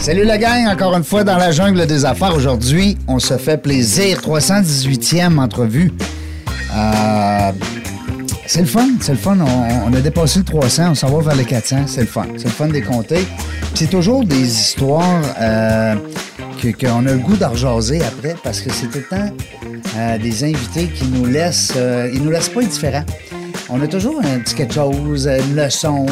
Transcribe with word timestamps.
Salut 0.00 0.24
la 0.24 0.38
gang, 0.38 0.66
encore 0.66 0.96
une 0.96 1.04
fois 1.04 1.24
dans 1.24 1.36
la 1.36 1.52
jungle 1.52 1.86
des 1.86 2.06
affaires. 2.06 2.34
Aujourd'hui, 2.34 2.96
on 3.06 3.18
se 3.18 3.36
fait 3.36 3.58
plaisir. 3.58 4.18
318e 4.22 5.38
entrevue. 5.38 5.92
Euh, 6.74 7.52
c'est 8.46 8.60
le 8.60 8.66
fun, 8.66 8.88
c'est 9.02 9.12
le 9.12 9.18
fun. 9.18 9.36
On, 9.38 9.92
a 9.92 10.00
dépassé 10.00 10.38
le 10.38 10.46
300, 10.46 10.92
on 10.92 10.94
s'en 10.94 11.08
va 11.10 11.22
vers 11.22 11.36
les 11.36 11.44
400. 11.44 11.82
C'est 11.86 12.00
le 12.00 12.06
fun. 12.06 12.26
C'est 12.38 12.46
le 12.46 12.50
fun 12.50 12.68
des 12.68 12.80
compter. 12.80 13.26
C'est 13.74 13.90
toujours 13.90 14.24
des 14.24 14.40
histoires 14.40 15.22
euh, 15.38 15.94
qu'on 16.80 17.06
a 17.06 17.12
le 17.12 17.18
goût 17.18 17.36
d'en 17.36 17.50
rejaser 17.50 18.02
après 18.02 18.34
parce 18.42 18.62
que 18.62 18.72
c'est 18.72 18.86
tout 18.86 18.98
le 18.98 19.16
temps 19.16 19.30
euh, 19.98 20.16
des 20.16 20.44
invités 20.44 20.86
qui 20.86 21.08
nous 21.08 21.26
laissent... 21.26 21.74
euh, 21.76 22.10
ils 22.10 22.22
nous 22.22 22.30
laissent 22.30 22.48
pas 22.48 22.62
indifférents. 22.62 23.04
On 23.68 23.82
a 23.82 23.86
toujours 23.86 24.18
un 24.24 24.38
petit 24.40 24.54
quelque 24.54 24.74
chose, 24.74 25.28
une 25.28 25.56
leçon. 25.56 26.06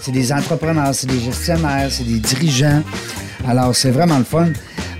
C'est 0.00 0.12
des 0.12 0.32
entrepreneurs, 0.32 0.94
c'est 0.94 1.06
des 1.06 1.20
gestionnaires, 1.20 1.88
c'est 1.90 2.04
des 2.04 2.18
dirigeants. 2.18 2.82
Alors, 3.48 3.74
c'est 3.74 3.90
vraiment 3.90 4.18
le 4.18 4.24
fun. 4.24 4.48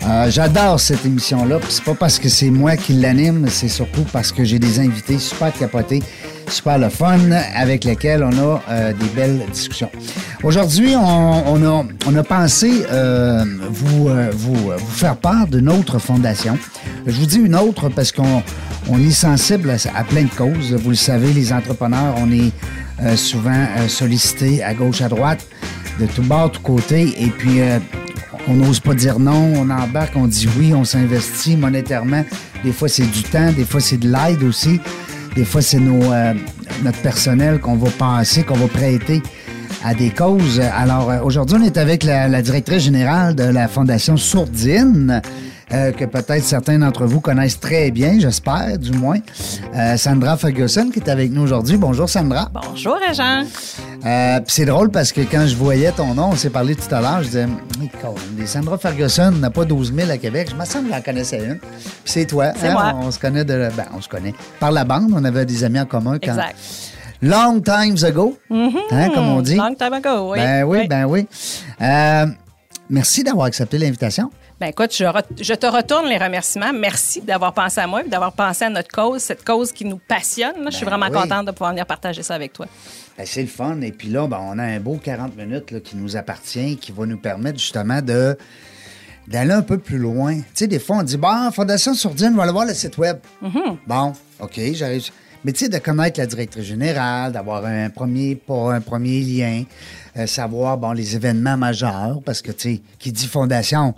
Euh, 0.07 0.31
J'adore 0.31 0.79
cette 0.79 1.05
émission-là. 1.05 1.59
C'est 1.69 1.83
pas 1.83 1.95
parce 1.95 2.19
que 2.19 2.29
c'est 2.29 2.51
moi 2.51 2.77
qui 2.77 2.93
l'anime, 2.93 3.47
c'est 3.49 3.69
surtout 3.69 4.05
parce 4.13 4.31
que 4.31 4.45
j'ai 4.45 4.59
des 4.59 4.79
invités 4.79 5.19
super 5.19 5.53
capotés, 5.53 6.03
super 6.49 6.79
le 6.79 6.89
fun, 6.89 7.19
avec 7.57 7.85
lesquels 7.85 8.23
on 8.23 8.33
a 8.39 8.63
euh, 8.69 8.93
des 8.93 9.09
belles 9.17 9.43
discussions. 9.53 9.91
Aujourd'hui, 10.45 10.95
on, 10.95 12.17
a, 12.17 12.23
pensé 12.23 12.85
euh, 12.89 13.45
vous, 13.69 14.09
faire 14.91 15.17
part 15.17 15.49
d'une 15.49 15.69
autre 15.69 15.99
fondation. 15.99 16.57
Je 17.05 17.19
vous 17.19 17.27
dis 17.27 17.39
une 17.39 17.57
autre 17.57 17.89
parce 17.89 18.13
qu'on 18.13 18.43
on 18.89 19.01
est 19.01 19.11
sensible 19.11 19.75
à 19.95 20.05
plein 20.05 20.23
de 20.23 20.31
causes. 20.31 20.73
Vous 20.75 20.91
le 20.91 20.97
savez, 20.97 21.33
les 21.33 21.53
entrepreneurs, 21.53 22.15
on 22.19 22.31
est 22.31 22.53
euh, 23.03 23.17
souvent 23.17 23.51
euh, 23.53 23.89
sollicités 23.89 24.63
à 24.63 24.75
gauche, 24.75 25.03
à 25.03 25.09
droite, 25.09 25.47
de 26.01 26.07
tout 26.07 26.23
bord, 26.23 26.51
tout 26.51 26.63
côté. 26.63 27.15
Et 27.23 27.29
puis, 27.29 27.61
euh, 27.61 27.79
on 28.49 28.55
n'ose 28.55 28.81
pas 28.81 28.95
dire 28.95 29.19
non, 29.19 29.53
on 29.57 29.71
embarque, 29.71 30.15
on 30.17 30.27
dit 30.27 30.49
oui, 30.59 30.73
on 30.75 30.85
s'investit 30.85 31.57
monétairement. 31.57 32.25
Des 32.65 32.73
fois, 32.73 32.89
c'est 32.89 33.11
du 33.11 33.23
temps, 33.23 33.53
des 33.53 33.65
fois, 33.65 33.81
c'est 33.81 33.99
de 33.99 34.09
l'aide 34.09 34.43
aussi. 34.43 34.81
Des 35.35 35.45
fois, 35.45 35.61
c'est 35.61 35.79
euh, 35.79 36.35
notre 36.83 36.99
personnel 37.03 37.61
qu'on 37.61 37.77
va 37.77 37.91
passer, 37.91 38.43
qu'on 38.43 38.57
va 38.57 38.69
prêter 38.69 39.23
à 39.85 39.95
des 39.95 40.11
causes. 40.11 40.61
Alors, 40.61 41.13
aujourd'hui, 41.25 41.59
on 41.61 41.65
est 41.65 41.77
avec 41.77 42.03
la, 42.03 42.29
la 42.29 42.41
directrice 42.41 42.83
générale 42.83 43.35
de 43.35 43.45
la 43.45 43.69
Fondation 43.69 44.17
Sourdine, 44.17 45.21
euh, 45.73 45.93
que 45.93 46.05
peut-être 46.05 46.45
certains 46.45 46.79
d'entre 46.79 47.07
vous 47.07 47.21
connaissent 47.21 47.59
très 47.59 47.91
bien, 47.91 48.19
j'espère, 48.21 48.79
du 48.79 48.93
moins. 48.93 49.19
Euh, 49.75 49.97
Sandra 49.97 50.37
Ferguson, 50.37 50.91
qui 50.93 51.01
est 51.01 51.09
avec 51.09 51.33
nous 51.33 51.43
aujourd'hui. 51.43 51.77
Bonjour, 51.77 52.09
Sandra. 52.09 52.49
Bonjour, 52.53 52.97
Régent. 52.97 53.43
Euh, 54.05 54.41
c'est 54.47 54.65
drôle 54.65 54.91
parce 54.91 55.11
que 55.11 55.23
quand 55.23 55.47
je 55.47 55.57
voyais 55.57 55.91
ton 55.91 56.15
nom, 56.15 56.31
on 56.33 56.37
s'est 56.37 56.51
parlé 56.51 56.77
tout 56.77 56.95
à 56.95 57.01
l'heure, 57.01 57.23
je 57.23 57.29
disais, 57.29 57.47
Sandra 58.47 58.79
Ferguson 58.79 59.33
n'a 59.33 59.51
pas 59.51 59.65
12 59.65 59.93
000 59.93 60.11
à 60.11 60.19
Québec. 60.19 60.49
Je 60.53 60.57
me 60.57 60.65
semble 60.65 60.89
que 60.89 60.95
j'en 60.95 61.03
connaissais 61.03 61.45
une. 61.45 61.59
Puis 61.59 61.73
c'est 62.05 62.27
toi. 62.27 62.53
C'est 62.57 62.69
hein? 62.69 62.73
moi. 62.73 62.93
On 63.03 63.11
se 63.11 63.19
connaît 63.19 63.45
de. 63.45 63.69
Ben, 63.77 63.87
on 63.93 64.01
se 64.01 64.09
connaît. 64.09 64.35
Par 64.61 64.71
la 64.71 64.85
bande, 64.85 65.11
on 65.13 65.25
avait 65.25 65.45
des 65.45 65.65
amis 65.65 65.81
en 65.81 65.87
commun 65.87 66.19
quand. 66.23 66.31
Exact. 66.31 66.57
Long 67.23 67.61
times 67.61 68.05
ago, 68.05 68.39
hein, 68.51 69.11
comme 69.15 69.29
on 69.29 69.41
dit. 69.41 69.57
Long 69.57 69.75
time 69.75 69.95
ago, 69.95 70.33
oui. 70.33 70.39
Ben 70.39 70.65
oui, 70.65 70.87
ben 70.87 71.07
oui. 71.07 71.27
Euh, 71.81 72.27
merci 72.91 73.25
d'avoir 73.25 73.47
accepté 73.47 73.79
l'invitation. 73.79 74.31
Ben 74.59 74.69
écoute, 74.69 74.97
je, 74.97 75.05
je 75.43 75.53
te 75.55 75.67
retourne 75.67 76.07
les 76.09 76.17
remerciements. 76.17 76.73
Merci 76.73 77.21
d'avoir 77.21 77.53
pensé 77.53 77.79
à 77.81 77.87
moi 77.87 78.03
et 78.03 78.09
d'avoir 78.09 78.33
pensé 78.33 78.65
à 78.65 78.71
notre 78.71 78.89
cause, 78.89 79.21
cette 79.21 79.45
cause 79.45 79.71
qui 79.71 79.85
nous 79.85 79.99
passionne. 80.09 80.55
je 80.67 80.71
suis 80.77 80.87
Ben 80.87 80.93
vraiment 80.97 81.15
oui. 81.15 81.21
contente 81.23 81.45
de 81.47 81.51
pouvoir 81.51 81.71
venir 81.73 81.85
partager 81.85 82.23
ça 82.23 82.35
avec 82.35 82.55
toi. 82.55 82.67
Ben, 83.19 83.27
c'est 83.27 83.43
le 83.43 83.49
fun. 83.49 83.79
Et 83.83 83.93
puis 83.93 84.09
là, 84.09 84.27
ben, 84.27 84.41
on 84.43 84.59
a 84.59 84.63
un 84.63 84.81
beau 84.81 84.97
40 84.97 85.37
minutes 85.37 85.71
là, 85.73 85.81
qui 85.81 85.97
nous 85.97 86.17
appartient, 86.17 86.79
qui 86.79 86.91
va 86.91 87.05
nous 87.05 87.19
permettre 87.19 87.59
justement 87.59 88.01
de 88.01 88.37
d'aller 89.29 89.53
un 89.53 89.63
peu 89.63 89.77
plus 89.77 89.99
loin. 89.99 90.37
Tu 90.37 90.45
sais, 90.55 90.67
des 90.69 90.79
fois, 90.79 90.99
on 90.99 91.03
dit, 91.03 91.17
bon, 91.17 91.51
Fondation 91.51 91.93
Sourdine, 91.95 92.31
on 92.33 92.37
va 92.37 92.45
aller 92.45 92.53
voir 92.53 92.65
le 92.65 92.75
site 92.75 92.97
Web. 92.97 93.19
Bon, 93.87 94.13
OK, 94.41 94.59
j'arrive. 94.73 95.11
Mais 95.45 95.53
tu 95.53 95.65
sais, 95.65 95.69
de 95.69 95.79
connaître 95.79 96.19
la 96.19 96.27
directrice 96.27 96.65
générale, 96.65 97.33
d'avoir 97.33 97.65
un 97.67 97.91
premier 97.91 98.37
pas, 98.37 98.73
un 98.75 98.81
premier 98.81 99.21
lien, 99.21 99.65
euh, 100.17 100.27
savoir, 100.27 100.79
bon, 100.79 100.93
les 100.93 101.15
événements 101.15 101.57
majeurs, 101.57 102.21
parce 102.25 102.41
que, 102.41 102.53
tu 102.53 102.77
sais, 102.77 102.83
qui 103.01 103.11
dit 103.13 103.27
fondation, 103.27 103.95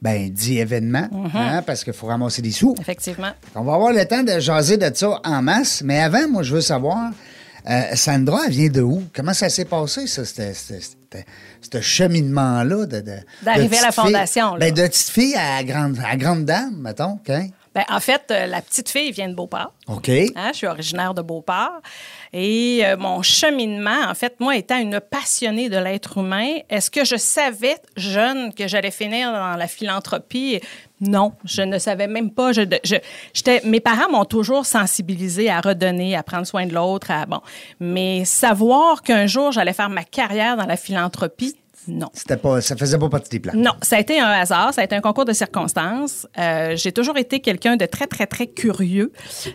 ben, 0.00 0.30
dit 0.30 0.58
événement, 0.58 1.08
hein, 1.34 1.62
parce 1.66 1.82
qu'il 1.84 1.92
faut 1.92 2.06
ramasser 2.06 2.40
des 2.42 2.52
sous. 2.52 2.74
Effectivement. 2.80 3.32
On 3.54 3.62
va 3.62 3.74
avoir 3.74 3.92
le 3.92 4.04
temps 4.06 4.22
de 4.22 4.38
jaser 4.38 4.76
de 4.76 4.90
ça 4.94 5.20
en 5.24 5.42
masse. 5.42 5.82
Mais 5.84 6.00
avant, 6.00 6.28
moi, 6.28 6.42
je 6.42 6.54
veux 6.54 6.60
savoir, 6.60 7.10
euh, 7.68 7.82
Sandra, 7.94 8.42
elle 8.46 8.52
vient 8.52 8.68
de 8.68 8.80
où? 8.82 9.02
Comment 9.14 9.34
ça 9.34 9.48
s'est 9.48 9.64
passé, 9.64 10.06
ça, 10.06 10.24
ce- 10.24 11.80
cheminement-là? 11.80 12.86
De- 12.86 13.02
D'arriver 13.42 13.76
de 13.76 13.82
à 13.82 13.86
la 13.86 13.92
fille- 13.92 14.02
fondation, 14.04 14.54
là. 14.54 14.58
Ben, 14.60 14.72
de 14.74 14.82
petite 14.86 15.08
fille 15.10 15.34
à 15.36 15.62
grande, 15.64 15.98
à 16.06 16.16
grande 16.16 16.44
dame, 16.44 16.76
mettons. 16.80 17.12
OK? 17.26 17.32
Ben, 17.74 17.84
en 17.90 18.00
fait, 18.00 18.22
euh, 18.30 18.46
la 18.46 18.60
petite 18.62 18.88
fille 18.88 19.12
vient 19.12 19.28
de 19.28 19.34
Beauport. 19.34 19.72
OK. 19.88 20.08
Hein, 20.08 20.50
je 20.52 20.56
suis 20.56 20.66
originaire 20.66 21.14
de 21.14 21.22
Beauport. 21.22 21.80
Et 22.32 22.80
euh, 22.84 22.96
mon 22.96 23.22
cheminement, 23.22 24.02
en 24.08 24.14
fait, 24.14 24.38
moi, 24.40 24.56
étant 24.56 24.78
une 24.78 25.00
passionnée 25.00 25.68
de 25.68 25.78
l'être 25.78 26.18
humain, 26.18 26.56
est-ce 26.68 26.90
que 26.90 27.04
je 27.04 27.16
savais, 27.16 27.76
jeune, 27.96 28.52
que 28.52 28.68
j'allais 28.68 28.90
finir 28.90 29.32
dans 29.32 29.56
la 29.56 29.66
philanthropie? 29.66 30.60
Non, 31.00 31.32
je 31.44 31.62
ne 31.62 31.78
savais 31.78 32.06
même 32.08 32.30
pas. 32.30 32.52
Je, 32.52 32.62
je- 32.84 33.66
mes 33.68 33.80
parents 33.80 34.10
m'ont 34.10 34.24
toujours 34.24 34.66
sensibilisée 34.66 35.48
à 35.48 35.60
redonner, 35.60 36.16
à 36.16 36.22
prendre 36.22 36.46
soin 36.46 36.66
de 36.66 36.74
l'autre. 36.74 37.12
Bon. 37.28 37.40
Mais 37.80 38.24
savoir 38.24 39.02
qu'un 39.02 39.26
jour, 39.26 39.52
j'allais 39.52 39.72
faire 39.72 39.90
ma 39.90 40.04
carrière 40.04 40.56
dans 40.56 40.66
la 40.66 40.76
philanthropie, 40.76 41.54
non. 41.86 42.08
C'était 42.12 42.36
pas, 42.36 42.60
ça 42.60 42.76
faisait 42.76 42.98
pas 42.98 43.08
partie 43.08 43.30
des 43.30 43.40
plans. 43.40 43.52
Non, 43.54 43.72
ça 43.82 43.96
a 43.96 44.00
été 44.00 44.20
un 44.20 44.28
hasard, 44.30 44.74
ça 44.74 44.80
a 44.80 44.84
été 44.84 44.94
un 44.96 45.00
concours 45.00 45.24
de 45.24 45.32
circonstances. 45.32 46.26
Euh, 46.38 46.76
j'ai 46.76 46.92
toujours 46.92 47.16
été 47.16 47.40
quelqu'un 47.40 47.76
de 47.76 47.86
très, 47.86 48.06
très, 48.06 48.26
très 48.26 48.46
curieux. 48.46 49.12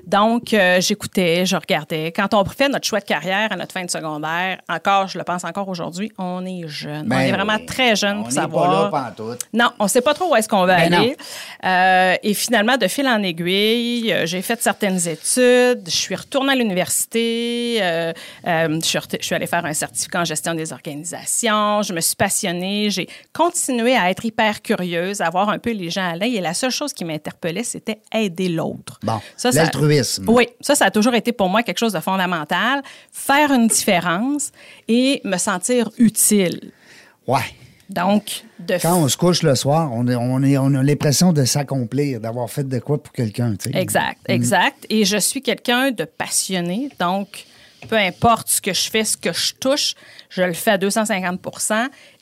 Donc, 0.08 0.54
euh, 0.54 0.80
j'écoutais, 0.82 1.46
je 1.46 1.56
regardais. 1.56 2.12
Quand 2.12 2.34
on 2.34 2.44
fait 2.46 2.70
notre 2.70 2.88
choix 2.88 3.00
de 3.00 3.06
carrière 3.06 3.52
à 3.52 3.56
notre 3.56 3.74
fin 3.74 3.84
de 3.86 3.90
secondaire, 3.92 4.60
encore, 4.70 5.08
je 5.08 5.18
le 5.18 5.24
pense 5.24 5.44
encore 5.44 5.68
aujourd'hui, 5.68 6.12
on 6.18 6.46
est 6.46 6.68
jeune. 6.68 7.08
Ben 7.08 7.18
on 7.18 7.20
est 7.20 7.32
vraiment 7.32 7.58
oui. 7.58 7.66
très 7.66 7.96
jeune 7.96 8.18
On 8.20 8.24
pour 8.24 8.30
n'est 8.30 8.36
savoir. 8.42 8.90
pas 8.92 9.02
là 9.02 9.14
pantoute. 9.16 9.40
Non, 9.54 9.70
on 9.80 9.84
ne 9.84 9.90
sait 9.90 10.02
pas 10.02 10.14
trop 10.14 10.32
où 10.32 10.36
est-ce 10.36 10.48
qu'on 10.50 10.66
va 10.66 10.78
Ben 10.78 10.94
aller. 10.94 11.18
Euh, 11.66 12.16
et 12.24 12.34
finalement, 12.34 12.78
de 12.78 12.88
fil 12.88 13.08
en 13.08 13.22
aiguille, 13.22 14.14
j'ai 14.26 14.42
fait 14.42 14.62
certaines 14.62 15.08
études. 15.08 15.84
Je 15.86 15.92
suis 15.92 16.16
retournée 16.16 16.54
à 16.54 16.56
l'université. 16.56 17.78
je, 17.80 18.80
suis 18.84 18.98
rete- 19.00 19.18
je 19.20 19.26
suis 19.26 19.36
allée 19.36 19.48
faire 19.48 19.66
un 19.66 19.74
certificat 19.74 20.22
en 20.22 20.26
gestion 20.26 20.54
des 20.56 20.72
organisations. 20.74 21.82
Je 21.84 21.94
me 21.94 22.02
suis 22.02 22.16
passionnée. 22.24 22.90
J'ai 22.90 23.08
continué 23.34 23.96
à 23.96 24.10
être 24.10 24.24
hyper 24.24 24.62
curieuse, 24.62 25.20
à 25.22 25.30
voir 25.30 25.50
un 25.50 25.60
peu 25.60 25.72
les 25.72 25.90
gens 25.90 26.08
aller. 26.14 26.28
Et 26.38 26.42
la 26.42 26.54
seule 26.54 26.72
chose 26.72 26.94
qui 26.94 27.04
m'interpellait, 27.04 27.64
c'était 27.64 28.00
aider 28.14 28.48
l'autre. 28.50 29.00
Bon, 29.04 29.20
ça, 29.36 29.52
l'altruisme. 29.52 30.26
Oui, 30.30 30.48
ça, 30.62 30.74
ça 30.76 30.86
a 30.86 30.92
toujours 30.92 31.16
été 31.16 31.32
pour 31.34 31.50
moi 31.50 31.64
quelque 31.64 31.80
chose 31.80 31.94
de 31.94 32.00
fondamental. 32.00 32.82
Faire 33.12 33.52
une 33.52 33.68
différence 33.68 34.52
et 34.88 35.20
me 35.26 35.38
sentir 35.38 35.90
utile. 35.98 36.72
Ouais. 37.28 37.42
Donc, 37.90 38.46
de 38.60 38.76
Quand 38.82 38.98
on 38.98 39.08
se 39.10 39.18
couche 39.18 39.44
le 39.44 39.56
soir, 39.56 39.92
on, 39.92 40.08
est- 40.08 40.16
on, 40.16 40.42
est- 40.42 40.58
on 40.58 40.74
a 40.74 40.82
l'impression 40.82 41.34
de 41.34 41.44
s'accomplir, 41.44 42.20
d'avoir 42.22 42.50
fait 42.50 42.64
de 42.68 42.80
quoi 42.80 43.04
pour 43.04 43.12
quelqu'un. 43.14 43.54
tu 43.56 43.70
sais. 43.70 43.78
Exact, 43.78 44.20
exact. 44.30 44.86
Et 44.90 45.04
je 45.06 45.18
suis 45.18 45.42
quelqu'un 45.42 45.92
de 45.92 46.06
passionné, 46.06 46.90
donc 47.00 47.46
peu 47.90 47.98
importe 47.98 48.48
ce 48.48 48.62
que 48.62 48.74
je 48.74 48.90
fais, 48.90 49.04
ce 49.04 49.18
que 49.18 49.34
je 49.34 49.54
touche, 49.56 49.94
je 50.30 50.42
le 50.42 50.54
fais 50.54 50.72
à 50.72 50.78
250 50.78 51.42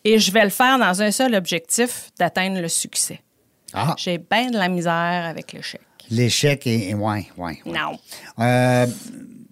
et 0.04 0.20
je 0.20 0.32
vais 0.32 0.44
le 0.44 0.50
faire 0.50 0.78
dans 0.80 1.02
un 1.02 1.12
seul 1.12 1.36
objectif, 1.36 2.12
d'atteindre 2.18 2.60
le 2.62 2.68
succès. 2.68 3.20
Ah, 3.74 3.96
J'ai 3.98 4.18
bien 4.18 4.50
de 4.52 4.58
la 4.58 4.68
misère 4.68 5.26
avec 5.26 5.54
l'échec. 5.54 5.82
l'échec 6.10 6.68
est. 6.68 6.90
est- 6.90 6.94
Ouais, 6.94 7.28
ouais. 7.38 7.60
ouais. 7.66 7.72
Non. 7.72 7.98
Euh, 8.40 8.86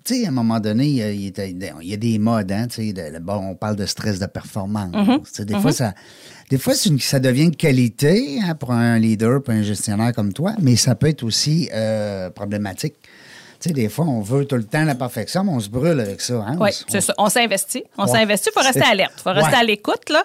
tu 0.04 0.16
sais, 0.16 0.25
à 0.25 0.30
un 0.30 0.31
moment 0.31 0.60
donné, 0.60 0.86
il 0.88 0.96
y 0.96 1.04
a, 1.04 1.12
il 1.12 1.84
y 1.84 1.98
des 1.98 2.19
modes, 2.19 2.51
hein, 2.51 2.68
tu 2.68 2.94
sais, 2.94 3.19
bon, 3.22 3.51
on 3.51 3.56
parle 3.56 3.75
de 3.75 3.86
stress 3.86 4.19
de 4.19 4.25
performance. 4.25 4.92
Sais, 5.31 5.46
Des 5.46 5.56
fois, 5.60 5.72
ça, 5.72 5.94
des 6.50 6.57
fois 6.57 6.74
une- 6.86 7.00
ça 7.00 7.19
devient 7.19 7.44
une 7.44 7.56
qualité 7.56 8.40
hein, 8.44 8.56
pour 8.56 8.72
un 8.72 8.98
leader, 8.98 9.42
pour 9.44 9.54
un 9.54 9.62
gestionnaire 9.62 10.12
comme 10.13 10.34
toi, 10.34 10.54
mais 10.62 10.75
ça 10.75 10.95
peut 10.95 11.07
être 11.07 11.24
aussi 11.24 11.69
euh, 11.74 12.30
problématique. 12.31 12.95
Tu 13.61 13.67
sais, 13.67 13.73
des 13.73 13.89
fois, 13.89 14.06
on 14.06 14.21
veut 14.21 14.45
tout 14.45 14.56
le 14.56 14.63
temps 14.63 14.85
la 14.85 14.95
perfection, 14.95 15.44
mais 15.44 15.51
on 15.51 15.59
se 15.59 15.67
brûle 15.67 16.00
avec 16.00 16.21
ça. 16.21 16.35
Hein? 16.47 16.56
Oui, 16.61 16.69
c'est 16.88 17.01
ça. 17.01 17.13
On 17.17 17.27
s'investit. 17.27 17.83
On 17.97 18.07
s'investit. 18.07 18.50
Il 18.56 18.57
faut 18.57 18.65
rester 18.65 18.89
alerte. 18.89 19.11
Il 19.17 19.21
faut 19.21 19.31
rester 19.33 19.56
à 19.56 19.63
l'écoute. 19.63 20.09
là. 20.09 20.23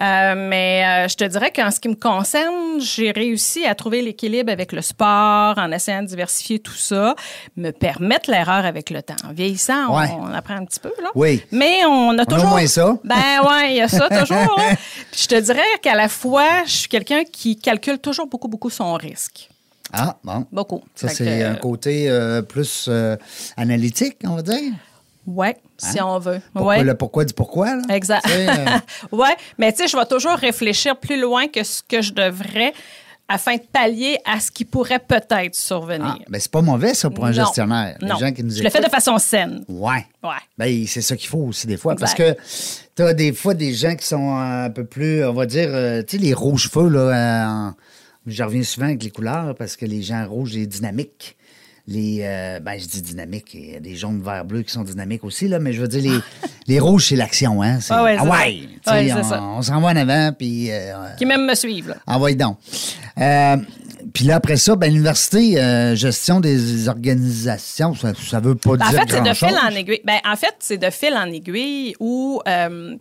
Euh, 0.00 0.34
mais 0.48 0.84
euh, 0.86 1.08
je 1.08 1.16
te 1.16 1.24
dirais 1.24 1.50
qu'en 1.50 1.72
ce 1.72 1.80
qui 1.80 1.88
me 1.88 1.96
concerne, 1.96 2.80
j'ai 2.80 3.10
réussi 3.10 3.66
à 3.66 3.74
trouver 3.74 4.02
l'équilibre 4.02 4.52
avec 4.52 4.70
le 4.70 4.82
sport, 4.82 5.58
en 5.58 5.72
essayant 5.72 6.02
de 6.02 6.06
diversifier 6.06 6.60
tout 6.60 6.74
ça, 6.76 7.16
me 7.56 7.72
permettre 7.72 8.30
l'erreur 8.30 8.64
avec 8.64 8.90
le 8.90 9.02
temps. 9.02 9.16
En 9.28 9.32
vieillissant, 9.32 9.88
on- 9.88 9.98
Ouais. 9.98 10.08
on, 10.20 10.32
apprend 10.32 10.54
un 10.54 10.64
petit 10.64 10.78
peu. 10.78 10.92
Là. 11.02 11.08
Oui. 11.16 11.42
Mais 11.50 11.84
on 11.88 12.16
a 12.16 12.22
a 12.22 12.26
toujours. 12.26 12.44
au 12.44 12.50
moins 12.50 12.66
ça. 12.68 12.96
Ben 13.02 13.42
ouais, 13.48 13.70
il 13.72 13.76
y 13.78 13.80
a 13.80 13.88
ça 13.88 14.08
toujours. 14.08 14.56
Puis 15.10 15.22
je 15.22 15.26
te 15.26 15.40
dirais 15.40 15.62
qu'à 15.82 15.96
la 15.96 16.08
fois, 16.08 16.64
je 16.66 16.70
suis 16.72 16.88
quelqu'un 16.88 17.24
qui 17.24 17.56
calcule 17.56 17.98
toujours 17.98 18.28
beaucoup, 18.28 18.46
beaucoup 18.48 18.70
son 18.70 18.94
risque. 18.94 19.48
Ah, 19.92 20.16
bon. 20.24 20.46
Beaucoup. 20.52 20.82
Ça, 20.94 21.08
c'est 21.08 21.42
un 21.44 21.54
côté 21.54 22.08
euh, 22.10 22.42
plus 22.42 22.86
euh, 22.88 23.16
analytique, 23.56 24.16
on 24.24 24.36
va 24.36 24.42
dire? 24.42 24.72
Ouais, 25.26 25.56
si 25.76 26.00
on 26.00 26.18
veut. 26.20 26.36
Hein? 26.36 26.40
Pourquoi, 26.52 26.76
ouais. 26.76 26.84
Le 26.84 26.94
pourquoi 26.94 27.24
du 27.24 27.34
pourquoi. 27.34 27.74
Là? 27.76 27.82
Exact. 27.90 28.24
Euh, 28.30 28.64
oui, 29.12 29.28
mais 29.58 29.72
tu 29.72 29.78
sais, 29.82 29.88
je 29.88 29.96
vais 29.96 30.06
toujours 30.06 30.34
réfléchir 30.36 30.96
plus 30.98 31.20
loin 31.20 31.48
que 31.48 31.64
ce 31.64 31.82
que 31.82 32.00
je 32.00 32.12
devrais 32.12 32.72
afin 33.28 33.56
de 33.56 33.62
pallier 33.72 34.18
à 34.24 34.38
ce 34.38 34.52
qui 34.52 34.64
pourrait 34.64 35.00
peut-être 35.00 35.56
survenir. 35.56 36.16
ah, 36.20 36.24
ben, 36.28 36.40
c'est 36.40 36.50
pas 36.50 36.62
mauvais, 36.62 36.94
ça, 36.94 37.10
pour 37.10 37.24
un 37.26 37.30
Non. 37.32 37.34
gestionnaire. 37.44 37.96
Les 38.00 38.06
Non. 38.08 38.18
gens 38.18 38.30
qui 38.30 38.44
nous 38.44 38.54
je 38.54 38.62
le 38.62 38.70
fais 38.70 38.80
de 38.80 38.88
façon 38.88 39.18
saine. 39.18 39.64
Ouais. 39.68 40.06
Ouais. 40.22 40.30
Ben, 40.56 40.86
c'est 40.86 41.00
ça 41.02 41.16
qu'il 41.16 41.28
faut 41.28 41.38
aussi 41.38 41.66
des 41.66 41.76
fois. 41.76 41.94
Exact. 41.94 42.04
Parce 42.06 42.14
que 42.14 42.40
tu 42.94 43.02
as 43.02 43.14
des 43.14 43.32
fois 43.32 43.54
des 43.54 43.74
gens 43.74 43.96
qui 43.96 44.06
sont 44.06 44.36
un 44.38 44.70
peu 44.70 44.84
plus, 44.84 45.24
on 45.24 45.32
va 45.32 45.44
dire, 45.46 45.68
euh, 45.72 46.02
tu 46.06 46.18
sais, 46.18 46.22
les 46.22 46.34
rouges 46.34 46.70
feux, 46.70 46.88
là. 46.88 47.00
euh, 47.00 47.46
en- 47.48 47.74
Je 48.26 48.42
reviens 48.42 48.62
souvent 48.62 48.86
avec 48.86 49.02
les 49.02 49.10
couleurs 49.10 49.54
parce 49.56 49.76
que 49.76 49.86
les 49.86 50.02
gens 50.02 50.26
rouges, 50.28 50.52
c'est 50.54 50.66
dynamique. 50.66 51.36
Les, 51.88 52.18
euh, 52.22 52.58
ben, 52.58 52.76
je 52.80 52.86
dis 52.86 53.00
dynamique, 53.00 53.54
il 53.54 53.70
y 53.70 53.76
a 53.76 53.80
des 53.80 53.94
jaunes, 53.94 54.20
verts, 54.20 54.44
bleus 54.44 54.62
qui 54.62 54.72
sont 54.72 54.82
dynamiques 54.82 55.22
aussi, 55.22 55.46
là, 55.46 55.60
mais 55.60 55.72
je 55.72 55.80
veux 55.82 55.86
dire, 55.86 56.02
les, 56.02 56.18
les 56.66 56.80
rouges, 56.80 57.06
c'est 57.10 57.14
l'action, 57.16 57.62
hein? 57.62 57.78
C'est, 57.80 57.94
Ah 57.94 58.02
ouais, 58.02 58.16
ça. 58.16 58.24
ouais! 58.24 59.12
On, 59.40 59.62
s'en 59.62 59.80
va 59.80 59.88
en 59.90 59.96
avant, 59.96 60.32
puis. 60.36 60.72
euh, 60.72 60.94
Qui 61.16 61.26
même 61.26 61.46
me 61.46 61.54
suivent. 61.54 61.90
là. 61.90 61.96
Envoyez 62.08 62.34
donc. 62.34 62.58
Euh, 63.18 63.56
puis 64.12 64.24
là, 64.24 64.36
après 64.36 64.56
ça, 64.56 64.74
ben, 64.74 64.90
l'université, 64.92 65.60
euh, 65.60 65.94
gestion 65.94 66.40
des 66.40 66.88
organisations, 66.88 67.94
ça, 67.94 68.12
ça 68.14 68.40
veut 68.40 68.56
pas 68.56 68.76
Ben, 68.76 68.86
en 68.86 68.90
dire 68.90 69.00
fait, 69.02 69.10
c'est 69.12 69.20
de 69.22 69.34
fil 69.34 69.56
en 69.56 69.68
aiguille. 69.76 70.00
Ben, 70.04 70.18
en 70.28 70.34
fait, 70.36 70.54
c'est 70.58 70.78
de 70.78 70.90
fil 70.90 71.14
en 71.14 71.26
aiguille 71.32 71.94
où. 72.00 72.40
euh, 72.48 72.96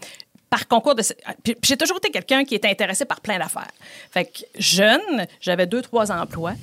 par 0.55 0.67
concours 0.69 0.95
de. 0.95 1.03
Puis 1.43 1.55
j'ai 1.63 1.75
toujours 1.75 1.97
été 1.97 2.09
quelqu'un 2.11 2.45
qui 2.45 2.55
était 2.55 2.69
intéressé 2.69 3.03
par 3.03 3.19
plein 3.19 3.37
d'affaires. 3.37 3.71
Fait 4.09 4.23
que 4.23 4.39
jeune, 4.57 5.27
j'avais 5.41 5.67
deux, 5.67 5.81
trois 5.81 6.13
emplois. 6.13 6.53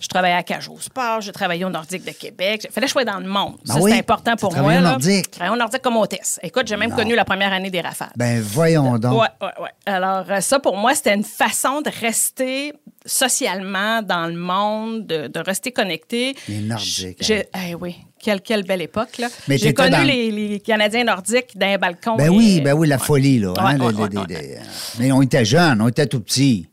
Je 0.00 0.08
travaillais 0.08 0.34
à 0.34 0.42
Cage 0.42 0.68
au 0.68 0.78
Sport, 0.80 1.20
j'ai 1.20 1.30
travaillé 1.32 1.64
au 1.64 1.68
Nordique 1.70 2.04
de 2.04 2.10
Québec. 2.12 2.62
Il 2.64 2.72
fallait 2.72 2.86
que 2.86 2.88
je 2.88 2.92
sois 2.92 3.04
dans 3.04 3.18
le 3.20 3.28
monde. 3.28 3.56
Ben 3.66 3.74
ça, 3.74 3.80
oui, 3.80 3.90
c'était 3.90 4.00
important 4.00 4.34
pour 4.36 4.48
travaillais 4.50 4.80
moi. 4.80 4.88
au. 4.88 4.92
Nordique. 4.92 5.26
Je 5.26 5.30
travaillais 5.30 5.54
au 5.54 5.58
Nordique 5.58 5.82
comme 5.82 5.96
hôtesse. 5.98 6.40
Écoute, 6.42 6.66
j'ai 6.66 6.76
même 6.76 6.94
connu 6.94 7.14
la 7.14 7.24
première 7.26 7.52
année 7.52 7.70
des 7.70 7.80
rafales. 7.82 8.10
Ben, 8.16 8.40
voyons 8.40 8.98
donc. 8.98 9.20
Ouais, 9.20 9.28
ouais, 9.42 9.62
ouais. 9.62 9.70
Alors, 9.86 10.24
euh, 10.30 10.40
ça, 10.40 10.58
pour 10.58 10.76
moi, 10.76 10.94
c'était 10.94 11.14
une 11.14 11.22
façon 11.24 11.82
de 11.82 11.90
rester 12.00 12.72
socialement 13.04 14.02
dans 14.02 14.26
le 14.26 14.36
monde, 14.36 15.06
de, 15.06 15.26
de 15.28 15.40
rester 15.40 15.72
connecté. 15.72 16.34
Les 16.48 16.60
Nordiques, 16.60 17.18
J'ai, 17.20 17.46
eh 17.68 17.74
oui, 17.74 17.96
quelle, 18.18 18.40
quelle 18.40 18.64
belle 18.64 18.82
époque, 18.82 19.18
là. 19.18 19.28
J'ai 19.48 19.74
connu 19.74 19.90
dans- 19.90 20.02
les, 20.02 20.30
les 20.30 20.60
Canadiens 20.60 21.04
nordiques 21.04 21.56
d'un 21.56 21.76
balcon. 21.76 22.16
Ben 22.16 22.26
et- 22.26 22.28
oui, 22.36 22.60
ben 22.60 22.72
oui, 22.74 22.88
la 22.88 22.98
folie, 22.98 23.38
là. 23.38 23.52
hein, 23.58 23.64
Ouais, 23.66 23.78
les- 23.78 23.84
ouais, 23.84 24.08
les- 24.10 24.16
ouais, 24.18 24.24
les- 24.28 24.36
les- 24.48 24.58
Mais 24.98 25.12
on 25.12 25.20
était 25.22 25.44
jeunes, 25.44 25.80
on 25.82 25.88
était 25.88 26.06
tout 26.06 26.20
petits. 26.20 26.68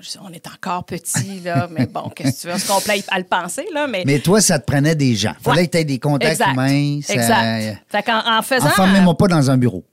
Je 0.00 0.08
sais, 0.08 0.18
on 0.22 0.30
est 0.32 0.46
encore 0.46 0.84
petits, 0.84 1.40
là, 1.44 1.68
mais 1.72 1.86
bon, 1.86 2.08
qu'est-ce 2.10 2.46
que 2.46 2.52
tu 2.52 2.54
veux? 2.58 2.66
Qu'on 2.72 2.80
plaît 2.80 3.02
à 3.08 3.18
le 3.18 3.24
penser, 3.24 3.66
là? 3.74 3.86
Mais, 3.86 4.04
Mais 4.06 4.20
toi, 4.20 4.40
ça 4.40 4.58
te 4.58 4.64
prenait 4.70 4.94
des 4.94 5.14
gens. 5.16 5.34
Fallait 5.42 5.62
Ouais. 5.62 5.66
que 5.66 5.72
tu 5.72 5.78
aies 5.78 5.84
des 5.84 5.98
contacts 5.98 6.32
exact. 6.32 6.52
humains. 6.52 7.00
ça- 7.02 7.14
Exact. 7.14 7.82
Fait 7.88 8.02
qu'en 8.04 8.20
en 8.38 8.42
faisant. 8.42 8.66
Enfermez-moi 8.66 9.16
pas 9.16 9.26
dans 9.28 9.50
un 9.50 9.56
bureau. 9.56 9.84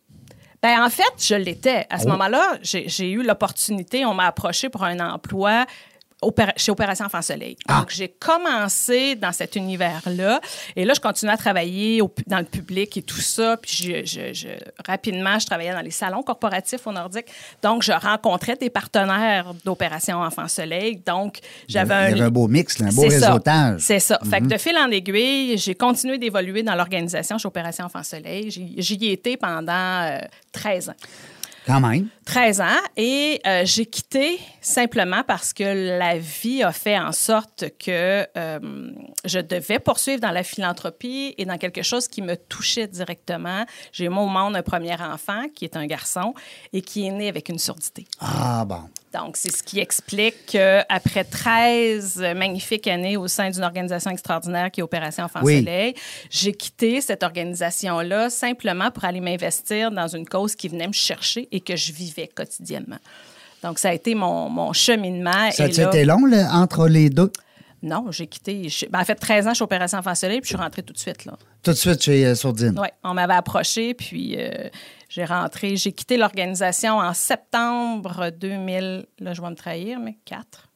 Ben, 0.61 0.83
en 0.83 0.89
fait, 0.89 1.03
je 1.19 1.35
l'étais. 1.35 1.85
À 1.89 1.99
ce 1.99 2.05
Oh. 2.05 2.09
moment-là, 2.09 2.57
j'ai 2.63 3.09
eu 3.11 3.21
l'opportunité, 3.23 4.05
on 4.05 4.13
m'a 4.15 4.25
approché 4.25 4.69
pour 4.69 4.83
un 4.83 4.99
emploi 4.99 5.65
opéra- 6.25 6.53
chez 6.57 6.71
Opération 6.71 7.05
Enfant 7.05 7.21
Soleil. 7.21 7.55
Ah. 7.67 7.79
Donc, 7.79 7.89
j'ai 7.91 8.07
commencé 8.09 9.15
dans 9.15 9.31
cet 9.31 9.55
univers-là. 9.55 10.39
Et 10.75 10.85
là, 10.85 10.93
je 10.93 10.99
continuais 10.99 11.33
à 11.33 11.37
travailler 11.37 12.01
au 12.01 12.11
dans 12.27 12.39
le 12.39 12.45
public 12.45 12.95
et 12.97 13.01
tout 13.01 13.21
ça. 13.21 13.57
Puis, 13.57 13.71
je, 13.83 14.05
je- 14.05 14.33
je- 14.33 14.47
rapidement, 14.87 15.37
je 15.39 15.45
travaillais 15.45 15.73
dans 15.73 15.81
les 15.81 15.91
salons 15.91 16.23
corporatifs 16.23 16.85
au 16.87 16.91
Nordique. 16.91 17.27
Donc, 17.61 17.83
je 17.83 17.91
rencontrais 17.91 18.55
des 18.55 18.69
partenaires 18.69 19.53
d'Opération 19.63 20.21
Enfant 20.21 20.47
Soleil. 20.47 21.01
Donc, 21.05 21.39
j'avais 21.67 21.93
un... 21.93 22.07
Il 22.09 22.11
y 22.11 22.13
avait 22.13 22.23
un 22.23 22.29
beau 22.31 22.47
mix, 22.47 22.79
là, 22.79 22.87
un 22.87 22.93
beau 22.93 23.03
C'est 23.09 23.19
ça. 23.19 23.27
réseautage. 23.27 23.81
C'est 23.81 23.99
ça. 23.99 24.19
Fait 24.29 24.39
que 24.41 24.45
de 24.47 24.57
fil 24.57 24.77
en 24.77 24.89
aiguille, 24.91 25.57
j'ai 25.57 25.75
continué 25.75 26.17
d'évoluer 26.17 26.63
dans 26.63 26.75
l'organisation 26.75 27.37
chez 27.37 27.47
Opération 27.47 27.85
Enfant 27.85 28.03
Soleil. 28.03 28.49
J'y 28.51 28.73
j'y 28.77 29.05
ai 29.05 29.11
été 29.13 29.37
pendant 29.37 29.71
euh, 30.03 30.19
13 30.51 30.89
ans. 30.89 30.95
Quand 31.65 31.79
même. 31.79 32.07
13 32.25 32.61
ans 32.61 32.81
et 32.97 33.39
euh, 33.45 33.61
j'ai 33.65 33.85
quitté 33.85 34.39
simplement 34.59 35.21
parce 35.25 35.53
que 35.53 35.97
la 35.97 36.17
vie 36.17 36.63
a 36.63 36.71
fait 36.71 36.97
en 36.97 37.11
sorte 37.11 37.65
que 37.77 38.27
euh, 38.35 38.91
je 39.25 39.39
devais 39.39 39.77
poursuivre 39.77 40.19
dans 40.21 40.31
la 40.31 40.43
philanthropie 40.43 41.35
et 41.37 41.45
dans 41.45 41.57
quelque 41.57 41.83
chose 41.83 42.07
qui 42.07 42.23
me 42.23 42.35
touchait 42.35 42.87
directement. 42.87 43.65
J'ai 43.91 44.09
moi 44.09 44.23
au 44.23 44.27
monde 44.27 44.55
un 44.55 44.63
premier 44.63 44.99
enfant 44.99 45.43
qui 45.53 45.65
est 45.65 45.77
un 45.77 45.85
garçon 45.85 46.33
et 46.73 46.81
qui 46.81 47.07
est 47.07 47.11
né 47.11 47.29
avec 47.29 47.47
une 47.47 47.59
surdité. 47.59 48.05
Ah, 48.19 48.65
bon. 48.65 48.81
Donc, 49.13 49.37
c'est 49.37 49.55
ce 49.55 49.63
qui 49.63 49.79
explique 49.79 50.45
qu'après 50.47 51.23
13 51.23 52.33
magnifiques 52.35 52.87
années 52.87 53.15
au 53.15 53.29
sein 53.29 53.49
d'une 53.49 53.63
organisation 53.63 54.11
extraordinaire 54.11 54.69
qui 54.71 54.81
est 54.81 54.83
Opération 54.83 55.23
Enfant 55.23 55.39
Oui. 55.41 55.59
Soleil, 55.59 55.93
j'ai 56.29 56.51
quitté 56.51 56.99
cette 56.99 57.23
organisation-là 57.23 58.29
simplement 58.29 58.91
pour 58.91 59.05
aller 59.05 59.21
m'investir 59.21 59.91
dans 59.91 60.07
une 60.07 60.27
cause 60.27 60.55
qui 60.55 60.67
venait 60.67 60.87
me 60.87 60.93
chercher 60.93 61.47
et 61.53 61.61
que 61.61 61.77
je 61.77 61.93
vivais 61.93 62.14
quotidiennement. 62.35 62.97
Donc, 63.63 63.79
ça 63.79 63.89
a 63.89 63.93
été 63.93 64.13
mon, 64.15 64.49
mon 64.49 64.73
cheminement. 64.73 65.51
Ça 65.51 65.63
a 65.63 65.67
été 65.67 66.05
long, 66.05 66.25
là, 66.25 66.49
entre 66.53 66.87
les 66.87 67.09
deux? 67.09 67.31
Non, 67.83 68.07
j'ai 68.11 68.25
quitté. 68.27 68.67
je- 68.69 68.85
ben, 68.87 68.99
en 68.99 69.05
fait, 69.05 69.15
13 69.15 69.47
ans 69.47 69.53
chez 69.53 69.63
Opération 69.63 69.97
Enfant 69.99 70.15
Soleil, 70.15 70.39
puis 70.41 70.49
je 70.49 70.55
suis 70.55 70.63
rentrée 70.63 70.81
tout 70.81 70.93
de 70.93 70.97
suite. 70.97 71.25
là. 71.25 71.33
Tout 71.61 71.71
de 71.71 71.75
suite 71.75 72.01
chez 72.03 72.25
euh, 72.25 72.33
Sourdine. 72.35 72.77
Oui, 72.79 72.87
on 73.03 73.13
m'avait 73.13 73.33
approché, 73.35 73.93
puis 73.93 74.35
euh, 74.37 74.69
j'ai 75.09 75.25
rentré. 75.25 75.75
J'ai 75.77 75.91
quitté 75.91 76.17
l'organisation 76.17 76.97
en 76.97 77.13
septembre 77.13 78.31
2000. 78.39 79.05
Là, 79.19 79.33
je 79.33 79.41
vais 79.41 79.49
me 79.49 79.55
trahir, 79.55 79.99
mais 79.99 80.17
4. 80.25 80.67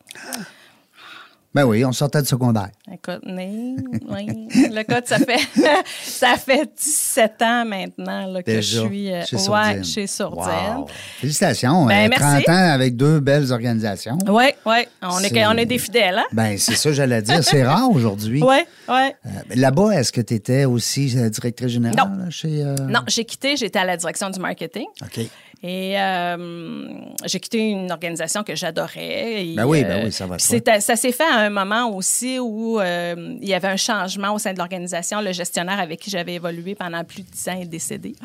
Ben 1.59 1.65
oui, 1.65 1.83
on 1.83 1.91
sortait 1.91 2.21
de 2.21 2.27
secondaire. 2.27 2.69
Écoute, 2.88 3.21
né, 3.25 3.75
oui. 4.09 4.47
Le 4.53 4.83
code, 4.83 5.06
ça 5.06 5.17
fait, 5.19 5.39
ça 6.03 6.35
fait 6.38 6.69
17 6.77 7.41
ans 7.41 7.65
maintenant 7.65 8.27
là, 8.31 8.41
que 8.41 8.50
Déjà, 8.50 8.81
je 8.83 8.88
suis 8.88 9.11
euh, 9.11 9.25
chez 9.25 9.35
ouais, 9.35 9.41
Sourdine. 9.41 9.83
chez 9.83 10.07
Sourdine. 10.07 10.77
Wow. 10.77 10.88
Félicitations. 11.19 11.85
Ben, 11.85 12.06
euh, 12.06 12.15
merci. 12.17 12.44
30 12.45 12.50
ans 12.50 12.71
avec 12.73 12.95
deux 12.95 13.19
belles 13.19 13.51
organisations. 13.51 14.17
Oui, 14.27 14.45
oui. 14.65 14.77
On 15.01 15.19
est, 15.19 15.45
on 15.47 15.57
est 15.57 15.65
des 15.65 15.79
fidèles, 15.79 16.19
hein? 16.19 16.25
Ben, 16.31 16.57
c'est 16.57 16.75
ça, 16.75 16.94
j'allais 16.94 17.21
dire. 17.21 17.44
C'est 17.44 17.63
rare 17.63 17.89
aujourd'hui. 17.94 18.41
Oui, 18.41 18.57
oui. 18.88 18.95
Euh, 19.25 19.29
Là-bas, 19.55 19.91
est-ce 20.00 20.13
que 20.13 20.21
tu 20.21 20.35
étais 20.35 20.63
aussi 20.63 21.13
euh, 21.17 21.29
directrice 21.29 21.67
générale 21.72 21.98
Non. 21.98 22.24
là, 22.24 22.29
chez. 22.29 22.63
euh, 22.63 22.75
Non, 22.88 23.01
j'ai 23.07 23.25
quitté, 23.25 23.57
j'étais 23.57 23.79
à 23.79 23.86
la 23.86 23.98
direction 23.98 24.29
du 24.29 24.39
marketing. 24.39 24.86
OK. 25.03 25.25
Et 25.62 26.00
euh, 26.00 26.88
j'ai 27.25 27.39
quitté 27.42 27.60
une 27.60 27.92
organisation 27.92 28.44
que 28.44 28.56
j'adorais. 28.56 29.44
Ben 29.58 29.66
oui, 29.66 29.84
ben 29.84 30.00
euh, 30.00 30.06
oui, 30.06 30.12
ça 30.12 30.25
va 30.25 30.39
Ça 30.39 30.96
s'est 30.96 31.12
fait 31.12 31.24
à 31.24 31.39
un 31.39 31.50
moment 31.50 31.94
aussi 31.94 32.39
où 32.39 32.80
euh, 32.80 33.36
il 33.42 33.48
y 33.48 33.54
avait 33.54 33.68
un 33.68 33.75
changement 33.75 34.34
au 34.34 34.39
sein 34.39 34.54
de 34.54 34.58
l'organisation. 34.58 35.20
Le 35.20 35.34
gestionnaire 35.34 35.80
avec 35.80 36.00
qui 36.00 36.10
j'avais 36.10 36.36
évolué 36.36 36.75
pendant 36.75 37.04
plus 37.04 37.24
de 37.24 37.28
dix 37.30 37.50
ans 37.50 37.60
est 37.60 37.66
décédé. 37.66 38.16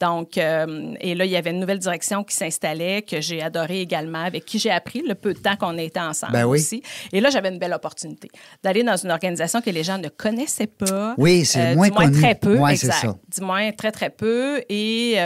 Donc, 0.00 0.38
euh, 0.38 0.94
et 1.00 1.14
là, 1.14 1.26
il 1.26 1.30
y 1.30 1.36
avait 1.36 1.50
une 1.50 1.60
nouvelle 1.60 1.78
direction 1.78 2.24
qui 2.24 2.34
s'installait, 2.34 3.02
que 3.02 3.20
j'ai 3.20 3.42
adorée 3.42 3.82
également, 3.82 4.24
avec 4.24 4.46
qui 4.46 4.58
j'ai 4.58 4.70
appris 4.70 5.02
le 5.06 5.14
peu 5.14 5.34
de 5.34 5.40
temps 5.40 5.56
qu'on 5.56 5.76
était 5.76 6.00
ensemble 6.00 6.32
Ben 6.32 6.46
oui. 6.46 6.58
aussi. 6.58 6.82
Et 7.12 7.20
là, 7.20 7.28
j'avais 7.28 7.50
une 7.50 7.58
belle 7.58 7.74
opportunité 7.74 8.30
d'aller 8.62 8.82
dans 8.82 8.96
une 8.96 9.10
organisation 9.10 9.60
que 9.60 9.70
les 9.70 9.84
gens 9.84 9.98
ne 9.98 10.08
connaissaient 10.08 10.66
pas. 10.66 11.14
Oui, 11.18 11.44
c'est 11.44 11.74
moins 11.74 11.88
du 11.88 11.94
moins 11.94 12.04
connu. 12.06 12.18
très 12.22 12.34
peu. 12.34 12.56
Ouais, 12.56 12.76
c'est 12.76 12.86
exact. 12.86 13.08
ça. 13.08 13.18
Du 13.36 13.44
moins 13.44 13.72
très, 13.72 13.92
très 13.92 14.08
peu. 14.08 14.62
Et 14.70 15.18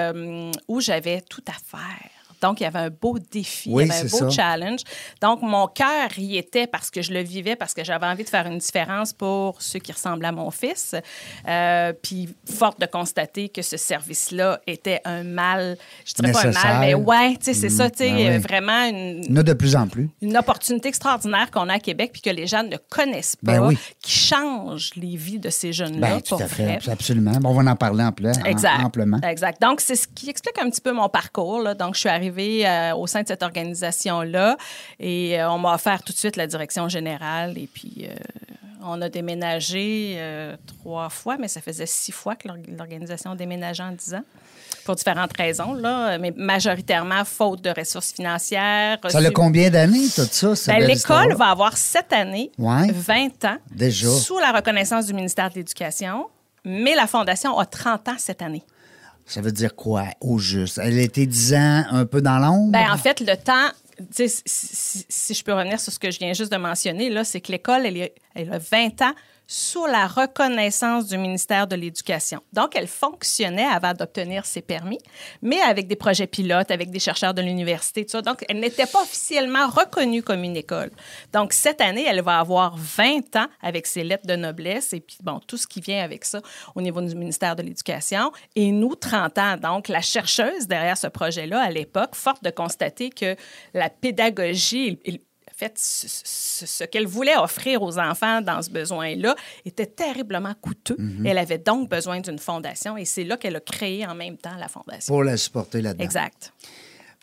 où 0.66 0.80
j'avais 0.80 1.20
tout 1.20 1.42
à 1.46 1.51
faire. 1.52 2.21
Donc, 2.42 2.60
il 2.60 2.64
y 2.64 2.66
avait 2.66 2.80
un 2.80 2.90
beau 2.90 3.18
défi, 3.18 3.70
Oui, 3.72 3.84
il 3.84 3.88
y 3.88 3.90
avait 3.92 4.00
un 4.00 4.10
beau 4.10 4.18
ça. 4.18 4.30
challenge. 4.30 4.80
Donc, 5.20 5.40
mon 5.42 5.66
cœur 5.68 6.08
y 6.18 6.36
était 6.36 6.66
parce 6.66 6.90
que 6.90 7.00
je 7.00 7.12
le 7.12 7.20
vivais, 7.20 7.56
parce 7.56 7.72
que 7.72 7.84
j'avais 7.84 8.06
envie 8.06 8.24
de 8.24 8.28
faire 8.28 8.46
une 8.46 8.58
différence 8.58 9.12
pour 9.12 9.62
ceux 9.62 9.78
qui 9.78 9.92
ressemblent 9.92 10.24
à 10.24 10.32
mon 10.32 10.50
fils. 10.50 10.94
Euh, 11.48 11.92
puis, 12.02 12.28
forte 12.52 12.80
de 12.80 12.86
constater 12.86 13.48
que 13.48 13.62
ce 13.62 13.76
service-là 13.76 14.60
était 14.66 15.00
un 15.04 15.22
mal, 15.22 15.76
je 16.04 16.14
dirais 16.14 16.32
pas 16.32 16.46
un 16.46 16.50
mal, 16.52 16.80
mais 16.80 16.94
ouais, 16.94 17.30
tu 17.36 17.44
sais, 17.44 17.54
c'est 17.54 17.68
ça, 17.70 17.88
tu 17.90 17.98
sais, 18.04 18.10
ben 18.10 18.40
vraiment 18.40 18.84
une, 18.88 19.22
Il 19.28 19.34
y 19.34 19.38
a 19.38 19.42
de 19.42 19.52
plus 19.52 19.76
en 19.76 19.86
plus. 19.86 20.10
une 20.20 20.36
opportunité 20.36 20.88
extraordinaire 20.88 21.50
qu'on 21.50 21.68
a 21.68 21.74
à 21.74 21.78
Québec 21.78 22.10
puis 22.12 22.22
que 22.22 22.30
les 22.30 22.46
gens 22.46 22.62
ne 22.62 22.76
connaissent 22.76 23.36
pas, 23.36 23.52
Ben 23.52 23.66
oui. 23.66 23.78
qui 24.00 24.10
change 24.12 24.90
les 24.96 25.16
vies 25.16 25.38
de 25.38 25.50
ces 25.50 25.72
jeunes-là. 25.72 26.14
Ben, 26.16 26.20
tout 26.20 26.34
à 26.36 26.46
fait. 26.46 26.78
Absolument. 26.88 27.32
Bon, 27.32 27.50
on 27.50 27.62
va 27.62 27.70
en 27.70 27.76
parler 27.76 28.04
en 28.04 28.12
plein, 28.12 28.32
en- 28.32 28.84
amplement. 28.84 29.18
Exact. 29.22 29.60
Donc, 29.60 29.80
c'est 29.80 29.96
ce 29.96 30.08
qui 30.08 30.28
explique 30.30 30.58
un 30.60 30.68
petit 30.70 30.80
peu 30.80 30.92
mon 30.92 31.08
parcours. 31.08 31.60
là. 31.62 31.74
Donc, 31.74 31.94
je 31.94 32.00
suis 32.00 32.08
arrivée 32.08 32.31
euh, 32.38 32.94
au 32.94 33.06
sein 33.06 33.22
de 33.22 33.28
cette 33.28 33.42
organisation-là 33.42 34.56
et 35.00 35.40
euh, 35.40 35.50
on 35.50 35.58
m'a 35.58 35.74
offert 35.74 36.02
tout 36.02 36.12
de 36.12 36.18
suite 36.18 36.36
la 36.36 36.46
direction 36.46 36.88
générale 36.88 37.56
et 37.58 37.68
puis 37.72 38.06
euh, 38.08 38.14
On 38.84 39.00
a 39.02 39.08
déménagé 39.08 40.18
trois 40.66 41.08
fois, 41.08 41.36
mais 41.38 41.46
ça 41.48 41.60
faisait 41.60 41.86
six 41.86 42.10
fois 42.12 42.34
que 42.34 42.48
l'or- 42.48 42.56
l'organisation 42.76 43.34
déménageait 43.36 43.82
en 43.84 43.92
dix 43.92 44.12
ans. 44.14 44.24
Pour 44.84 44.96
différentes 44.96 45.36
raisons, 45.36 45.74
là, 45.74 46.18
mais 46.18 46.32
majoritairement 46.36 47.24
faute 47.24 47.62
de 47.62 47.70
ressources 47.70 48.12
financières. 48.12 48.98
Ça 49.08 49.18
a 49.18 49.30
combien 49.30 49.70
d'années, 49.70 50.08
tout 50.12 50.26
ça? 50.28 50.54
Ben, 50.66 50.84
L'école 50.84 51.34
va 51.34 51.50
avoir 51.50 51.76
cette 51.76 52.12
année 52.12 52.50
Ouais. 52.58 52.90
20 52.90 53.44
ans 53.44 53.58
Déjà. 53.70 54.08
sous 54.10 54.38
la 54.38 54.50
reconnaissance 54.50 55.06
du 55.06 55.14
ministère 55.14 55.50
de 55.50 55.54
l'Éducation, 55.56 56.26
mais 56.64 56.96
la 56.96 57.06
Fondation 57.06 57.56
a 57.58 57.64
30 57.66 58.08
ans 58.08 58.16
cette 58.18 58.42
année. 58.42 58.64
Ça 59.26 59.40
veut 59.40 59.52
dire 59.52 59.74
quoi, 59.74 60.04
au 60.20 60.38
juste? 60.38 60.78
Elle 60.82 60.98
a 60.98 61.02
été 61.02 61.26
10 61.26 61.54
ans 61.54 61.84
un 61.90 62.06
peu 62.06 62.20
dans 62.20 62.38
l'ombre? 62.38 62.72
Ben, 62.72 62.90
en 62.92 62.98
fait, 62.98 63.20
le 63.20 63.36
temps, 63.36 63.70
si, 64.10 65.34
je 65.34 65.44
peux 65.44 65.52
revenir 65.52 65.80
sur 65.80 65.92
ce 65.92 65.98
que 65.98 66.10
je 66.10 66.18
viens 66.18 66.32
juste 66.32 66.52
de 66.52 66.56
mentionner, 66.56 67.12
c'est 67.24 67.40
que 67.40 67.52
l'école, 67.52 67.86
elle, 67.86 68.10
elle 68.34 68.52
a 68.52 68.58
20 68.58 69.02
ans 69.02 69.12
sous 69.52 69.84
la 69.84 70.06
reconnaissance 70.06 71.08
du 71.08 71.18
ministère 71.18 71.66
de 71.66 71.76
l'Éducation. 71.76 72.40
Donc, 72.54 72.74
elle 72.74 72.86
fonctionnait 72.86 73.66
avant 73.66 73.92
d'obtenir 73.92 74.46
ses 74.46 74.62
permis, 74.62 74.98
mais 75.42 75.60
avec 75.60 75.88
des 75.88 75.94
projets 75.94 76.26
pilotes, 76.26 76.70
avec 76.70 76.90
des 76.90 76.98
chercheurs 76.98 77.34
de 77.34 77.42
l'université, 77.42 78.06
tout 78.06 78.12
ça. 78.12 78.22
Donc, 78.22 78.46
elle 78.48 78.60
n'était 78.60 78.86
pas 78.86 79.02
officiellement 79.02 79.68
reconnue 79.68 80.22
comme 80.22 80.42
une 80.42 80.56
école. 80.56 80.90
Donc, 81.34 81.52
cette 81.52 81.82
année, 81.82 82.06
elle 82.08 82.22
va 82.22 82.38
avoir 82.38 82.78
20 82.78 83.36
ans 83.36 83.46
avec 83.60 83.86
ses 83.86 84.04
lettres 84.04 84.26
de 84.26 84.36
noblesse 84.36 84.94
et 84.94 85.00
puis, 85.00 85.18
bon, 85.22 85.38
tout 85.46 85.58
ce 85.58 85.66
qui 85.66 85.82
vient 85.82 86.02
avec 86.02 86.24
ça 86.24 86.40
au 86.74 86.80
niveau 86.80 87.02
du 87.02 87.14
ministère 87.14 87.54
de 87.54 87.62
l'Éducation. 87.62 88.32
Et 88.56 88.72
nous, 88.72 88.94
30 88.94 89.36
ans. 89.36 89.56
Donc, 89.58 89.88
la 89.88 90.00
chercheuse 90.00 90.66
derrière 90.66 90.96
ce 90.96 91.08
projet-là, 91.08 91.60
à 91.60 91.70
l'époque, 91.70 92.14
forte 92.14 92.42
de 92.42 92.50
constater 92.50 93.10
que 93.10 93.36
la 93.74 93.90
pédagogie, 93.90 94.98
fait, 95.64 95.78
ce, 95.78 96.06
ce- 96.08 96.66
ce 96.66 96.84
qu'elle 96.84 97.06
voulait 97.06 97.36
offrir 97.36 97.82
aux 97.82 97.98
enfants 97.98 98.40
dans 98.40 98.60
ce 98.62 98.70
besoin-là 98.70 99.34
était 99.64 99.86
terriblement 99.86 100.54
coûteux. 100.60 100.96
Elle 101.24 101.38
avait 101.38 101.58
donc 101.58 101.88
besoin 101.88 102.20
d'une 102.20 102.38
fondation 102.38 102.96
et 102.96 103.04
c'est 103.04 103.24
là 103.24 103.36
qu'elle 103.36 103.56
a 103.56 103.60
créé 103.60 104.06
en 104.06 104.14
même 104.14 104.36
temps 104.36 104.56
la 104.58 104.68
fondation. 104.68 105.12
Pour 105.14 105.24
la 105.24 105.36
supporter 105.36 105.80
là-dedans. 105.82 106.04
Exact. 106.04 106.52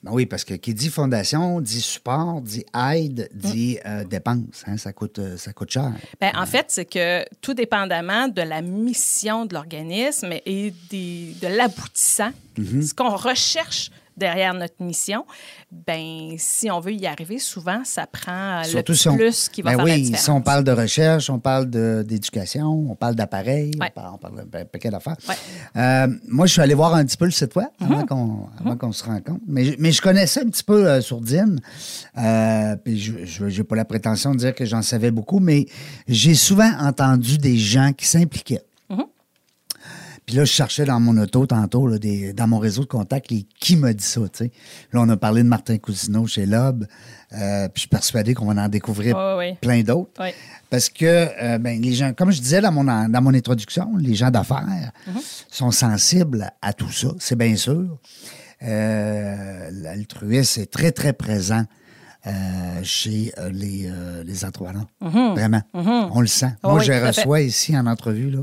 Ben 0.01 0.11
oui, 0.13 0.25
parce 0.25 0.45
que 0.45 0.53
qui 0.53 0.73
dit 0.73 0.87
fondation, 0.89 1.59
dit 1.59 1.81
support, 1.81 2.39
dit 2.39 2.63
aide, 2.93 3.29
Mm. 3.33 3.37
dit 3.37 3.79
euh, 3.85 4.05
dépense. 4.05 4.63
hein, 4.65 4.77
ça, 4.77 4.93
coûte, 4.93 5.19
euh, 5.19 5.35
ça 5.35 5.51
coûte 5.51 5.71
cher. 5.71 5.91
Ben, 6.21 6.31
en 6.37 6.45
fait, 6.45 6.67
c'est 6.69 6.85
que 6.85 7.25
tout 7.41 7.53
dépendamment 7.53 8.29
de 8.29 8.41
la 8.41 8.61
mission 8.61 9.45
de 9.45 9.53
l'organisme 9.55 10.31
et 10.45 10.73
des- 10.89 11.35
de 11.41 11.47
l'aboutissant, 11.47 12.31
Mhm. 12.57 12.81
ce 12.81 12.93
qu'on 12.93 13.13
recherche 13.13 13.91
derrière 14.19 14.53
notre 14.53 14.83
mission, 14.83 15.25
ben 15.71 16.35
si 16.37 16.69
on 16.69 16.79
veut 16.79 16.93
y 16.93 17.07
arriver, 17.07 17.39
souvent, 17.39 17.81
ça 17.83 18.05
prend 18.05 18.59
le 18.61 18.67
Surtout 18.67 18.91
petit 18.93 19.01
si 19.01 19.09
on, 19.09 19.15
plus 19.17 19.49
qui 19.49 19.61
va 19.61 19.71
Ben 19.71 19.75
faire 19.77 19.85
oui, 19.85 19.91
la 19.91 19.97
différence. 19.97 20.21
si 20.23 20.29
on 20.29 20.41
parle 20.41 20.63
de 20.63 20.71
recherche, 20.71 21.29
on 21.29 21.39
parle 21.39 21.69
d'éducation, 22.03 22.67
on 22.91 22.95
parle 22.95 23.15
d'appareils, 23.15 23.71
Ouais. 23.79 23.87
on 23.95 24.01
parle, 24.01 24.13
on 24.13 24.17
parle 24.17 24.49
d'un 24.49 24.65
paquet 24.65 24.89
d'affaires. 24.89 25.15
Ouais. 25.27 25.35
Euh, 25.77 26.07
moi, 26.27 26.45
je 26.45 26.53
suis 26.53 26.61
allé 26.61 26.73
voir 26.73 26.93
un 26.93 27.05
petit 27.05 27.17
peu 27.17 27.25
le 27.25 27.31
site 27.31 27.55
web 27.55 27.67
avant 27.79 28.05
qu'on 28.05 28.47
avant 28.59 28.75
qu'on 28.77 28.91
se 28.91 29.03
rencontre. 29.03 29.41
Mais, 29.47 29.75
mais 29.79 29.91
je 29.91 30.01
connaissais 30.01 30.41
un 30.41 30.49
petit 30.49 30.63
peu 30.63 30.87
euh, 30.87 31.01
Sourdine. 31.01 31.59
Euh, 32.17 32.75
puis 32.83 32.99
je 32.99 33.45
n'ai 33.45 33.63
pas 33.63 33.75
la 33.75 33.85
prétention 33.85 34.31
de 34.33 34.37
dire 34.39 34.53
que 34.55 34.65
j'en 34.65 34.81
savais 34.81 35.11
beaucoup, 35.11 35.39
mais 35.39 35.65
j'ai 36.07 36.35
souvent 36.35 36.71
entendu 36.79 37.37
des 37.37 37.57
gens 37.57 37.91
qui 37.93 38.05
s'impliquaient. 38.05 38.61
Mm-hmm. 40.29 40.31
Puis 40.31 40.35
là, 40.37 40.45
je 40.45 40.51
cherchais 40.51 40.85
dans 40.85 40.99
mon 40.99 41.17
auto 41.17 41.45
tantôt, 41.47 41.87
là, 41.87 41.97
des- 41.97 42.33
dans 42.33 42.47
mon 42.47 42.59
réseau 42.59 42.81
de 42.83 42.87
contacts, 42.87 43.31
les 43.31 43.45
qui 43.59 43.75
m'a 43.75 43.93
dit 43.93 44.03
ça, 44.03 44.21
tu 44.21 44.45
sais. 44.45 44.51
Là, 44.93 45.01
on 45.01 45.09
a 45.09 45.17
parlé 45.17 45.41
de 45.43 45.47
Martin 45.47 45.77
Cousineau 45.77 46.27
chez 46.27 46.45
Loeb. 46.45 46.85
euh, 47.33 47.65
puis 47.67 47.73
je 47.75 47.79
suis 47.81 47.89
persuadé 47.89 48.33
qu'on 48.33 48.45
va 48.51 48.59
en 48.63 48.67
découvrir 48.69 49.15
plein 49.61 49.81
d'autres. 49.81 50.11
Parce 50.69 50.89
que, 50.89 51.05
euh, 51.05 51.57
ben, 51.59 51.79
les 51.81 51.93
gens, 51.93 52.13
comme 52.13 52.31
je 52.31 52.41
disais 52.41 52.59
dans 52.61 52.71
mon, 52.71 52.83
dans 52.83 53.21
mon 53.21 53.33
introduction, 53.33 53.95
les 53.97 54.15
gens 54.15 54.31
d'affaires 54.31 54.91
sont 55.51 55.71
sensibles 55.71 56.51
à 56.61 56.73
tout 56.73 56.91
ça, 56.91 57.09
c'est 57.19 57.35
bien 57.37 57.55
sûr. 57.55 57.97
Euh, 58.63 59.69
L'altruisme 59.71 60.61
est 60.61 60.71
très, 60.71 60.91
très 60.91 61.13
présent 61.13 61.63
chez 62.83 63.31
euh, 63.37 63.49
les, 63.49 63.89
euh, 63.89 64.23
les 64.23 64.43
entrepreneurs. 64.45 64.85
Vraiment. 65.01 65.61
On 65.73 66.21
le 66.21 66.27
sent. 66.27 66.51
Oh 66.63 66.69
Moi, 66.69 66.79
oui, 66.79 66.85
je 66.85 66.91
fait. 66.91 67.07
reçois 67.07 67.41
ici 67.41 67.77
en 67.77 67.85
entrevue, 67.87 68.29
là. 68.29 68.39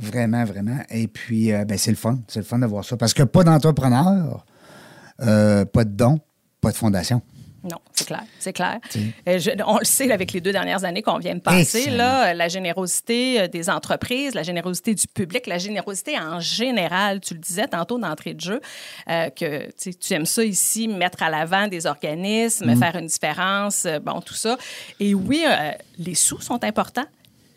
Vraiment, 0.00 0.44
vraiment. 0.44 0.78
Et 0.90 1.08
puis, 1.08 1.52
euh, 1.52 1.64
ben, 1.64 1.76
c'est 1.76 1.90
le 1.90 1.96
fun. 1.96 2.18
C'est 2.28 2.38
le 2.40 2.44
fun 2.44 2.58
de 2.58 2.66
voir 2.66 2.84
ça. 2.84 2.96
Parce 2.96 3.12
que 3.14 3.24
pas 3.24 3.44
d'entrepreneur, 3.44 4.44
euh, 5.20 5.64
pas 5.64 5.84
de 5.84 5.90
don, 5.90 6.20
pas 6.60 6.70
de 6.70 6.76
fondation. 6.76 7.20
Non, 7.64 7.78
c'est 7.92 8.06
clair, 8.06 8.22
c'est 8.38 8.52
clair. 8.52 8.78
Euh, 9.26 9.38
je- 9.40 9.50
on 9.66 9.78
le 9.78 9.84
sait 9.84 10.12
avec 10.12 10.32
les 10.32 10.40
deux 10.40 10.52
dernières 10.52 10.84
années 10.84 11.02
qu'on 11.02 11.18
vient 11.18 11.34
de 11.34 11.40
passer, 11.40 11.78
Excellent. 11.78 11.96
là, 11.96 12.32
la 12.34 12.46
générosité 12.48 13.40
euh, 13.40 13.48
des 13.48 13.68
entreprises, 13.68 14.34
la 14.34 14.44
générosité 14.44 14.94
du 14.94 15.08
public, 15.08 15.46
la 15.48 15.58
générosité 15.58 16.16
en 16.16 16.38
général. 16.38 17.20
Tu 17.20 17.34
le 17.34 17.40
disais 17.40 17.66
tantôt 17.66 17.98
d'entrée 17.98 18.34
de 18.34 18.40
jeu, 18.40 18.60
euh, 19.10 19.28
que 19.30 19.68
tu 19.76 20.14
aimes 20.14 20.24
ça 20.26 20.44
ici, 20.44 20.86
mettre 20.86 21.20
à 21.22 21.30
l'avant 21.30 21.66
des 21.66 21.86
organismes, 21.86 22.72
Mm. 22.74 22.78
faire 22.78 22.94
une 22.96 23.06
différence, 23.06 23.86
euh, 23.86 23.98
bon, 23.98 24.20
tout 24.20 24.34
ça. 24.34 24.56
Et 25.00 25.14
oui, 25.14 25.44
les 25.98 26.14
sous 26.14 26.40
sont 26.40 26.62
importants. 26.62 27.06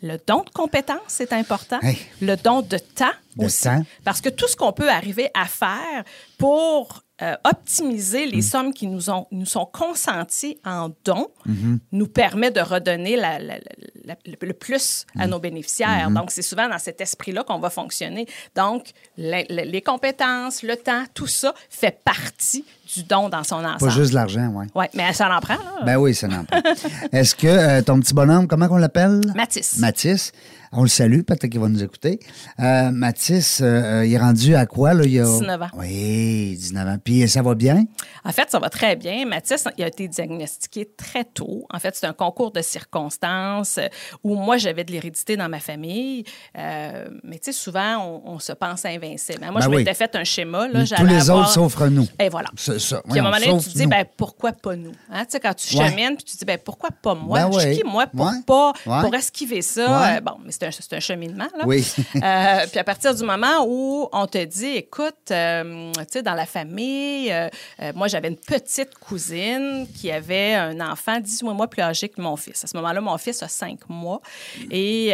Le 0.02 0.16
don 0.26 0.42
de 0.42 0.50
compétences 0.50 1.20
est 1.20 1.32
important. 1.32 1.78
Hey. 1.80 1.96
Le 2.20 2.34
don 2.36 2.60
de 2.62 2.76
temps 2.78 3.12
De 3.36 3.44
aussi. 3.44 3.62
temps. 3.62 3.84
Parce 4.04 4.20
que 4.20 4.30
tout 4.30 4.48
ce 4.48 4.56
qu'on 4.56 4.72
peut 4.72 4.90
arriver 4.90 5.30
à 5.32 5.44
faire 5.46 6.02
pour 6.38 7.04
euh, 7.22 7.36
optimiser 7.44 8.26
Mm. 8.26 8.30
les 8.30 8.42
sommes 8.42 8.74
qui 8.74 8.86
nous, 8.88 9.08
ont, 9.08 9.26
nous 9.30 9.46
sont 9.46 9.64
consenties 9.66 10.58
en 10.64 10.90
dons 11.04 11.28
Mm-hmm. 11.48 11.78
nous 11.92 12.08
permet 12.08 12.50
de 12.50 12.60
redonner 12.60 13.16
la- 13.16 13.38
la- 13.38 13.58
la- 13.58 13.62
la- 14.04 14.16
le 14.46 14.52
plus 14.52 15.06
Mm. 15.14 15.20
à 15.20 15.26
nos 15.28 15.38
bénéficiaires. 15.38 16.10
Mm-hmm. 16.10 16.14
Donc, 16.14 16.30
c'est 16.32 16.42
souvent 16.42 16.68
dans 16.68 16.78
cet 16.78 17.00
esprit-là 17.00 17.44
qu'on 17.44 17.58
va 17.60 17.70
fonctionner. 17.70 18.26
Donc, 18.56 18.90
la- 19.16 19.42
les 19.44 19.82
compétences, 19.82 20.62
le 20.62 20.76
temps, 20.76 21.04
tout 21.14 21.26
ça 21.28 21.54
fait 21.70 21.96
partie 22.04 22.64
du 22.94 23.02
don 23.04 23.28
dans 23.28 23.44
son 23.44 23.62
Pas 23.62 23.74
ensemble. 23.74 23.92
juste 23.92 24.10
de 24.10 24.14
l'argent, 24.16 24.52
oui. 24.54 24.66
Oui, 24.74 24.86
mais 24.94 25.12
ça 25.12 25.34
en 25.34 25.40
prend, 25.40 25.54
là. 25.54 25.84
Ben 25.84 25.96
oui, 25.96 26.14
ça 26.14 26.28
n'en 26.28 26.44
prend. 26.44 26.60
Est-ce 27.12 27.34
que 27.34 27.46
euh, 27.46 27.82
ton 27.82 27.98
petit 28.00 28.14
bonhomme, 28.14 28.46
comment 28.46 28.68
on 28.70 28.76
l'appelle? 28.76 29.20
Mathis. 29.34 29.78
Mathis. 29.78 30.32
On 30.74 30.80
le 30.84 30.88
salue, 30.88 31.20
peut-être 31.20 31.48
qu'il 31.48 31.60
va 31.60 31.68
nous 31.68 31.82
écouter. 31.84 32.18
Euh, 32.58 32.90
Mathis, 32.90 33.60
euh, 33.60 33.66
euh, 34.00 34.06
il 34.06 34.14
est 34.14 34.18
rendu 34.18 34.54
à 34.54 34.64
quoi? 34.64 34.94
Là? 34.94 35.04
Il 35.04 35.20
a... 35.20 35.24
19 35.24 35.60
ans. 35.62 35.66
Oui, 35.76 36.56
19 36.58 36.88
ans. 36.88 36.96
Puis 37.04 37.28
ça 37.28 37.42
va 37.42 37.54
bien? 37.54 37.84
En 38.24 38.32
fait, 38.32 38.50
ça 38.50 38.58
va 38.58 38.70
très 38.70 38.96
bien. 38.96 39.26
Mathis, 39.26 39.64
il 39.76 39.84
a 39.84 39.88
été 39.88 40.08
diagnostiqué 40.08 40.88
très 40.96 41.24
tôt. 41.24 41.66
En 41.70 41.78
fait, 41.78 41.94
c'est 41.94 42.06
un 42.06 42.14
concours 42.14 42.52
de 42.52 42.62
circonstances 42.62 43.78
où 44.24 44.34
moi, 44.36 44.56
j'avais 44.56 44.84
de 44.84 44.92
l'hérédité 44.92 45.36
dans 45.36 45.50
ma 45.50 45.60
famille. 45.60 46.24
Euh, 46.56 47.06
mais 47.22 47.36
tu 47.38 47.52
sais, 47.52 47.52
souvent, 47.52 47.98
on, 48.24 48.32
on 48.36 48.38
se 48.38 48.52
pense 48.52 48.86
invincible. 48.86 49.40
Moi, 49.42 49.52
Ben 49.56 49.60
je 49.60 49.68
oui. 49.68 49.76
m'étais 49.78 49.92
fait 49.92 50.16
un 50.16 50.24
schéma. 50.24 50.68
Là, 50.68 50.84
Tous 50.86 51.04
les 51.04 51.28
avoir- 51.30 51.40
autres 51.44 51.50
sauf 51.52 51.78
nous. 51.90 52.06
Et 52.18 52.30
voilà. 52.30 52.48
C'est 52.72 52.88
ça. 52.94 53.02
Puis 53.08 53.18
à 53.18 53.22
un 53.22 53.24
moment 53.24 53.36
donné, 53.38 53.58
tu 53.62 53.70
te 53.70 53.76
dis, 53.78 53.86
ben, 53.86 54.04
pourquoi 54.16 54.52
pas 54.52 54.76
nous? 54.76 54.92
Hein, 55.10 55.24
Tu 55.24 55.32
sais, 55.32 55.40
quand 55.40 55.54
tu 55.54 55.76
Ouais. 55.76 55.88
chemines, 55.90 56.16
puis 56.16 56.24
tu 56.24 56.32
te 56.34 56.38
dis, 56.38 56.44
ben, 56.44 56.58
pourquoi 56.58 56.90
pas 56.90 57.14
moi? 57.14 57.40
Ben 57.40 57.52
Je 57.52 57.58
suis 57.58 57.68
ouais. 57.68 57.76
qui, 57.76 57.84
moi, 57.84 58.06
pour 58.06 58.26
Ouais. 58.26 58.32
pas, 58.46 58.72
pour 59.02 59.14
esquiver 59.14 59.62
ça? 59.62 60.16
Euh, 60.16 60.20
bon, 60.20 60.32
mais 60.44 60.52
c'est 60.52 60.64
un, 60.64 60.70
c'est 60.70 60.92
un 60.94 61.00
cheminement, 61.00 61.48
là. 61.56 61.64
Oui. 61.66 61.86
Euh, 62.22 62.66
puis 62.70 62.78
à 62.78 62.84
partir 62.84 63.14
du 63.14 63.24
moment 63.24 63.64
où 63.66 64.08
on 64.12 64.26
te 64.26 64.42
dit, 64.44 64.66
écoute, 64.76 65.14
euh, 65.30 65.92
tu 65.96 66.04
sais, 66.10 66.22
dans 66.22 66.34
la 66.34 66.46
famille, 66.46 67.32
moi, 67.94 68.08
j'avais 68.08 68.28
une 68.28 68.36
petite 68.36 68.94
cousine 68.98 69.86
qui 69.96 70.10
avait 70.10 70.54
un 70.54 70.80
enfant 70.80 71.18
18 71.20 71.44
mois 71.52 71.68
plus 71.68 71.82
âgé 71.82 72.08
que 72.08 72.20
mon 72.20 72.36
fils. 72.36 72.62
À 72.64 72.66
ce 72.66 72.76
moment-là, 72.76 73.00
mon 73.00 73.18
fils 73.18 73.42
a 73.42 73.48
5 73.48 73.88
mois. 73.88 74.20
Et... 74.70 75.12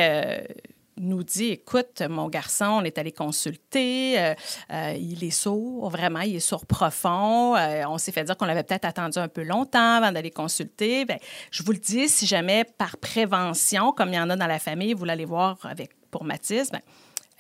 nous 1.01 1.23
dit, 1.23 1.49
écoute, 1.49 2.03
mon 2.09 2.29
garçon, 2.29 2.67
on 2.81 2.85
est 2.85 2.99
allé 2.99 3.13
consulter, 3.13 4.19
euh, 4.19 4.35
euh, 4.73 4.95
il 4.99 5.25
est 5.25 5.31
sourd, 5.31 5.91
vraiment, 5.91 6.21
il 6.21 6.37
est 6.37 6.41
sourd 6.41 6.67
profond. 6.67 7.57
Euh, 7.57 7.85
on 7.89 7.99
s'est 7.99 8.13
fait 8.13 8.25
dire 8.25 8.37
qu'on 8.37 8.47
l'avait 8.47 8.63
peut-être 8.63 8.85
attendu 8.85 9.19
un 9.19 9.29
peu 9.29 9.43
longtemps 9.43 9.97
avant 9.97 10.13
d'aller 10.13 10.31
consulter. 10.31 11.05
Ben, 11.05 11.19
je 11.51 11.63
vous 11.63 11.73
le 11.73 11.79
dis, 11.79 12.09
si 12.09 12.27
jamais 12.27 12.65
par 12.65 12.97
prévention, 12.97 13.93
comme 13.93 14.11
il 14.11 14.17
y 14.17 14.21
en 14.21 14.31
a 14.31 14.37
dans 14.37 14.47
la 14.47 14.59
famille, 14.59 14.95
vous 14.95 15.05
l'allez 15.05 15.25
voir 15.25 15.59
avec 15.63 15.91
pour 16.11 16.25
Mathis, 16.25 16.71
ben, 16.71 16.81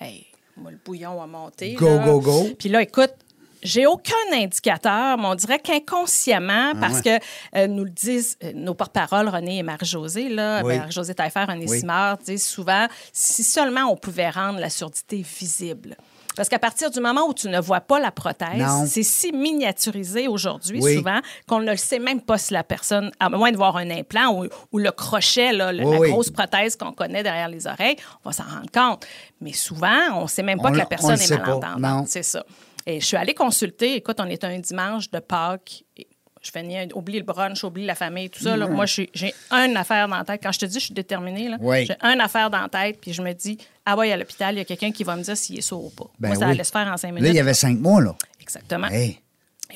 hey, 0.00 0.26
moi, 0.56 0.70
le 0.70 0.78
bouillon 0.84 1.22
a 1.22 1.26
monté. 1.26 1.74
Go, 1.74 1.86
là. 1.86 2.04
go, 2.04 2.20
go. 2.20 2.48
Puis 2.58 2.68
là, 2.68 2.82
écoute, 2.82 3.14
j'ai 3.62 3.86
aucun 3.86 4.14
indicateur, 4.32 5.18
mais 5.18 5.26
on 5.26 5.34
dirait 5.34 5.58
qu'inconsciemment, 5.58 6.72
Ah 6.74 6.78
parce 6.80 7.02
que 7.02 7.18
euh, 7.56 7.66
nous 7.66 7.84
le 7.84 7.90
disent 7.90 8.36
euh, 8.44 8.52
nos 8.54 8.74
porte-paroles, 8.74 9.28
René 9.28 9.58
et 9.58 9.62
Marie-Josée, 9.62 10.28
là, 10.28 10.62
Oui. 10.64 10.72
ben, 10.74 10.78
Marie-Josée 10.80 11.14
Taillefer, 11.14 11.44
René 11.44 11.66
Oui. 11.68 11.80
Simard, 11.80 12.18
disent 12.18 12.46
souvent, 12.46 12.86
si 13.12 13.42
seulement 13.42 13.82
on 13.90 13.96
pouvait 13.96 14.30
rendre 14.30 14.58
la 14.60 14.70
surdité 14.70 15.22
visible. 15.22 15.96
Parce 16.36 16.48
qu'à 16.48 16.60
partir 16.60 16.88
du 16.92 17.00
moment 17.00 17.26
où 17.26 17.34
tu 17.34 17.48
ne 17.48 17.58
vois 17.58 17.80
pas 17.80 17.98
la 17.98 18.12
prothèse, 18.12 18.64
c'est 18.86 19.02
si 19.02 19.32
miniaturisé 19.32 20.28
aujourd'hui, 20.28 20.78
Oui. 20.80 20.94
souvent, 20.96 21.18
qu'on 21.48 21.58
ne 21.58 21.72
le 21.72 21.76
sait 21.76 21.98
même 21.98 22.20
pas 22.20 22.38
si 22.38 22.52
la 22.54 22.62
personne, 22.62 23.10
à 23.18 23.28
moins 23.28 23.50
de 23.50 23.56
voir 23.56 23.76
un 23.76 23.90
implant 23.90 24.32
ou, 24.40 24.46
ou 24.70 24.78
le 24.78 24.92
crochet, 24.92 25.52
là, 25.52 25.72
le- 25.72 25.84
Oui, 25.84 25.92
la 25.94 25.98
oui. 25.98 26.10
grosse 26.12 26.30
prothèse 26.30 26.76
qu'on 26.76 26.92
connaît 26.92 27.24
derrière 27.24 27.48
les 27.48 27.66
oreilles, 27.66 27.96
on 28.24 28.28
va 28.28 28.32
s'en 28.32 28.44
rendre 28.44 28.70
compte. 28.72 29.04
Mais 29.40 29.52
souvent, 29.52 30.12
on 30.14 30.22
ne 30.22 30.28
sait 30.28 30.44
même 30.44 30.60
pas 30.60 30.68
On 30.68 30.72
que 30.72 30.78
la 30.78 30.84
on 30.84 30.88
personne 30.88 31.20
est 31.20 31.28
malentendante. 31.36 32.06
C'est 32.06 32.22
ça. 32.22 32.44
Et 32.88 33.00
je 33.00 33.04
suis 33.07 33.18
allée 33.18 33.35
consulter. 33.35 33.97
Écoute, 33.97 34.16
on 34.18 34.25
est 34.25 34.42
un 34.45 34.59
dimanche 34.59 35.11
de 35.11 35.18
Pâques. 35.18 35.85
Et 35.99 36.07
je 36.40 36.50
finis, 36.50 36.90
oublie 36.95 37.18
le 37.18 37.25
brunch, 37.25 37.62
oublie 37.62 37.85
la 37.85 37.95
famille, 37.95 38.30
tout 38.30 38.40
ça. 38.42 38.57
là. 38.57 38.66
Moi, 38.66 38.87
j'ai 38.87 39.11
une 39.50 39.76
affaire 39.76 40.09
dans 40.09 40.16
la 40.16 40.25
tête. 40.25 40.40
Quand 40.42 40.52
je 40.52 40.61
te 40.61 40.64
dis, 40.64 40.80
je 40.80 40.87
suis 40.87 40.95
déterminée. 40.95 41.50
Oui. 41.61 41.85
J'ai 41.85 41.97
une 42.02 42.21
affaire 42.23 42.49
dans 42.49 42.62
la 42.62 42.68
tête, 42.71 42.99
puis 42.99 43.12
je 43.12 43.21
me 43.21 43.35
dis, 43.35 43.59
ah 43.85 43.95
ouais, 43.95 44.11
à 44.11 44.16
l'hôpital, 44.16 44.54
il 44.54 44.59
y 44.59 44.61
a 44.62 44.64
quelqu'un 44.64 44.90
qui 44.90 45.04
va 45.04 45.16
me 45.16 45.23
dire 45.23 45.37
s'il 45.37 45.59
est 45.59 45.61
sourd 45.61 45.85
ou 45.85 45.90
pas. 45.90 46.07
Ben 46.18 46.28
Moi, 46.28 46.37
ça 46.38 46.47
oui. 46.47 46.52
allait 46.52 46.64
se 46.64 46.73
faire 46.73 46.88
en 46.88 46.97
cinq 46.97 47.09
minutes. 47.09 47.25
Là, 47.25 47.28
il 47.28 47.37
y 47.37 47.40
avait 47.40 47.52
cinq 47.52 47.78
mois, 47.78 48.00
là. 48.00 48.16
Exactement. 48.40 48.88
Hey. 48.88 49.18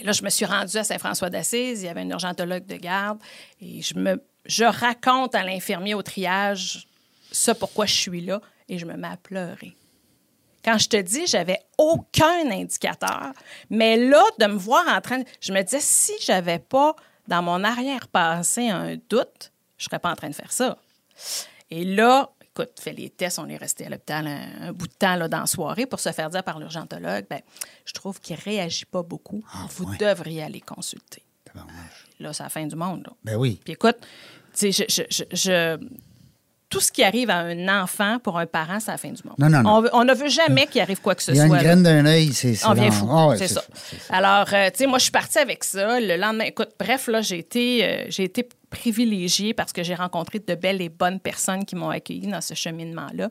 Et 0.00 0.04
là, 0.04 0.12
je 0.12 0.22
me 0.22 0.30
suis 0.30 0.46
rendue 0.46 0.78
à 0.78 0.84
Saint-François 0.84 1.28
d'Assise. 1.28 1.82
Il 1.82 1.84
y 1.84 1.88
avait 1.90 2.00
un 2.00 2.08
urgentologue 2.08 2.64
de 2.64 2.76
garde. 2.76 3.18
Et 3.60 3.82
je, 3.82 3.92
me, 3.98 4.22
je 4.46 4.64
raconte 4.64 5.34
à 5.34 5.44
l'infirmier 5.44 5.92
au 5.92 6.00
triage 6.02 6.86
ce 7.30 7.50
pourquoi 7.50 7.84
je 7.84 7.92
suis 7.94 8.22
là. 8.22 8.40
Et 8.70 8.78
je 8.78 8.86
me 8.86 8.96
mets 8.96 9.08
à 9.08 9.18
pleurer. 9.18 9.74
Quand 10.64 10.78
je 10.78 10.88
te 10.88 10.96
dis, 10.96 11.26
j'avais 11.26 11.58
aucun 11.78 12.50
indicateur. 12.50 13.32
Mais 13.70 13.96
là, 13.96 14.22
de 14.38 14.46
me 14.46 14.56
voir 14.56 14.84
en 14.88 15.00
train... 15.00 15.18
de- 15.18 15.24
Je 15.40 15.52
me 15.52 15.62
disais, 15.62 15.80
si 15.80 16.12
j'avais 16.20 16.58
pas 16.58 16.94
dans 17.28 17.42
mon 17.42 17.62
arrière-passé 17.64 18.68
un 18.68 18.96
doute, 19.08 19.52
je 19.78 19.84
serais 19.84 19.98
pas 19.98 20.10
en 20.10 20.16
train 20.16 20.30
de 20.30 20.34
faire 20.34 20.52
ça. 20.52 20.76
Et 21.70 21.84
là, 21.84 22.30
écoute, 22.42 22.78
fait 22.80 22.92
les 22.92 23.10
tests, 23.10 23.38
on 23.38 23.48
est 23.48 23.56
resté 23.56 23.86
à 23.86 23.88
l'hôpital 23.88 24.26
un, 24.26 24.68
un 24.68 24.72
bout 24.72 24.86
de 24.86 24.92
temps 24.92 25.16
là, 25.16 25.26
dans 25.28 25.40
la 25.40 25.46
soirée 25.46 25.86
pour 25.86 26.00
se 26.00 26.12
faire 26.12 26.30
dire 26.30 26.44
par 26.44 26.58
l'urgentologue, 26.58 27.26
ben, 27.28 27.40
je 27.84 27.92
trouve 27.92 28.20
qu'il 28.20 28.36
réagit 28.36 28.84
pas 28.84 29.02
beaucoup. 29.02 29.42
Vous 29.70 29.84
ouais. 29.86 29.96
devriez 29.96 30.42
aller 30.44 30.60
consulter. 30.60 31.22
Là, 32.20 32.32
c'est 32.32 32.42
la 32.44 32.48
fin 32.48 32.66
du 32.66 32.76
monde. 32.76 33.04
Là. 33.06 33.12
Ben 33.24 33.36
oui. 33.36 33.60
Puis 33.64 33.72
écoute, 33.74 33.96
tu 34.54 34.72
sais, 34.72 34.86
je, 34.88 35.02
je- 35.10 35.24
je- 35.30 35.36
je- 35.36 35.88
tout 36.72 36.80
ce 36.80 36.90
qui 36.90 37.04
arrive 37.04 37.28
à 37.28 37.36
un 37.40 37.82
enfant 37.82 38.18
pour 38.18 38.38
un 38.38 38.46
parent, 38.46 38.80
c'est 38.80 38.90
la 38.90 38.96
fin 38.96 39.10
du 39.10 39.20
monde. 39.24 39.34
Non, 39.38 39.50
non, 39.50 39.62
non. 39.62 39.84
On, 39.92 40.00
on 40.00 40.04
ne 40.04 40.14
veut 40.14 40.30
jamais 40.30 40.66
qu'il 40.66 40.80
arrive 40.80 41.02
quoi 41.02 41.14
que 41.14 41.22
ce 41.22 41.30
Il 41.32 41.36
y 41.36 41.40
a 41.40 41.46
soit. 41.46 41.56
une 41.58 41.62
graine 41.62 41.82
d'un 41.82 42.06
œil, 42.06 42.32
c'est 42.32 42.54
c'est 42.54 42.66
On 42.66 42.72
vient 42.72 42.90
fou. 42.90 43.06
Ah 43.10 43.28
ouais, 43.28 43.36
c'est 43.36 43.46
ça. 43.48 43.62
c'est 43.74 44.00
ça. 44.00 44.14
Alors, 44.16 44.46
euh, 44.54 44.70
tu 44.70 44.78
sais, 44.78 44.86
moi, 44.86 44.96
je 44.96 45.02
suis 45.02 45.12
partie 45.12 45.38
avec 45.38 45.64
ça. 45.64 46.00
Le 46.00 46.16
lendemain, 46.16 46.44
écoute, 46.44 46.70
bref, 46.80 47.08
là, 47.08 47.20
j'ai 47.20 47.38
été, 47.38 47.84
euh, 47.84 48.04
j'ai 48.08 48.24
été 48.24 48.48
privilégiée 48.72 49.54
parce 49.54 49.72
que 49.72 49.82
j'ai 49.82 49.94
rencontré 49.94 50.38
de 50.40 50.54
belles 50.54 50.80
et 50.82 50.88
bonnes 50.88 51.20
personnes 51.20 51.64
qui 51.64 51.76
m'ont 51.76 51.90
accueillie 51.90 52.26
dans 52.26 52.40
ce 52.40 52.54
cheminement-là. 52.54 53.28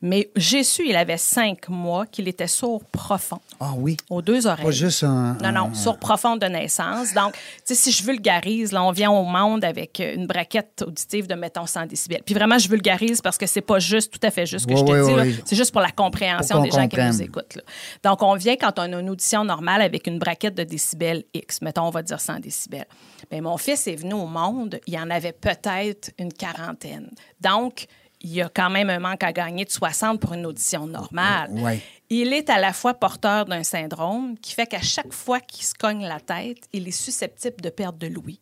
Mais 0.00 0.30
j'ai 0.36 0.64
su, 0.64 0.86
il 0.88 0.96
avait 0.96 1.18
cinq 1.18 1.68
mois, 1.68 2.06
qu'il 2.06 2.26
était 2.28 2.46
sourd 2.46 2.84
profond 2.86 3.40
Ah 3.60 3.72
oui. 3.76 3.96
aux 4.08 4.22
deux 4.22 4.46
oreilles. 4.46 4.64
Pas 4.64 4.70
juste 4.70 5.04
un. 5.04 5.36
Non, 5.42 5.52
non, 5.52 5.70
un- 5.70 5.74
sourd 5.74 5.98
profond 5.98 6.36
de 6.36 6.46
naissance. 6.46 7.12
Donc, 7.12 7.32
tu 7.34 7.40
sais, 7.64 7.74
si 7.74 7.92
je 7.92 8.02
vulgarise, 8.04 8.72
là, 8.72 8.82
on 8.82 8.92
vient 8.92 9.10
au 9.10 9.24
monde 9.24 9.64
avec 9.64 10.00
euh, 10.00 10.14
une 10.14 10.26
braquette 10.26 10.84
auditive 10.86 11.26
de, 11.26 11.34
mettons, 11.34 11.66
100 11.66 11.86
décibels. 11.86 12.22
Puis 12.24 12.34
vraiment, 12.34 12.58
je 12.58 12.68
vulgarise 12.68 13.20
parce 13.20 13.36
que 13.36 13.46
c'est 13.46 13.60
pas 13.60 13.78
juste, 13.78 14.12
tout 14.18 14.26
à 14.26 14.30
fait 14.30 14.46
juste 14.46 14.62
ce 14.62 14.66
que 14.68 14.72
Oui, 14.72 14.80
je 14.80 14.84
te 14.84 14.92
oui, 15.20 15.22
dis. 15.32 15.36
oui. 15.38 15.42
C'est 15.44 15.56
juste 15.56 15.72
pour 15.72 15.80
la 15.82 15.90
compréhension 15.90 16.56
Pour 16.56 16.64
des 16.64 16.70
gens 16.70 16.88
qui 16.88 16.96
nous 17.00 17.22
écoutent. 17.22 17.56
là. 17.56 17.62
Donc, 18.02 18.22
on 18.22 18.34
vient 18.36 18.56
quand 18.56 18.78
on 18.78 18.92
a 18.92 19.00
une 19.00 19.10
audition 19.10 19.44
normale 19.44 19.82
avec 19.82 20.06
une 20.06 20.18
braquette 20.18 20.54
de 20.54 20.64
décibels 20.64 21.24
X. 21.34 21.60
Mettons, 21.62 21.82
on 21.82 21.90
va 21.90 22.02
dire 22.02 22.20
100 22.20 22.40
décibels. 22.40 22.86
Bien, 23.30 23.40
mon 23.40 23.56
fils 23.56 23.86
est 23.86 23.96
venu 23.96 24.12
au 24.14 24.26
monde, 24.26 24.78
il 24.86 24.94
y 24.94 24.98
en 24.98 25.10
avait 25.10 25.32
peut-être 25.32 26.10
une 26.18 26.32
quarantaine. 26.32 27.10
Donc, 27.40 27.86
il 28.20 28.32
y 28.32 28.42
a 28.42 28.48
quand 28.48 28.70
même 28.70 28.88
un 28.88 28.98
manque 28.98 29.22
à 29.22 29.32
gagner 29.32 29.64
de 29.64 29.70
60 29.70 30.18
pour 30.18 30.32
une 30.32 30.46
audition 30.46 30.86
normale. 30.86 31.50
Ouais. 31.52 31.80
Il 32.08 32.32
est 32.32 32.48
à 32.48 32.58
la 32.58 32.72
fois 32.72 32.94
porteur 32.94 33.44
d'un 33.44 33.62
syndrome 33.62 34.38
qui 34.38 34.54
fait 34.54 34.66
qu'à 34.66 34.80
chaque 34.80 35.12
fois 35.12 35.40
qu'il 35.40 35.64
se 35.64 35.74
cogne 35.74 36.04
la 36.04 36.20
tête, 36.20 36.58
il 36.72 36.88
est 36.88 36.92
susceptible 36.92 37.60
de 37.60 37.68
perdre 37.68 37.98
de 37.98 38.06
l'ouïe. 38.06 38.40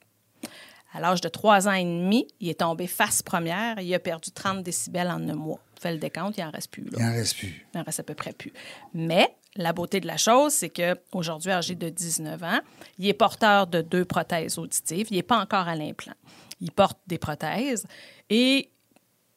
À 0.95 1.01
l'âge 1.01 1.21
de 1.21 1.29
3 1.29 1.69
ans 1.69 1.73
et 1.73 1.85
demi, 1.85 2.29
il 2.41 2.49
est 2.49 2.61
tombé 2.61 2.87
face 2.87 3.23
première 3.23 3.79
et 3.79 3.85
il 3.85 3.95
a 3.95 3.99
perdu 3.99 4.31
30 4.31 4.63
décibels 4.63 5.09
en 5.09 5.29
un 5.29 5.35
mois. 5.35 5.61
Fait 5.81 5.93
le 5.93 5.99
décompte, 5.99 6.37
il 6.39 6.45
n'en 6.45 6.51
reste 6.51 6.71
plus. 6.71 6.85
là. 6.85 6.91
Il 6.99 7.05
en 7.05 7.13
reste 7.13 7.37
plus. 7.39 7.67
Il 7.75 7.81
en 7.81 7.83
reste 7.83 8.01
à 8.01 8.03
peu 8.03 8.15
près 8.15 8.33
plus. 8.33 8.53
Mais 8.95 9.35
la 9.57 9.73
beauté 9.73 10.01
de 10.01 10.07
la 10.07 10.17
chose, 10.17 10.53
c'est 10.53 10.71
qu'aujourd'hui, 10.71 11.51
âgé 11.51 11.75
de 11.75 11.89
19 11.89 12.43
ans, 12.43 12.61
il 12.99 13.09
est 13.09 13.15
porteur 13.15 13.67
de 13.67 13.81
deux 13.81 14.05
prothèses 14.05 14.59
auditives. 14.59 15.09
Il 15.11 15.17
n'est 15.17 15.23
pas 15.23 15.39
encore 15.39 15.67
à 15.67 15.75
l'implant. 15.75 16.15
Il 16.61 16.71
porte 16.71 16.99
des 17.07 17.19
prothèses 17.19 17.87
et 18.31 18.69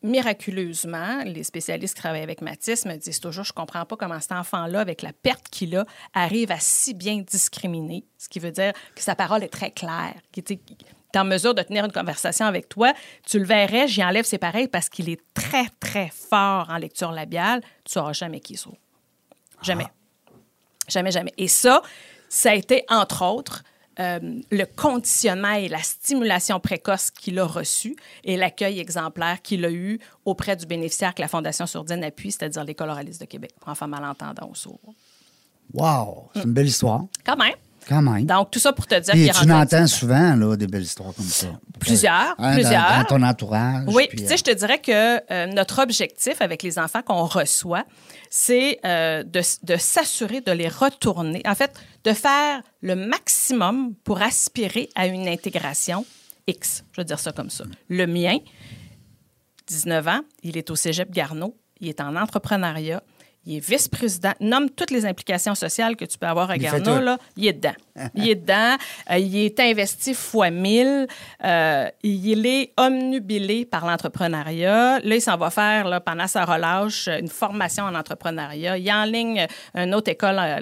miraculeusement, 0.04 1.24
les 1.26 1.44
spécialistes 1.44 1.96
qui 1.96 2.02
travaillent 2.02 2.22
avec 2.22 2.42
Mathis 2.42 2.86
me 2.86 2.96
disent 2.96 3.20
toujours, 3.20 3.44
je 3.44 3.52
ne 3.52 3.56
comprends 3.56 3.86
pas 3.86 3.96
comment 3.98 4.20
cet 4.20 4.34
enfant-là, 4.34 4.80
avec 4.80 5.02
la 5.02 5.14
perte 5.14 5.50
qu'il 5.50 5.76
a, 5.76 5.86
arrive 6.14 6.52
à 6.52 6.60
si 6.60 6.94
bien 6.94 7.18
discriminer, 7.28 8.06
ce 8.18 8.30
qui 8.30 8.40
veut 8.40 8.52
dire 8.52 8.74
que 8.96 9.02
sa 9.02 9.16
parole 9.16 9.44
est 9.44 9.50
très 9.50 9.72
claire, 9.72 10.14
est 11.16 11.20
en 11.20 11.26
mesure 11.26 11.54
de 11.54 11.62
tenir 11.62 11.86
une 11.86 11.92
conversation 11.92 12.46
avec 12.46 12.70
toi. 12.70 12.94
Tu 13.26 13.40
le 13.40 13.46
verrais, 13.46 13.88
j'y 13.88 14.04
enlève 14.04 14.26
ses 14.26 14.38
pareils 14.38 14.68
parce 14.68 14.90
qu'il 14.90 15.10
est 15.10 15.22
très, 15.34 15.68
très 15.80 16.10
fort 16.10 16.68
en 16.70 16.78
lecture 16.78 17.12
labiale. 17.12 17.62
Tu 17.84 17.94
sauras 17.94 18.14
jamais 18.14 18.40
qui 18.40 18.54
est. 18.54 18.66
Jamais. 19.62 19.88
Jamais, 20.88 21.12
jamais. 21.12 21.34
Et 21.38 21.48
ça, 21.48 21.82
ça 22.30 22.52
a 22.52 22.56
été, 22.56 22.84
entre 22.90 23.24
autres, 23.26 23.64
euh, 24.00 24.20
le 24.52 24.66
conditionnement 24.66 25.54
et 25.54 25.70
la 25.70 25.82
stimulation 25.82 26.60
précoce 26.60 27.10
qu'il 27.12 27.40
a 27.40 27.46
reçu 27.46 27.96
et 28.24 28.36
l'accueil 28.36 28.80
exemplaire 28.80 29.42
qu'il 29.42 29.64
a 29.64 29.72
eu 29.72 30.00
auprès 30.26 30.56
du 30.56 30.66
bénéficiaire 30.66 31.16
que 31.16 31.22
la 31.22 31.30
Fondation 31.30 31.66
Sourdine 31.66 32.04
appuie, 32.04 32.32
c'est-à-dire 32.32 32.66
l'École 32.66 32.90
oraliste 32.90 33.22
de 33.22 33.26
Québec 33.26 33.52
pour 33.60 33.70
enfants 33.70 33.88
malentendants 33.88 34.50
ou 34.50 34.56
sourds. 34.56 34.94
Wow! 35.74 36.30
C'est 36.34 36.44
une 36.44 36.54
belle 36.54 36.68
histoire. 36.68 37.06
Quand 37.26 37.38
même. 37.38 37.56
Quand 37.88 38.02
même. 38.02 38.26
Donc, 38.26 38.50
tout 38.52 38.60
ça 38.60 38.74
pour 38.74 38.88
te 38.88 39.00
dire 39.00 39.14
qu'il 39.14 39.32
tu 39.32 39.38
rendu 39.38 39.52
en 39.52 39.56
un 39.56 39.62
entends 39.62 39.84
petit- 39.84 39.94
souvent, 39.94 40.36
là, 40.36 40.56
des 40.56 40.68
belles 40.68 40.82
histoires 40.84 41.14
comme 41.14 41.26
ça. 41.26 41.48
Plusieurs, 41.80 42.34
Hein, 42.40 42.54
plusieurs. 42.54 42.98
Dans, 43.00 43.04
ton 43.06 43.22
entourage. 43.24 43.84
Oui, 43.88 44.08
puis, 44.10 44.22
tu 44.22 44.28
sais, 44.28 44.38
je 44.38 44.44
te 44.44 44.52
dirais 44.54 44.80
que 44.80 45.22
euh, 45.32 45.46
notre 45.48 45.82
objectif 45.84 46.42
avec 46.42 46.64
les 46.64 46.80
enfants 46.80 47.02
qu'on 47.04 47.26
reçoit, 47.26 47.86
c'est 48.30 48.80
euh, 48.86 49.24
de, 49.24 49.42
de 49.64 49.76
s'assurer 49.78 50.42
de 50.42 50.52
les 50.52 50.68
retourner, 50.68 51.42
en 51.46 51.54
fait, 51.56 51.72
de 52.04 52.14
faire 52.14 52.62
le 52.82 52.96
maximum 52.96 53.94
pour 54.04 54.22
aspirer 54.22 54.90
à 54.96 55.06
une 55.08 55.28
intégration 55.28 56.06
X. 56.48 56.84
Je 56.92 57.02
veux 57.02 57.06
dire 57.06 57.20
ça 57.20 57.32
comme 57.32 57.50
ça. 57.50 57.66
Le 57.90 58.08
mien, 58.08 58.38
19 59.68 60.08
ans, 60.08 60.22
il 60.44 60.58
est 60.58 60.70
au 60.70 60.76
cégep 60.76 61.12
Garneau, 61.12 61.58
il 61.82 61.90
est 61.90 62.02
en 62.02 62.16
entrepreneuriat, 62.16 63.02
il 63.46 63.58
est 63.58 63.60
vice-président, 63.60 64.34
nomme 64.40 64.70
toutes 64.70 64.92
les 64.92 65.06
implications 65.06 65.54
sociales 65.56 65.96
que 65.96 66.06
tu 66.06 66.18
peux 66.18 66.26
avoir 66.26 66.50
à 66.50 66.58
Garneau, 66.58 67.00
là, 67.02 67.18
il 67.38 67.48
est 67.48 67.54
dedans. 67.54 67.74
Il 68.16 68.28
est 68.30 68.36
dedans. 68.36 68.76
Euh, 69.10 69.18
il 69.18 69.38
est 69.38 69.58
investi 69.62 70.14
fois 70.14 70.50
1000. 70.50 71.08
Euh, 71.46 71.88
il 72.04 72.46
est 72.46 72.74
omnubilé 72.78 73.64
par 73.66 73.86
l'entrepreneuriat. 73.86 75.00
Là, 75.00 75.16
il 75.16 75.22
s'en 75.22 75.38
va 75.38 75.50
faire, 75.50 75.88
là, 75.88 76.02
pendant 76.02 76.28
sa 76.28 76.44
relâche, 76.44 77.08
une 77.08 77.30
formation 77.30 77.86
en 77.86 77.96
entrepreneuriat. 77.96 78.78
Il 78.78 78.92
enligne 78.92 79.48
une 79.76 79.96
autre 79.96 80.12
école, 80.12 80.38
euh, 80.40 80.60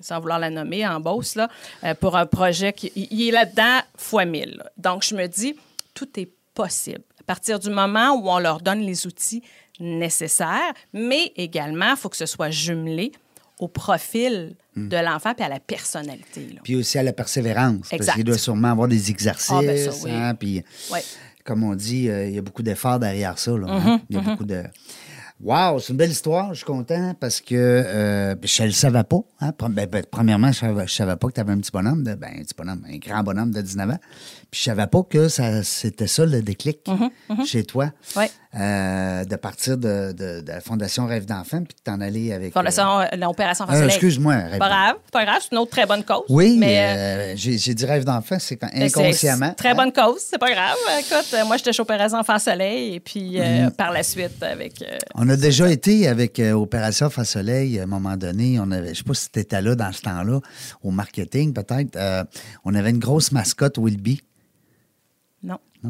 sans 0.00 0.20
vouloir 0.20 0.38
la 0.38 0.50
nommer, 0.50 0.86
en 0.86 1.00
Beauce, 1.00 1.36
là, 1.36 1.48
pour 2.00 2.16
un 2.18 2.26
projet. 2.26 2.74
Qui, 2.74 2.92
il- 2.94 3.28
est 3.28 3.32
là-dedans 3.32 3.80
fois 3.96 4.26
1000. 4.26 4.56
là. 4.58 4.70
Donc, 4.76 5.04
je 5.04 5.14
me 5.14 5.26
dis, 5.26 5.54
tout 5.94 6.08
est 6.20 6.28
possible. 6.52 7.02
À 7.20 7.24
partir 7.24 7.58
du 7.58 7.70
moment 7.70 8.12
où 8.12 8.28
on 8.28 8.38
leur 8.38 8.60
donne 8.60 8.80
les 8.80 9.06
outils 9.06 9.42
nécessaires, 9.80 10.72
mais 10.92 11.32
également, 11.36 11.90
il 11.90 11.96
faut 11.96 12.08
que 12.08 12.16
ce 12.16 12.26
soit 12.26 12.50
jumelé 12.50 13.12
au 13.60 13.68
profil 13.68 14.56
de 14.76 14.96
l'enfant 14.96 15.32
et 15.38 15.42
à 15.42 15.48
la 15.48 15.60
personnalité. 15.60 16.48
là. 16.54 16.60
Puis 16.64 16.74
aussi 16.74 16.98
à 16.98 17.02
la 17.04 17.12
persévérance. 17.12 17.88
Parce 17.88 18.10
qu'il 18.10 18.24
doit 18.24 18.38
sûrement 18.38 18.72
avoir 18.72 18.88
des 18.88 19.10
exercices. 19.10 19.50
Ah, 19.52 19.60
ben 19.62 19.90
ça, 19.90 19.96
oui. 20.04 20.10
hein, 20.10 20.34
puis, 20.34 20.64
comme 21.44 21.62
on 21.62 21.74
dit, 21.74 22.08
euh, 22.08 22.26
il 22.26 22.34
y 22.34 22.38
a 22.38 22.42
beaucoup 22.42 22.62
d'efforts 22.64 22.98
derrière 22.98 23.38
ça. 23.38 23.52
Là, 23.52 23.66
hein. 23.68 24.00
Il 24.10 24.16
y 24.16 24.18
a 24.18 24.22
beaucoup 24.22 24.44
de. 24.44 24.64
Wow, 25.40 25.78
c'est 25.80 25.92
une 25.92 25.98
belle 25.98 26.10
histoire. 26.10 26.48
Je 26.50 26.58
suis 26.58 26.64
content 26.64 27.14
parce 27.18 27.40
que 27.40 27.54
euh, 27.54 28.34
je 28.42 28.62
ne 28.62 28.68
le 28.68 28.72
savais 28.72 29.02
pas. 29.04 29.20
hein. 29.40 29.52
Ben, 29.70 29.86
ben, 29.86 30.04
premièrement, 30.10 30.50
je 30.52 30.64
ne 30.66 30.86
savais, 30.86 31.16
pas 31.16 31.28
que 31.28 31.32
tu 31.34 31.40
avais 31.40 31.52
un 31.52 31.58
petit 31.58 31.72
bonhomme, 31.72 32.02
de, 32.02 32.14
ben, 32.14 32.30
un 32.38 32.42
petit 32.42 32.54
bonhomme, 32.56 32.84
un 32.88 32.96
grand 32.98 33.22
bonhomme 33.22 33.50
de 33.50 33.60
19 33.60 33.90
ans. 33.90 33.98
Puis 34.54 34.60
je 34.62 34.70
savais 34.70 34.86
pas 34.86 35.02
que 35.02 35.26
ça, 35.26 35.64
c'était 35.64 36.06
ça 36.06 36.24
le 36.24 36.40
déclic 36.40 36.88
chez 37.44 37.64
toi. 37.64 37.90
Ouais. 38.16 38.30
Euh, 38.56 39.24
de 39.24 39.34
partir 39.34 39.76
de, 39.76 40.12
de- 40.12 40.40
de 40.42 40.46
la 40.46 40.60
Fondation 40.60 41.06
Rêve 41.06 41.24
d'enfant 41.26 41.64
puis 41.64 41.74
de 41.76 41.82
t'en 41.82 42.00
aller 42.00 42.32
avec. 42.32 42.52
Fondation, 42.52 43.00
euh, 43.00 43.04
l'opération 43.18 43.66
euh, 43.68 43.84
excuse-moi, 43.86 44.36
Rêve 44.36 44.58
Pas 44.60 44.68
grave, 44.68 44.94
pas 45.10 45.24
grave, 45.24 45.38
c'est 45.42 45.50
une 45.50 45.58
autre 45.58 45.72
très 45.72 45.86
bonne 45.86 46.04
cause. 46.04 46.22
Oui, 46.28 46.56
mais 46.56 46.78
euh, 46.78 47.36
j'ai, 47.36 47.74
dit 47.74 47.84
rêve 47.84 48.04
d'enfant, 48.04 48.36
c'est 48.38 48.62
inconsciemment. 48.62 49.48
c'est 49.48 49.54
Très 49.56 49.70
hein? 49.70 49.74
bonne 49.74 49.92
cause, 49.92 50.20
c'est 50.30 50.38
pas 50.38 50.52
grave. 50.52 50.76
Écoute, 51.00 51.34
euh, 51.34 51.44
moi, 51.46 51.56
j'étais 51.56 51.72
chez 51.72 51.82
Opération 51.82 52.16
Enfant 52.18 52.38
Soleil 52.38 52.94
et 52.94 53.00
puis 53.00 53.40
euh, 53.40 53.70
par 53.70 53.90
la 53.90 54.04
suite 54.04 54.40
avec. 54.40 54.80
euh, 54.82 54.98
On 55.16 55.28
a 55.30 55.36
déjà 55.36 55.68
été 55.68 56.06
avec 56.06 56.38
euh, 56.38 56.52
Opération 56.52 57.10
Face 57.10 57.30
Soleil 57.30 57.80
à 57.80 57.82
un 57.82 57.86
moment 57.86 58.16
donné. 58.16 58.60
On 58.60 58.70
avait, 58.70 58.90
je 58.94 58.98
sais 58.98 59.02
pas 59.04 59.14
si 59.14 59.32
tu 59.32 59.40
étais 59.40 59.60
là 59.62 59.74
dans 59.74 59.90
ce 59.90 60.02
temps-là, 60.02 60.38
au 60.84 60.92
marketing 60.92 61.52
peut-être. 61.52 61.96
euh, 61.96 62.22
on 62.64 62.72
avait 62.76 62.90
une 62.90 63.00
grosse 63.00 63.32
mascotte 63.32 63.78
Wilby. 63.78 64.20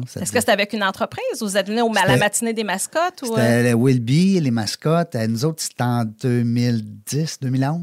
Est-ce 0.03 0.31
que 0.31 0.39
c'était 0.39 0.51
avec 0.51 0.73
une 0.73 0.83
entreprise 0.83 1.41
ou 1.41 1.45
vous 1.45 1.57
êtes 1.57 1.67
venu 1.67 1.81
au, 1.81 1.91
à 1.95 2.05
la 2.05 2.17
matinée 2.17 2.53
des 2.53 2.63
mascottes? 2.63 3.21
Ou, 3.23 3.25
euh, 3.33 3.35
C'était 3.35 3.63
le 3.71 3.75
Wilby, 3.75 4.39
les 4.39 4.51
mascottes. 4.51 5.15
Euh, 5.15 5.27
Nous 5.27 5.45
autres, 5.45 5.61
c'était 5.63 5.83
en 5.83 6.03
2010, 6.05 7.39
2011. 7.41 7.81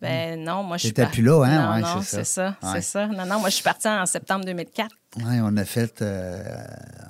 Ben 0.00 0.38
non, 0.44 0.62
moi 0.62 0.76
je 0.76 0.82
suis 0.84 0.92
T'étais 0.92 1.08
plus 1.10 1.22
là, 1.22 1.42
hein? 1.44 1.62
Non, 1.66 1.74
Ouais, 1.74 1.80
non, 1.80 2.02
c'est 2.02 2.16
c'est 2.16 2.24
ça. 2.24 2.48
Ouais. 2.62 2.68
c'est 2.74 2.80
ça. 2.82 3.06
Non, 3.06 3.24
non, 3.24 3.40
moi 3.40 3.48
je 3.48 3.54
suis 3.54 3.62
partie 3.64 3.88
en 3.88 4.04
septembre 4.04 4.44
2004. 4.44 4.94
Oui, 5.16 5.24
on 5.42 5.56
a 5.56 5.64
fait. 5.64 6.02
euh, 6.02 6.42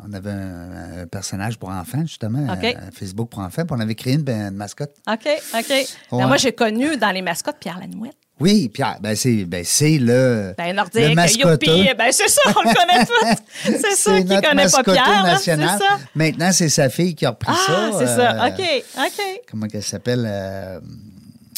on 0.09 0.13
avait 0.13 0.31
un, 0.31 1.01
un 1.03 1.07
personnage 1.09 1.59
pour 1.59 1.69
enfants, 1.71 2.03
justement. 2.03 2.47
OK. 2.53 2.77
Facebook 2.93 3.29
pour 3.31 3.41
enfants. 3.41 3.63
Puis 3.67 3.77
on 3.77 3.81
avait 3.81 3.97
créé 3.97 4.15
une, 4.15 4.23
ben, 4.23 4.51
une 4.53 4.57
mascotte. 4.57 4.95
OK, 5.11 5.29
OK. 5.59 5.87
Ben, 6.13 6.27
moi 6.29 6.37
j'ai 6.37 6.53
connu 6.53 6.97
dans 6.97 7.11
les 7.11 7.23
mascottes 7.23 7.57
Pierre 7.59 7.81
Lanouette. 7.81 8.17
Oui, 8.39 8.69
Pierre, 8.69 8.99
ben 9.01 9.17
c'est 9.17 9.45
ben 9.47 9.63
c'est 9.65 9.97
le, 9.99 10.55
Ben, 10.59 10.69
le 10.69 10.73
Nordique, 10.75 11.15
mascotteux. 11.15 11.67
youpi, 11.73 11.89
ben 11.97 12.13
c'est 12.13 12.29
ça, 12.29 12.43
on 12.55 12.69
le 12.69 12.75
connaît 12.75 13.07
tous. 13.07 13.43
C'est 13.81 13.97
ça 13.97 14.21
qui 14.21 14.29
connaît 14.29 14.69
pas 14.69 14.83
Pierre, 14.85 15.39
c'est 15.41 15.57
ça. 15.57 15.99
Maintenant, 16.15 16.53
c'est 16.53 16.69
sa 16.69 16.91
fille 16.91 17.15
qui 17.15 17.25
a 17.25 17.31
repris 17.31 17.51
Ah, 17.53 17.67
ça. 17.67 17.99
c'est 17.99 18.07
ça, 18.07 18.45
euh, 18.45 18.49
OK, 18.49 18.85
OK. 18.99 19.41
Comment 19.51 19.67
qu'elle 19.69 19.83
s'appelle? 19.83 20.25
euh, 20.29 20.79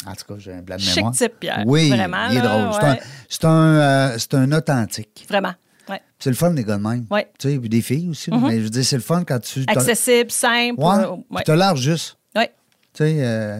en 0.07 0.13
tout 0.13 0.33
cas, 0.33 0.39
j'ai 0.39 0.53
un 0.53 0.61
blanc 0.61 0.77
de 0.77 0.81
Chic 0.81 0.95
mémoire. 0.95 1.13
type, 1.13 1.33
Pierre. 1.41 1.63
Oui, 1.65 1.89
Vraiment, 1.89 2.27
il 2.31 2.37
est 2.37 2.41
drôle. 2.41 2.69
C'est 2.73 2.85
un- 2.85 2.91
ouais. 2.93 2.99
C'est 3.27 3.45
un, 3.45 3.49
euh, 3.75 4.17
un 4.33 4.51
authentique. 4.53 5.25
Vraiment, 5.29 5.53
ouais. 5.89 6.01
C'est 6.17 6.29
le 6.29 6.35
fun, 6.37 6.53
les 6.53 6.63
gars 6.63 6.77
de 6.77 6.81
même. 6.83 7.05
Ouais. 7.11 7.27
Tu 7.37 7.49
sais, 7.51 7.59
puis 7.59 7.67
des 7.67 7.81
filles 7.81 8.07
aussi. 8.09 8.31
Mais 8.31 8.57
je 8.59 8.63
veux 8.63 8.69
dire, 8.69 8.85
c'est 8.85 8.95
le 8.95 9.01
fun 9.01 9.23
quand 9.27 9.39
tu... 9.41 9.65
Accessible, 9.67 10.31
simple. 10.31 10.79
Ouais, 10.81 10.95
ouais. 11.29 11.43
t'as 11.45 11.55
l'air 11.57 11.75
juste. 11.75 12.15
Ouais. 12.35 12.49
Tu 12.91 13.03
sais, 13.03 13.17
euh, 13.19 13.59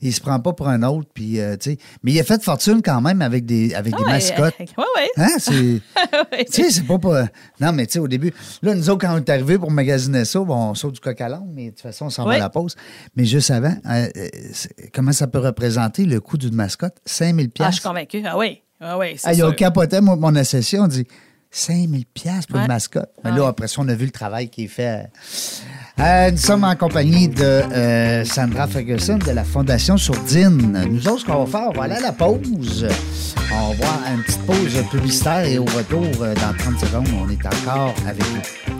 il 0.00 0.12
se 0.12 0.20
prend 0.22 0.40
pas 0.40 0.54
pour 0.54 0.66
un 0.68 0.82
autre, 0.82 1.06
puis, 1.12 1.38
euh, 1.38 1.56
tu 1.56 1.72
sais... 1.72 1.78
Mais 2.02 2.12
il 2.12 2.20
a 2.20 2.24
fait 2.24 2.42
fortune 2.42 2.80
quand 2.82 3.00
même 3.02 3.20
avec 3.20 3.44
des, 3.44 3.74
avec 3.74 3.94
des 3.94 4.02
Ah 4.06 4.06
ouais, 4.06 4.12
mascottes. 4.12 4.54
Oui, 4.58 4.66
oui. 4.78 5.06
Hein, 5.18 5.28
c'est... 5.38 5.80
Tu 6.46 6.52
sais, 6.64 6.70
c'est 6.70 6.86
pas 6.86 6.98
pas. 6.98 7.24
Non, 7.60 7.72
mais 7.72 7.86
tu 7.86 7.92
sais, 7.94 7.98
au 7.98 8.08
début, 8.08 8.32
là, 8.62 8.74
nous 8.74 8.88
autres, 8.88 9.06
quand 9.06 9.14
on 9.14 9.18
est 9.18 9.28
arrivés 9.28 9.58
pour 9.58 9.70
magasiner 9.70 10.24
ça, 10.24 10.40
bon, 10.40 10.70
on 10.70 10.74
saute 10.74 10.94
du 10.94 11.00
coq 11.00 11.20
à 11.20 11.28
l'âne, 11.28 11.50
mais 11.54 11.66
de 11.66 11.70
toute 11.70 11.80
façon, 11.80 12.06
on 12.06 12.10
s'en 12.10 12.24
va 12.24 12.32
à 12.34 12.38
la 12.38 12.48
pause. 12.50 12.74
Mais 13.16 13.24
juste 13.26 13.50
avant, 13.50 13.74
euh, 13.86 14.08
euh, 14.16 14.28
comment 14.94 15.12
ça 15.12 15.26
peut 15.26 15.40
représenter 15.40 16.06
le 16.06 16.18
coût 16.20 16.38
d'une 16.38 16.54
mascotte? 16.54 16.96
5000 17.04 17.50
Ah, 17.58 17.64
je 17.66 17.72
suis 17.74 17.80
pièces. 17.80 17.80
convaincue. 17.80 18.22
Ah 18.26 18.38
oui, 18.38 18.62
ah 18.80 18.96
oui, 18.98 19.08
c'est 19.18 19.28
Ah, 19.28 19.34
il 19.34 19.42
a 19.42 19.52
capoté, 19.52 20.00
moi, 20.00 20.16
mon 20.16 20.34
associé, 20.36 20.78
on 20.80 20.86
dit 20.88 21.06
5000 21.50 22.06
pièces 22.06 22.46
pour 22.46 22.56
Ouais. 22.56 22.62
une 22.62 22.68
mascotte. 22.68 23.10
Mais 23.24 23.30
Ah 23.34 23.36
là, 23.36 23.46
après 23.48 23.68
ça, 23.68 23.76
on 23.80 23.88
a 23.88 23.94
vu 23.94 24.06
le 24.06 24.10
travail 24.12 24.48
qui 24.48 24.64
est 24.64 24.68
fait. 24.68 25.08
Euh, 26.00 26.30
nous 26.30 26.38
sommes 26.38 26.64
en 26.64 26.74
compagnie 26.76 27.28
de 27.28 27.44
euh, 27.44 28.24
Sandra 28.24 28.66
Ferguson 28.66 29.18
de 29.18 29.32
la 29.32 29.44
Fondation 29.44 29.98
Sourdine. 29.98 30.86
Nous 30.90 31.06
autres, 31.06 31.20
ce 31.20 31.24
qu'on 31.26 31.44
va 31.44 31.58
faire, 31.58 31.68
on 31.68 31.78
va 31.78 31.84
aller 31.84 31.96
à 31.96 32.00
la 32.00 32.12
pause. 32.12 32.88
On 33.52 33.68
va 33.68 33.74
voir 33.74 33.98
une 34.10 34.22
petite 34.22 34.46
pause 34.46 34.82
publicitaire 34.90 35.44
et 35.44 35.58
au 35.58 35.66
retour, 35.66 36.06
euh, 36.22 36.34
dans 36.36 36.56
30 36.56 36.78
secondes, 36.78 37.08
on 37.22 37.28
est 37.28 37.44
encore 37.44 37.94
avec 38.08 38.24
vous. 38.24 38.79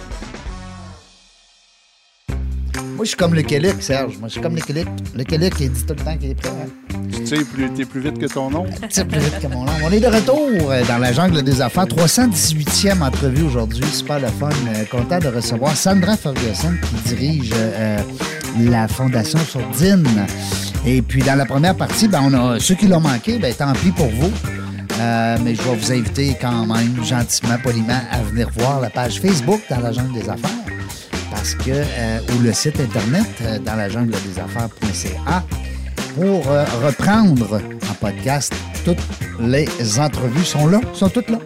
Moi, 3.01 3.05
je 3.05 3.09
suis 3.09 3.17
comme 3.17 3.33
le 3.33 3.41
Québec, 3.41 3.77
Serge. 3.79 4.19
Moi, 4.19 4.27
je 4.27 4.33
suis 4.33 4.41
comme 4.41 4.53
le 4.53 4.61
Québec. 4.61 4.85
Le 5.15 5.23
Québec, 5.23 5.55
il 5.59 5.71
dit 5.71 5.83
tout 5.87 5.95
le 5.97 6.05
temps 6.05 6.15
qu'il 6.15 6.29
est 6.29 6.35
prêt. 6.35 6.51
Tu 7.11 7.25
sais, 7.25 7.43
plus, 7.43 7.67
t'es 7.73 7.83
plus 7.83 7.99
vite 7.99 8.19
que 8.19 8.27
ton 8.27 8.51
nom? 8.51 8.67
tire 8.89 9.07
plus 9.07 9.19
vite 9.19 9.39
que 9.39 9.47
mon 9.47 9.65
langue. 9.65 9.81
On 9.83 9.91
est 9.91 9.99
de 9.99 10.05
retour 10.05 10.69
euh, 10.69 10.83
dans 10.87 10.99
la 10.99 11.11
jungle 11.11 11.41
des 11.41 11.61
affaires. 11.61 11.87
318e 11.87 13.01
entrevue 13.01 13.41
aujourd'hui. 13.41 13.83
Super 13.87 14.19
le 14.19 14.27
fun. 14.27 14.49
Euh, 14.51 14.85
content 14.85 15.17
de 15.17 15.29
recevoir 15.29 15.75
Sandra 15.75 16.15
Ferguson 16.15 16.75
qui 16.79 17.15
dirige 17.15 17.49
euh, 17.55 17.97
la 18.59 18.87
Fondation 18.87 19.39
Sourdine. 19.39 20.27
Et 20.85 21.01
puis, 21.01 21.23
dans 21.23 21.35
la 21.35 21.47
première 21.47 21.75
partie, 21.75 22.07
ben, 22.07 22.21
on 22.23 22.33
a 22.35 22.59
ceux 22.59 22.75
qui 22.75 22.85
l'ont 22.85 22.99
manqué, 22.99 23.39
ben, 23.39 23.51
tant 23.51 23.73
pis 23.73 23.89
pour 23.89 24.09
vous. 24.09 24.31
Euh, 24.99 25.37
mais 25.43 25.55
je 25.55 25.61
vais 25.63 25.75
vous 25.75 25.91
inviter 25.91 26.37
quand 26.39 26.67
même, 26.67 27.03
gentiment, 27.03 27.57
poliment, 27.63 27.99
à 28.11 28.21
venir 28.21 28.47
voir 28.55 28.79
la 28.79 28.91
page 28.91 29.19
Facebook 29.19 29.61
dans 29.71 29.79
la 29.79 29.91
jungle 29.91 30.13
des 30.13 30.29
affaires. 30.29 30.60
Parce 31.31 31.55
que, 31.55 31.71
euh, 31.71 32.19
ou 32.35 32.41
le 32.43 32.53
site 32.53 32.79
internet 32.79 33.25
euh, 33.41 33.57
dans 33.59 33.75
la 33.75 33.89
jungle 33.89 34.11
des 34.11 34.39
affaires.ca 34.39 35.43
pour 36.15 36.51
euh, 36.51 36.65
reprendre 36.85 37.61
en 37.89 37.93
podcast 37.93 38.53
toutes 38.83 38.99
les 39.39 39.67
entrevues 39.97 40.43
sont 40.43 40.67
là, 40.67 40.81
sont 40.93 41.09
toutes 41.09 41.29
là. 41.29 41.39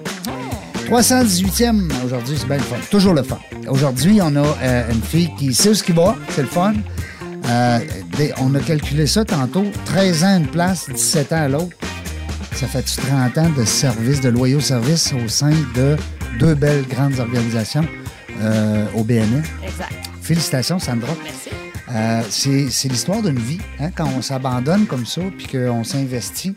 318e 0.89 1.91
aujourd'hui, 2.03 2.35
c'est 2.37 2.47
bien 2.47 2.57
le 2.57 2.63
fun. 2.63 2.75
Toujours 2.91 3.13
le 3.13 3.23
fun. 3.23 3.39
Aujourd'hui, 3.69 4.19
on 4.21 4.35
a 4.35 4.45
une 4.91 5.01
fille 5.01 5.31
qui 5.37 5.53
sait 5.53 5.69
où 5.69 5.73
ce 5.73 5.83
qu'il 5.83 5.95
va, 5.95 6.15
c'est 6.29 6.43
le 6.43 6.47
fun. 6.47 6.73
On 8.39 8.55
a 8.55 8.59
calculé 8.59 9.07
ça 9.07 9.25
tantôt. 9.25 9.65
13 9.85 10.23
ans 10.23 10.27
à 10.27 10.37
une 10.37 10.47
place, 10.47 10.87
17 10.87 11.33
ans 11.33 11.41
à 11.43 11.47
l'autre. 11.47 11.75
Ça 12.53 12.67
fait-tu 12.67 13.01
30 13.01 13.37
ans 13.39 13.49
de 13.57 13.65
service, 13.65 14.21
de 14.21 14.29
loyaux 14.29 14.59
services 14.59 15.11
au 15.13 15.27
sein 15.27 15.53
de 15.75 15.95
deux 16.39 16.53
belles 16.53 16.85
grandes 16.87 17.19
organisations? 17.19 17.85
Euh, 18.41 18.85
au 18.95 19.03
BNE? 19.03 19.43
Exact. 19.63 19.93
Félicitations, 20.21 20.79
Sandra. 20.79 21.13
Merci. 21.23 21.49
Euh, 21.93 22.21
c'est 22.29 22.87
l'histoire 22.89 23.21
d'une 23.21 23.37
vie, 23.37 23.59
hein, 23.79 23.91
quand 23.95 24.07
on 24.17 24.21
s'abandonne 24.21 24.87
comme 24.87 25.05
ça, 25.05 25.21
puis 25.37 25.45
qu'on 25.47 25.83
s'investit. 25.83 26.55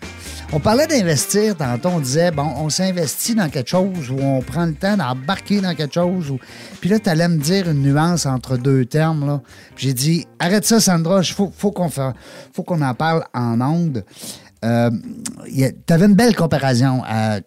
On 0.55 0.59
parlait 0.59 0.87
d'investir 0.87 1.55
tantôt, 1.55 1.91
on 1.91 2.01
disait, 2.01 2.31
bon, 2.31 2.51
on 2.57 2.71
s'investit 2.71 3.35
dans 3.35 3.51
quelque 3.51 3.69
chose, 3.69 4.11
ou 4.11 4.17
on 4.19 4.41
prend 4.41 4.65
le 4.65 4.73
temps 4.73 4.97
d'embarquer 4.97 5.61
dans 5.61 5.75
quelque 5.75 5.93
chose. 5.93 6.31
Ou... 6.31 6.39
Puis 6.81 6.89
là, 6.89 6.99
tu 6.99 7.11
allais 7.11 7.29
me 7.29 7.37
dire 7.37 7.69
une 7.69 7.83
nuance 7.83 8.25
entre 8.25 8.57
deux 8.57 8.87
termes. 8.87 9.27
là. 9.27 9.43
Puis 9.77 9.89
J'ai 9.89 9.93
dit, 9.95 10.27
arrête 10.39 10.65
ça, 10.65 10.81
Sandra, 10.81 11.21
il 11.21 11.27
faut, 11.35 11.53
faut 11.55 11.73
qu'on 11.73 11.91
fa- 11.91 12.15
faut 12.55 12.63
qu'on 12.63 12.81
en 12.81 12.95
parle 12.95 13.23
en 13.35 13.61
ondes. 13.61 14.05
Euh, 14.65 14.91
tu 15.47 15.93
avais 15.93 16.07
une 16.07 16.15
belle 16.15 16.35
comparaison 16.35 17.03
à, 17.05 17.41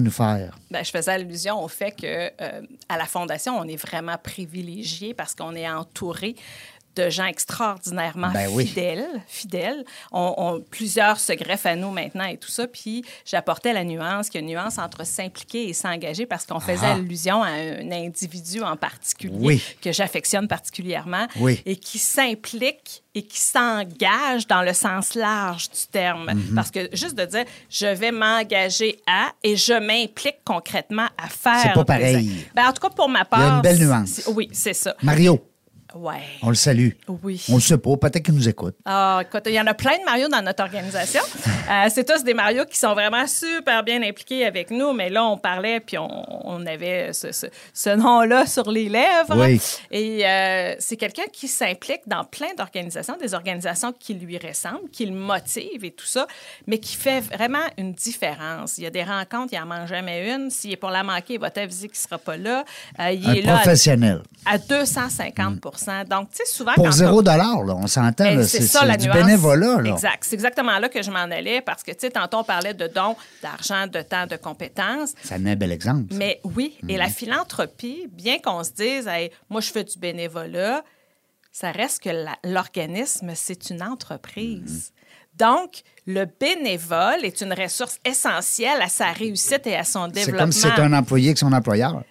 nous 0.00 0.10
faire. 0.10 0.58
Ben, 0.70 0.84
je 0.84 0.90
faisais 0.90 1.12
allusion 1.12 1.62
au 1.62 1.68
fait 1.68 1.92
que 1.92 2.30
euh, 2.40 2.62
à 2.88 2.98
la 2.98 3.06
Fondation, 3.06 3.58
on 3.58 3.64
est 3.64 3.76
vraiment 3.76 4.16
privilégié 4.22 5.14
parce 5.14 5.34
qu'on 5.34 5.54
est 5.54 5.68
entouré 5.68 6.34
de 6.96 7.10
gens 7.10 7.26
extraordinairement 7.26 8.30
Ben 8.32 8.48
oui. 8.52 8.66
fidèles. 8.66 9.06
fidèles. 9.28 9.84
On, 10.10 10.34
on- 10.36 10.60
plusieurs 10.60 11.20
se 11.20 11.32
greffent 11.32 11.66
à 11.66 11.76
nous 11.76 11.90
maintenant 11.90 12.24
et 12.24 12.36
tout 12.36 12.50
ça. 12.50 12.66
Puis 12.66 13.04
j'apportais 13.24 13.72
la 13.72 13.84
nuance, 13.84 14.28
qu'il 14.30 14.40
y 14.40 14.44
a 14.44 14.46
une 14.46 14.52
nuance 14.54 14.78
entre 14.78 15.06
s'impliquer 15.06 15.68
et 15.68 15.72
s'engager 15.74 16.26
parce 16.26 16.44
qu'on 16.46 16.58
faisait 16.60 16.78
Ah. 16.86 16.94
allusion 16.94 17.42
à 17.42 17.48
un 17.50 17.90
individu 17.92 18.62
en 18.62 18.76
particulier 18.76 19.36
Oui. 19.38 19.62
que 19.80 19.92
j'affectionne 19.92 20.48
particulièrement 20.48 21.26
Oui. 21.38 21.62
et 21.66 21.76
qui 21.76 21.98
s'implique 21.98 23.02
et 23.14 23.22
qui 23.22 23.40
s'engage 23.40 24.46
dans 24.46 24.62
le 24.62 24.72
sens 24.72 25.14
large 25.14 25.70
du 25.70 25.86
terme. 25.90 26.30
Mhm. 26.32 26.54
Parce 26.54 26.70
que 26.70 26.88
juste 26.92 27.14
de 27.16 27.24
dire, 27.24 27.44
je 27.70 27.86
vais 27.86 28.12
m'engager 28.12 29.00
à 29.06 29.32
et 29.42 29.56
je 29.56 29.72
m'implique 29.72 30.38
concrètement 30.44 31.06
à 31.16 31.28
faire. 31.28 31.60
C'est 31.62 31.72
pas 31.74 31.84
pareil. 31.84 32.46
Ben, 32.54 32.66
en 32.68 32.72
tout 32.72 32.80
cas, 32.80 32.90
pour 32.90 33.08
ma 33.08 33.20
Il 33.20 33.22
y 33.22 33.24
part. 33.26 33.52
a 33.52 33.56
une 33.56 33.62
belle 33.62 33.78
nuance. 33.78 34.22
Oui, 34.34 34.48
c'est 34.52 34.74
ça. 34.74 34.94
Mario, 35.02 35.40
Ouais. 35.94 36.20
on 36.42 36.48
le 36.50 36.54
salue. 36.54 36.90
Oui. 37.22 37.44
On 37.50 37.54
le 37.54 37.60
sait 37.60 37.78
pas, 37.78 37.96
peut-être 37.96 38.22
qu'il 38.24 38.34
nous 38.34 38.48
écoute. 38.48 38.74
Ah, 38.84 39.20
écoute, 39.22 39.42
il 39.46 39.52
y 39.54 39.60
en 39.60 39.66
a 39.66 39.74
plein 39.74 39.98
de 39.98 40.04
Mario 40.04 40.28
dans 40.28 40.42
notre 40.42 40.62
organisation. 40.62 41.22
Euh, 41.70 41.88
c'est 41.90 42.04
tous 42.04 42.24
des 42.24 42.32
Mario 42.32 42.64
qui 42.64 42.78
sont 42.78 42.94
vraiment 42.94 43.26
super 43.26 43.82
bien 43.84 44.02
impliqués 44.02 44.46
avec 44.46 44.70
nous, 44.70 44.94
mais 44.94 45.10
là, 45.10 45.22
on 45.26 45.36
parlait, 45.36 45.80
puis 45.80 45.98
on, 45.98 46.08
on 46.48 46.64
avait 46.64 47.12
ce, 47.12 47.30
ce- 47.30 47.48
ce 47.74 47.90
nom-là 47.90 48.46
sur 48.46 48.70
les 48.70 48.88
lèvres. 48.88 49.36
Oui. 49.36 49.60
Et 49.90 50.26
euh, 50.26 50.74
c'est 50.78 50.96
quelqu'un 50.96 51.24
qui 51.30 51.46
s'implique 51.46 52.00
dans 52.06 52.24
plein 52.24 52.54
d'organisations, 52.56 53.18
des 53.20 53.34
organisations 53.34 53.92
qui 53.92 54.14
lui 54.14 54.38
ressemblent, 54.38 54.88
qui 54.90 55.04
le 55.04 55.12
motivent 55.14 55.84
et 55.84 55.90
tout 55.90 56.06
ça, 56.06 56.26
mais 56.66 56.78
qui 56.78 56.96
fait 56.96 57.20
vraiment 57.20 57.58
une 57.76 57.92
différence. 57.92 58.78
Il 58.78 58.84
y 58.84 58.86
a 58.86 58.90
des 58.90 59.04
rencontres, 59.04 59.52
il 59.52 59.58
n'en 59.60 59.66
manque 59.66 59.88
jamais 59.88 60.32
une. 60.34 60.48
S'il 60.50 60.72
est 60.72 60.76
pour 60.76 60.88
la 60.90 61.02
manquer, 61.02 61.34
il 61.34 61.40
va 61.40 61.50
t'aviser 61.50 61.88
qu'il 61.88 61.98
ne 61.98 62.02
sera 62.02 62.16
pas 62.16 62.38
là. 62.38 62.64
Euh, 62.98 63.10
il 63.10 63.28
Un 63.28 63.34
est 63.34 63.42
là 63.42 63.56
à- 63.56 63.58
professionnel. 63.58 64.22
à 64.46 64.56
250 64.56 65.60
Donc, 66.08 66.30
tu 66.30 66.36
sais, 66.36 66.44
souvent, 66.46 66.72
Pour 66.74 66.90
zéro 66.92 67.22
dollar, 67.22 67.62
là, 67.64 67.74
on 67.76 67.86
s'entend. 67.86 68.24
ben, 68.24 68.42
c'est 68.42 68.60
C'est 68.60 68.66
ça 68.66 68.80
c'est 68.80 68.86
la 68.86 68.96
du 68.96 69.06
nuance. 69.06 69.16
bénévolat. 69.16 69.80
Là. 69.82 69.90
Exact. 69.92 70.18
C'est 70.22 70.34
exactement 70.34 70.78
là 70.78 70.88
que 70.88 71.02
je 71.02 71.10
m'en 71.10 71.18
allais 71.18 71.60
parce 71.60 71.82
que, 71.82 71.90
tu 71.92 71.98
sais, 72.00 72.10
tantôt, 72.10 72.38
on 72.38 72.44
parlait 72.44 72.74
de 72.74 72.86
dons, 72.86 73.16
d'argent, 73.42 73.86
de 73.86 74.02
temps, 74.02 74.26
de 74.26 74.36
compétences. 74.36 75.14
Ça 75.22 75.36
est 75.36 75.48
un 75.48 75.56
bel 75.56 75.72
exemple. 75.72 76.12
ça. 76.12 76.18
Mais 76.18 76.40
oui, 76.44 76.76
et 76.88 76.92
Mhm. 76.94 76.98
la 76.98 77.08
philanthropie, 77.08 78.08
bien 78.12 78.38
qu'on 78.38 78.62
se 78.64 78.70
dise, 78.72 79.06
Hey, 79.06 79.30
moi, 79.50 79.60
je 79.60 79.70
fais 79.70 79.84
du 79.84 79.98
bénévolat, 79.98 80.82
ça 81.52 81.70
reste 81.72 82.02
que 82.02 82.10
l'organisme, 82.44 83.32
c'est 83.34 83.70
une 83.70 83.82
entreprise. 83.82 84.92
Mhm. 84.92 85.48
Donc, 85.48 85.70
le 86.06 86.24
bénévole 86.24 87.24
est 87.24 87.40
une 87.40 87.52
ressource 87.52 87.98
essentielle 88.04 88.80
à 88.82 88.88
sa 88.88 89.12
réussite 89.12 89.66
et 89.66 89.76
à 89.76 89.84
son 89.84 90.06
C'est 90.06 90.12
développement. 90.12 90.38
comme 90.44 90.52
si 90.52 90.60
c'était 90.62 90.80
un 90.80 90.92
employé 90.92 91.32
que 91.32 91.38
son 91.38 91.52
employeur. 91.52 92.02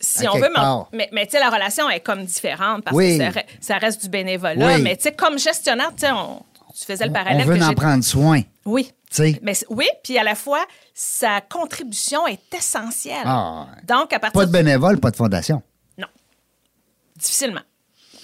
Si 0.00 0.26
à 0.26 0.32
on 0.32 0.36
veut, 0.38 0.48
mais, 0.48 0.54
part. 0.54 0.88
mais, 0.92 1.08
mais 1.12 1.26
tu 1.26 1.32
sais, 1.32 1.40
la 1.40 1.50
relation 1.50 1.88
est 1.90 2.00
comme 2.00 2.24
différente 2.24 2.84
parce 2.84 2.96
Oui. 2.96 3.18
que 3.18 3.24
ça, 3.24 3.30
re- 3.30 3.44
ça 3.60 3.78
reste 3.78 4.02
du 4.02 4.08
bénévolat. 4.08 4.76
Oui. 4.76 4.82
Mais 4.82 4.96
tu 4.96 5.02
sais, 5.04 5.12
comme 5.12 5.38
gestionnaire, 5.38 5.92
tu 5.94 6.06
sais, 6.06 6.12
tu 6.78 6.84
faisais 6.86 7.06
le 7.06 7.12
parallèle 7.12 7.42
on 7.46 7.50
veut 7.50 7.58
que 7.58 7.64
en 7.64 7.74
prendre 7.74 8.02
soin. 8.04 8.40
Oui. 8.64 8.86
Tu 9.10 9.16
sais. 9.16 9.40
Mais 9.42 9.54
oui, 9.70 9.86
puis 10.04 10.16
à 10.18 10.22
la 10.24 10.34
fois, 10.36 10.64
sa 10.94 11.40
contribution 11.40 12.26
est 12.28 12.40
essentielle. 12.56 13.16
Ah. 13.24 13.66
Donc, 13.86 14.12
à 14.12 14.18
partir 14.20 14.40
Pas 14.40 14.46
de 14.46 14.52
bénévole, 14.52 14.98
pas 15.00 15.10
de 15.10 15.16
fondation. 15.16 15.62
Non. 15.98 16.06
Difficilement. 17.16 17.60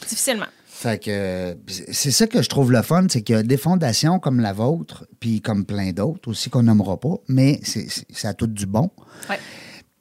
Difficilement. 0.09 0.47
Fait 0.69 1.03
que 1.03 1.57
c'est 1.91 2.11
ça 2.11 2.27
que 2.27 2.43
je 2.43 2.49
trouve 2.51 2.71
le 2.71 2.83
fun, 2.83 3.07
c'est 3.09 3.23
qu'il 3.23 3.35
y 3.35 3.39
a 3.39 3.43
des 3.43 3.57
fondations 3.57 4.19
comme 4.21 4.41
la 4.41 4.53
vôtre, 4.53 5.07
puis 5.21 5.41
comme 5.41 5.65
plein 5.65 5.91
d'autres 5.93 6.29
aussi 6.31 6.51
qu'on 6.51 6.63
nommera 6.65 6.99
pas, 7.01 7.15
mais 7.29 7.59
c'est 7.63 7.89
c'est- 7.91 8.07
ça 8.15 8.29
a 8.29 8.35
tout 8.35 8.47
du 8.47 8.67
bon. 8.67 8.91
Ouais. 9.31 9.41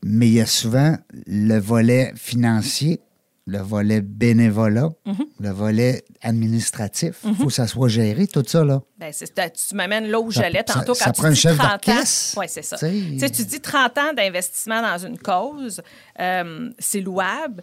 Mais 0.07 0.27
il 0.27 0.33
y 0.35 0.41
a 0.41 0.45
souvent 0.45 0.95
le 1.27 1.57
volet 1.59 2.13
financier 2.15 3.01
le 3.47 3.59
volet 3.59 4.01
bénévolat, 4.01 4.89
Mhm. 5.05 5.25
le 5.39 5.49
volet 5.51 6.03
administratif. 6.23 7.17
Il 7.25 7.35
faut 7.35 7.45
que 7.45 7.53
ça 7.53 7.67
soit 7.67 7.89
géré, 7.89 8.25
tout 8.25 8.43
ça, 8.45 8.63
là. 8.63 8.81
Ben, 8.97 9.11
tu 9.13 9.75
m'amènes 9.75 10.07
là 10.07 10.19
où 10.19 10.31
j'allais 10.31 10.63
tantôt 10.63 10.95
ça 10.95 11.05
quand 11.05 11.11
prend 11.11 11.21
tu 11.23 11.27
un 11.27 11.31
dis 11.33 11.39
chef 11.41 11.57
30 11.57 11.89
ans. 11.89 12.03
Oui, 12.37 12.45
c'est 12.49 12.63
ça. 12.63 12.75
Tu 12.77 13.45
dis 13.45 13.59
30 13.61 13.97
ans 13.99 14.13
d'investissement 14.17 14.81
dans 14.81 14.97
une 14.97 15.19
cause, 15.19 15.79
euh, 16.19 16.71
c'est 16.79 17.01
louable. 17.01 17.61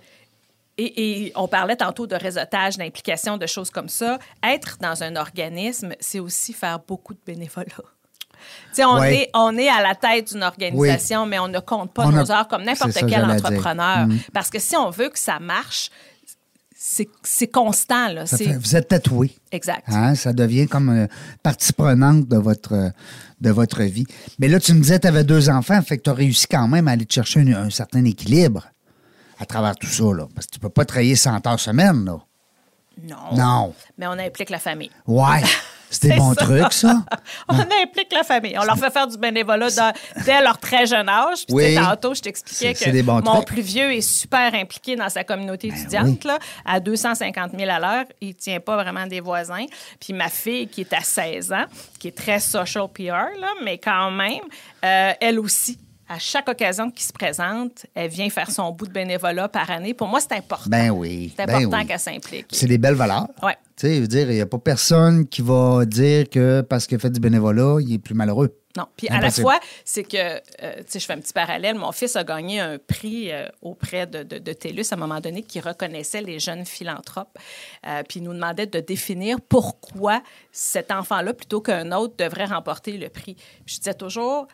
Et, 0.78 1.26
et 1.26 1.32
on 1.34 1.48
parlait 1.48 1.74
tantôt 1.76 2.06
de 2.06 2.14
réseautage, 2.14 2.76
d'implication, 2.76 3.36
de 3.36 3.46
choses 3.46 3.70
comme 3.70 3.88
ça. 3.88 4.20
Être 4.44 4.78
dans 4.80 5.02
un 5.02 5.16
organisme, 5.16 5.94
c'est 5.98 6.20
aussi 6.20 6.52
faire 6.52 6.78
beaucoup 6.78 7.14
de 7.14 7.20
bénévolat. 7.26 7.66
On, 8.84 8.98
Ouais. 9.00 9.16
est, 9.22 9.30
on 9.34 9.56
est 9.58 9.68
à 9.68 9.82
la 9.82 9.94
tête 9.94 10.32
d'une 10.32 10.42
organisation, 10.42 11.26
mais 11.26 11.38
on 11.38 11.48
ne 11.48 11.58
compte 11.60 11.92
pas 11.92 12.06
On 12.06 12.10
nos 12.12 12.30
a- 12.30 12.38
heures 12.38 12.48
comme 12.48 12.62
n'importe 12.64 12.92
quel 13.08 13.24
entrepreneur. 13.24 14.06
Mhm. 14.06 14.18
Parce 14.32 14.50
que 14.50 14.58
si 14.58 14.76
on 14.76 14.90
veut 14.90 15.08
que 15.10 15.18
ça 15.18 15.38
marche, 15.40 15.90
c'est 17.22 17.46
constant. 17.46 18.08
Là. 18.08 18.26
Fait- 18.26 18.56
vous 18.58 18.74
êtes 18.76 18.88
tatoué. 18.88 19.36
Exact. 19.52 19.84
Hein, 19.88 20.14
ça 20.14 20.32
devient 20.32 20.66
comme 20.66 20.88
euh, 20.88 21.06
partie 21.42 21.72
prenante 21.72 22.26
de 22.28 22.36
votre, 22.36 22.72
euh, 22.74 22.90
de 23.40 23.50
votre 23.50 23.82
vie. 23.82 24.06
Mais 24.38 24.48
là, 24.48 24.58
tu 24.58 24.72
me 24.74 24.80
disais 24.80 24.96
que 24.96 25.02
tu 25.02 25.08
avais 25.08 25.22
deux 25.24 25.48
enfants, 25.48 25.80
fait 25.82 25.98
que 25.98 26.02
tu 26.02 26.10
as 26.10 26.14
réussi 26.14 26.46
quand 26.48 26.66
même 26.66 26.88
à 26.88 26.92
aller 26.92 27.06
te 27.06 27.12
chercher 27.14 27.40
un, 27.40 27.64
un 27.66 27.70
certain 27.70 28.04
équilibre 28.04 28.66
à 29.38 29.46
travers 29.46 29.76
tout 29.76 29.86
ça. 29.86 30.04
Là, 30.04 30.26
parce 30.34 30.46
que 30.46 30.52
tu 30.54 30.58
peux 30.60 30.68
pas 30.70 30.84
travailler 30.84 31.14
100 31.14 31.46
heures 31.46 31.60
semaine. 31.60 32.04
Là. 32.04 32.18
Non. 33.02 33.36
Non. 33.36 33.74
Mais 33.98 34.06
on 34.06 34.12
implique 34.18 34.50
la 34.50 34.58
famille. 34.58 34.90
Ouais. 35.06 35.40
Des 36.00 36.08
C'est 36.08 36.16
bons 36.16 36.32
ça. 36.70 37.02
On 37.48 37.54
implique 37.58 38.10
la 38.14 38.22
famille. 38.22 38.56
On 38.58 38.64
leur 38.64 38.78
fait 38.78 38.90
faire 38.90 39.06
du 39.06 39.18
bénévolat 39.18 39.68
dès 40.24 40.40
leur 40.42 40.56
très 40.56 40.86
jeune 40.86 41.06
âge. 41.06 41.44
Puis, 41.46 41.54
Oui. 41.54 41.74
tantôt, 41.74 42.14
je 42.14 42.22
t'expliquais 42.22 42.72
C'est- 42.74 42.84
c'est 42.86 42.92
des 42.92 43.02
que 43.20 43.26
mon 43.26 43.34
trucs. 43.34 43.48
plus 43.48 43.60
vieux 43.60 43.92
est 43.92 44.00
super 44.00 44.54
impliqué 44.54 44.96
dans 44.96 45.10
sa 45.10 45.22
communauté 45.22 45.68
Ben 45.68 45.76
étudiante. 45.76 46.24
Là, 46.24 46.38
à 46.64 46.80
250 46.80 47.50
000 47.58 47.70
à 47.70 47.78
l'heure, 47.78 48.04
il 48.22 48.28
ne 48.28 48.32
tient 48.32 48.58
pas 48.60 48.76
vraiment 48.82 49.06
des 49.06 49.20
voisins. 49.20 49.66
Puis 50.00 50.14
ma 50.14 50.30
fille, 50.30 50.66
qui 50.66 50.80
est 50.80 50.92
à 50.94 51.02
16 51.02 51.52
ans, 51.52 51.66
qui 51.98 52.08
est 52.08 52.16
très 52.16 52.40
social 52.40 52.88
PR, 52.88 53.28
là, 53.38 53.48
mais 53.62 53.76
quand 53.76 54.10
même, 54.12 54.40
euh, 54.86 55.12
elle 55.20 55.38
aussi, 55.38 55.78
à 56.12 56.18
chaque 56.18 56.48
occasion 56.48 56.90
qui 56.90 57.02
se 57.04 57.12
présente, 57.12 57.86
elle 57.94 58.10
vient 58.10 58.28
faire 58.28 58.50
son 58.50 58.70
bout 58.70 58.86
de 58.86 58.92
bénévolat 58.92 59.48
par 59.48 59.70
année. 59.70 59.94
Pour 59.94 60.08
moi, 60.08 60.20
c'est 60.20 60.32
important. 60.32 60.68
Ben 60.68 60.90
oui. 60.90 61.32
c'est 61.36 61.46
ben 61.46 61.54
important 61.54 61.78
oui. 61.78 61.86
qu'elle 61.86 61.98
s'implique. 61.98 62.46
C'est 62.50 62.66
des 62.66 62.78
belles 62.78 62.94
valeurs. 62.94 63.28
Ouais. 63.42 63.56
Tu 63.76 63.86
sais, 63.86 63.96
je 63.96 64.00
veux 64.02 64.08
dire, 64.08 64.30
il 64.30 64.34
n'y 64.34 64.40
a 64.40 64.46
pas 64.46 64.58
personne 64.58 65.26
qui 65.26 65.40
va 65.40 65.84
dire 65.86 66.28
que 66.28 66.60
parce 66.60 66.86
qu'il 66.86 66.98
fait 66.98 67.10
du 67.10 67.18
bénévolat, 67.18 67.78
il 67.80 67.94
est 67.94 67.98
plus 67.98 68.14
malheureux. 68.14 68.54
Non. 68.76 68.86
Puis 68.96 69.08
à 69.08 69.20
la 69.20 69.30
fois, 69.30 69.58
c'est 69.84 70.02
que, 70.02 70.16
euh, 70.16 70.40
tu 70.78 70.84
sais, 70.88 70.98
je 70.98 71.04
fais 71.04 71.12
un 71.12 71.20
petit 71.20 71.32
parallèle. 71.32 71.76
Mon 71.76 71.92
fils 71.92 72.16
a 72.16 72.24
gagné 72.24 72.60
un 72.60 72.78
prix 72.78 73.30
euh, 73.30 73.46
auprès 73.60 74.06
de, 74.06 74.22
de, 74.22 74.38
de 74.38 74.52
TELUS 74.52 74.84
à 74.92 74.94
un 74.94 74.98
moment 74.98 75.20
donné 75.20 75.42
qui 75.42 75.60
reconnaissait 75.60 76.22
les 76.22 76.38
jeunes 76.38 76.64
philanthropes. 76.64 77.38
Euh, 77.86 78.02
puis 78.08 78.20
il 78.20 78.22
nous 78.22 78.32
demandait 78.32 78.66
de 78.66 78.80
définir 78.80 79.40
pourquoi 79.40 80.22
cet 80.52 80.90
enfant-là, 80.90 81.34
plutôt 81.34 81.60
qu'un 81.60 81.92
autre, 81.92 82.14
devrait 82.16 82.46
remporter 82.46 82.96
le 82.96 83.10
prix. 83.10 83.34
Puis 83.34 83.74
je 83.74 83.78
disais 83.78 83.94
toujours, 83.94 84.48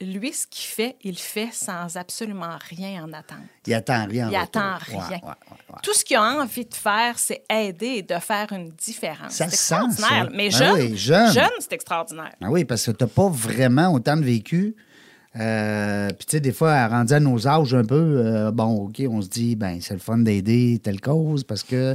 lui, 0.00 0.32
ce 0.32 0.46
qu'il 0.46 0.66
fait, 0.66 0.96
il 1.02 1.16
fait 1.18 1.48
sans 1.52 1.96
absolument 1.96 2.56
rien 2.70 3.02
en 3.04 3.12
attendre. 3.12 3.42
Il 3.66 3.72
attend 3.74 4.06
rien. 4.06 4.28
en 4.28 4.30
Il 4.30 4.36
retour. 4.38 4.62
attend 4.62 4.78
rien. 4.86 4.98
ouais, 5.00 5.10
ouais, 5.22 5.28
ouais. 5.70 5.78
Tout 5.82 5.94
ce 5.94 6.04
qu'il 6.04 6.16
a 6.16 6.22
envie 6.22 6.64
de 6.66 6.74
faire, 6.74 7.18
c'est 7.18 7.42
aider 7.50 7.86
et 7.86 8.02
de 8.02 8.14
faire 8.20 8.52
une 8.52 8.70
différence. 8.70 9.32
Ça 9.32 9.48
c'est 9.48 9.56
sent, 9.56 9.74
extraordinaire. 9.90 10.24
ça. 10.24 10.30
Mais 10.34 10.48
Ben 10.48 10.56
jeune, 10.58 10.74
oui, 10.74 10.96
jeune. 10.96 11.30
c'est 11.60 11.72
extraordinaire. 11.72 12.32
Ah 12.42 12.50
oui, 12.50 12.64
parce 12.64 12.84
que 12.86 12.90
tu 12.90 13.04
n'as 13.04 13.08
pas 13.08 13.28
vraiment 13.28 13.92
autant 13.92 14.16
de 14.16 14.24
vécu. 14.24 14.74
Euh, 15.38 16.08
Puis, 16.08 16.24
tu 16.26 16.30
sais, 16.32 16.40
des 16.40 16.52
fois, 16.52 16.86
rendu 16.88 17.12
à 17.12 17.20
nos 17.20 17.46
âges 17.46 17.74
un 17.74 17.84
peu, 17.84 17.94
euh, 18.24 18.50
bon, 18.52 18.86
OK, 18.86 19.02
on 19.08 19.20
se 19.20 19.28
dit, 19.28 19.54
ben 19.54 19.78
c'est 19.82 19.92
le 19.92 20.00
fun 20.00 20.16
d'aider 20.18 20.80
telle 20.82 21.00
cause 21.00 21.44
parce 21.44 21.62
que 21.62 21.94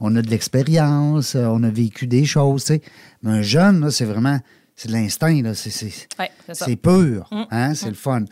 on 0.00 0.14
a 0.16 0.20
de 0.20 0.28
l'expérience, 0.28 1.34
euh, 1.34 1.46
on 1.46 1.62
a 1.62 1.70
vécu 1.70 2.06
des 2.06 2.26
choses, 2.26 2.64
tu 2.64 2.74
sais. 2.74 2.82
Mais 3.22 3.30
un 3.30 3.42
jeune, 3.42 3.80
là, 3.80 3.90
c'est 3.90 4.04
vraiment, 4.04 4.38
c'est 4.76 4.88
de 4.88 4.92
l'instinct, 4.92 5.42
là. 5.42 5.54
C'est, 5.54 5.70
Ouais, 6.18 6.76
pur, 6.76 7.28
hein, 7.50 7.74
c'est 7.74 7.88
le 7.88 7.94
fun. 7.94 8.24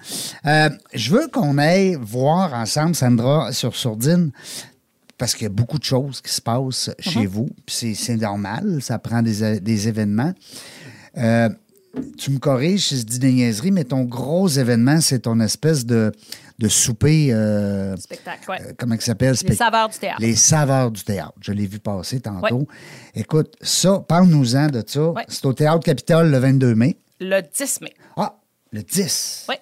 Euh, 0.47 0.71
je 0.95 1.11
veux 1.11 1.29
qu'on 1.29 1.59
aille 1.59 1.97
voir 2.01 2.55
ensemble, 2.55 2.95
Sandra, 2.95 3.53
sur 3.53 3.77
Sourdine, 3.77 4.33
parce 5.19 5.35
qu'il 5.35 5.45
y 5.45 5.47
a 5.47 5.51
beaucoup 5.51 5.79
de 5.79 5.85
choses 5.85 6.21
qui 6.21 6.33
se 6.33 6.41
passent 6.41 6.91
chez 6.99 7.27
vous, 7.27 7.51
puis 7.67 7.75
c'est, 7.75 7.95
c'est 7.95 8.17
normal, 8.17 8.79
ça 8.81 8.99
prend 8.99 9.23
des 9.23 9.89
événements. 9.89 10.33
Euh, 11.19 11.49
tu 12.17 12.31
me 12.31 12.39
corriges 12.39 12.87
si 12.87 12.99
je 12.99 13.03
dis 13.03 13.19
des 13.19 13.33
niaiseries, 13.33 13.73
mais 13.73 13.85
ton 13.85 14.05
gros 14.05 14.49
événement, 14.49 15.01
c'est 15.01 15.21
ton 15.21 15.41
espèce 15.41 15.85
de, 15.85 16.13
de 16.61 16.69
souper. 16.69 17.33
euh, 17.33 17.97
Spectacle, 17.97 18.51
ouais. 18.51 18.59
euh, 18.61 18.73
comment 18.79 18.95
il 18.95 19.01
s'appelle? 19.01 19.35
Les 19.43 19.55
saveurs 19.55 19.89
du 19.89 19.99
théâtre. 19.99 20.21
Les 20.21 20.37
saveurs 20.37 20.91
du 20.91 21.03
théâtre. 21.03 21.33
Je 21.41 21.53
l'ai 21.53 21.67
vu 21.67 21.79
passer 21.81 22.21
tantôt. 22.21 22.69
Écoute, 23.15 23.55
ça, 23.63 23.99
parle-nous-en 24.07 24.69
de 24.69 24.85
ça. 24.87 25.09
Ouais. 25.11 25.25
C'est 25.27 25.47
au 25.47 25.53
Théâtre 25.55 25.81
Capitole 25.85 26.31
le 26.31 26.39
22 26.39 26.75
mai. 26.75 26.97
Le 27.19 27.41
10 27.41 27.81
mai. 27.81 27.95
Ah, 28.17 28.35
le 28.73 28.83
10. 28.83 29.47
Oui. 29.49 29.55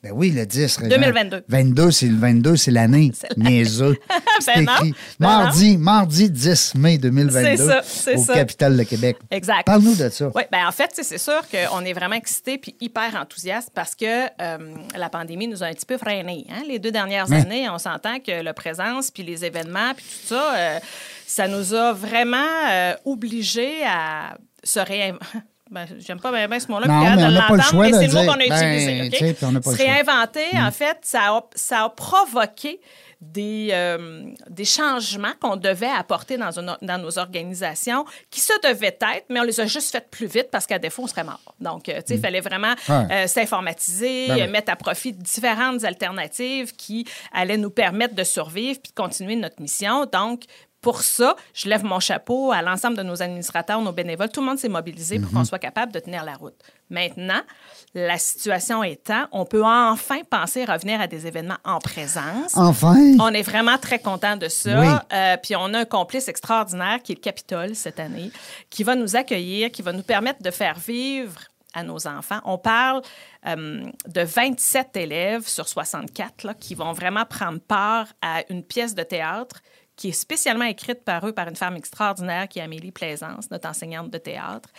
Ben 0.00 0.12
oui, 0.14 0.30
le 0.30 0.46
10. 0.46 0.76
Régent. 0.76 0.88
2022. 0.90 1.44
22, 1.48 1.90
c'est 1.90 2.06
le 2.06 2.16
22, 2.16 2.56
c'est 2.56 2.70
l'année. 2.70 3.10
Niaiseux. 3.36 3.96
C'est 4.40 4.54
Ben 4.54 4.64
non, 4.66 4.72
écrit. 4.76 4.94
ben 5.18 5.26
mardi, 5.26 5.76
mardi 5.76 6.30
10 6.30 6.76
mai 6.76 6.98
2022. 6.98 7.42
C'est 7.42 7.56
ça, 7.56 7.80
c'est 7.82 8.14
au 8.16 8.22
ça. 8.22 8.34
Capitole 8.34 8.76
de 8.76 8.84
Québec. 8.84 9.16
Exact. 9.32 9.64
Parle-nous 9.66 9.96
de 9.96 10.08
ça. 10.08 10.30
Oui, 10.32 10.42
bien 10.52 10.68
en 10.68 10.70
fait, 10.70 10.90
c'est 10.92 11.18
sûr 11.18 11.40
qu'on 11.50 11.84
est 11.84 11.92
vraiment 11.92 12.14
excités 12.14 12.56
puis 12.58 12.76
hyper 12.80 13.16
enthousiastes 13.20 13.70
parce 13.74 13.96
que 13.96 14.26
euh, 14.40 14.74
la 14.96 15.08
pandémie 15.10 15.48
nous 15.48 15.64
a 15.64 15.66
un 15.66 15.72
petit 15.72 15.86
peu 15.86 15.98
freinés. 15.98 16.46
Hein? 16.50 16.62
Les 16.68 16.78
deux 16.78 16.92
dernières 16.92 17.32
années, 17.32 17.68
on 17.68 17.78
s'entend 17.78 18.20
que 18.20 18.40
la 18.42 18.54
présence 18.54 19.10
puis 19.10 19.24
les 19.24 19.44
événements 19.44 19.92
puis 19.96 20.04
tout 20.04 20.28
ça, 20.34 20.54
euh, 20.56 20.78
ça 21.26 21.48
nous 21.48 21.74
a 21.74 21.92
vraiment 21.92 22.36
euh, 22.70 22.94
obligés 23.04 23.82
à 23.84 24.38
se 24.62 24.78
réinventer. 24.78 25.24
Ben, 25.70 25.86
J'aime 25.98 26.20
pas 26.20 26.30
bien, 26.46 26.58
ce 26.60 26.70
mot-là, 26.70 26.86
de 26.86 26.90
l'entendre, 27.34 27.82
mais 27.82 27.92
c'est 27.92 28.06
le 28.06 28.12
mot 28.14 28.24
qu'on 28.32 28.38
a 28.40 28.48
Ben, 28.48 28.74
utilisé. 28.74 29.02
OK? 29.06 29.10
tu 29.12 29.18
sais, 29.18 29.34
puis 29.34 29.46
on 29.46 29.52
n'a 29.52 29.60
pas 29.60 29.72
Se 29.72 29.76
réinventer, 29.76 30.44
en 30.54 30.70
fait, 30.70 30.98
ça 31.02 31.20
a, 31.36 31.42
ça 31.54 31.84
a 31.84 31.88
provoqué 31.90 32.80
des, 33.20 33.70
euh, 33.72 34.22
des 34.48 34.64
changements 34.64 35.32
qu'on 35.40 35.56
devait 35.56 35.88
apporter 35.88 36.36
dans, 36.36 36.56
une- 36.56 36.76
dans 36.80 36.98
nos 36.98 37.18
organisations 37.18 38.04
qui 38.30 38.38
se 38.40 38.52
devaient 38.62 38.96
être, 39.00 39.24
mais 39.28 39.40
on 39.40 39.42
les 39.42 39.58
a 39.58 39.66
juste 39.66 39.90
fait 39.90 40.08
plus 40.08 40.26
vite 40.28 40.48
parce 40.52 40.66
qu'à 40.66 40.78
défaut, 40.78 41.02
on 41.02 41.06
serait 41.08 41.24
mort. 41.24 41.40
Donc, 41.60 41.88
euh, 41.88 41.96
tu 41.96 42.02
sais, 42.06 42.14
il 42.14 42.20
fallait 42.20 42.40
vraiment 42.40 42.74
Mm. 42.88 42.92
Ouais. 42.92 43.06
euh, 43.10 43.26
s'informatiser, 43.26 44.28
Ben 44.28 44.42
oui. 44.44 44.46
mettre 44.48 44.70
à 44.72 44.76
profit 44.76 45.12
différentes 45.12 45.82
alternatives 45.84 46.72
qui 46.76 47.06
allaient 47.32 47.56
nous 47.56 47.70
permettre 47.70 48.14
de 48.14 48.22
survivre 48.24 48.78
puis 48.80 48.92
de 48.92 49.00
continuer 49.02 49.34
notre 49.34 49.60
mission. 49.60 50.06
Donc, 50.12 50.42
pour 50.88 51.02
ça, 51.02 51.36
je 51.52 51.68
lève 51.68 51.84
mon 51.84 52.00
chapeau 52.00 52.50
à 52.50 52.62
l'ensemble 52.62 52.96
de 52.96 53.02
nos 53.02 53.22
administrateurs, 53.22 53.82
nos 53.82 53.92
bénévoles. 53.92 54.30
Tout 54.30 54.40
le 54.40 54.46
monde 54.46 54.58
s'est 54.58 54.70
mobilisé 54.70 55.18
pour 55.18 55.30
qu'on 55.30 55.44
soit 55.44 55.58
capable 55.58 55.92
de 55.92 55.98
tenir 55.98 56.24
la 56.24 56.32
route. 56.32 56.54
Maintenant, 56.88 57.42
la 57.92 58.16
situation 58.16 58.82
étant, 58.82 59.26
on 59.32 59.44
peut 59.44 59.66
enfin 59.66 60.20
penser 60.30 60.64
revenir 60.64 60.98
à 60.98 61.06
des 61.06 61.26
événements 61.26 61.58
en 61.62 61.78
présence. 61.78 62.56
Enfin? 62.56 62.96
On 63.20 63.34
est 63.34 63.42
vraiment 63.42 63.76
très 63.76 63.98
content 63.98 64.38
de 64.38 64.48
ça. 64.48 64.80
Oui. 64.80 64.86
Euh, 65.12 65.36
puis 65.36 65.56
on 65.56 65.74
a 65.74 65.80
un 65.80 65.84
complice 65.84 66.26
extraordinaire 66.26 67.02
qui 67.02 67.12
est 67.12 67.16
le 67.16 67.20
Capitole 67.20 67.74
cette 67.74 68.00
année, 68.00 68.32
qui 68.70 68.82
va 68.82 68.94
nous 68.94 69.14
accueillir, 69.14 69.70
qui 69.70 69.82
va 69.82 69.92
nous 69.92 70.02
permettre 70.02 70.42
de 70.42 70.50
faire 70.50 70.78
vivre 70.78 71.38
à 71.74 71.82
nos 71.82 72.06
enfants. 72.06 72.40
On 72.46 72.56
parle 72.56 73.02
euh, 73.46 73.82
de 74.06 74.20
27 74.22 74.96
élèves 74.96 75.46
sur 75.46 75.68
64 75.68 76.44
là, 76.44 76.54
qui 76.54 76.74
vont 76.74 76.92
vraiment 76.92 77.26
prendre 77.26 77.60
part 77.60 78.06
à 78.22 78.42
une 78.48 78.62
pièce 78.62 78.94
de 78.94 79.02
théâtre 79.02 79.60
qui 79.98 80.08
est 80.10 80.12
spécialement 80.12 80.64
écrite 80.64 81.02
par 81.04 81.26
eux, 81.26 81.32
par 81.32 81.48
une 81.48 81.56
femme 81.56 81.76
extraordinaire 81.76 82.48
qui 82.48 82.60
est 82.60 82.62
Amélie 82.62 82.92
Plaisance, 82.92 83.50
notre 83.50 83.68
enseignante 83.68 84.10
de 84.10 84.16
théâtre, 84.18 84.70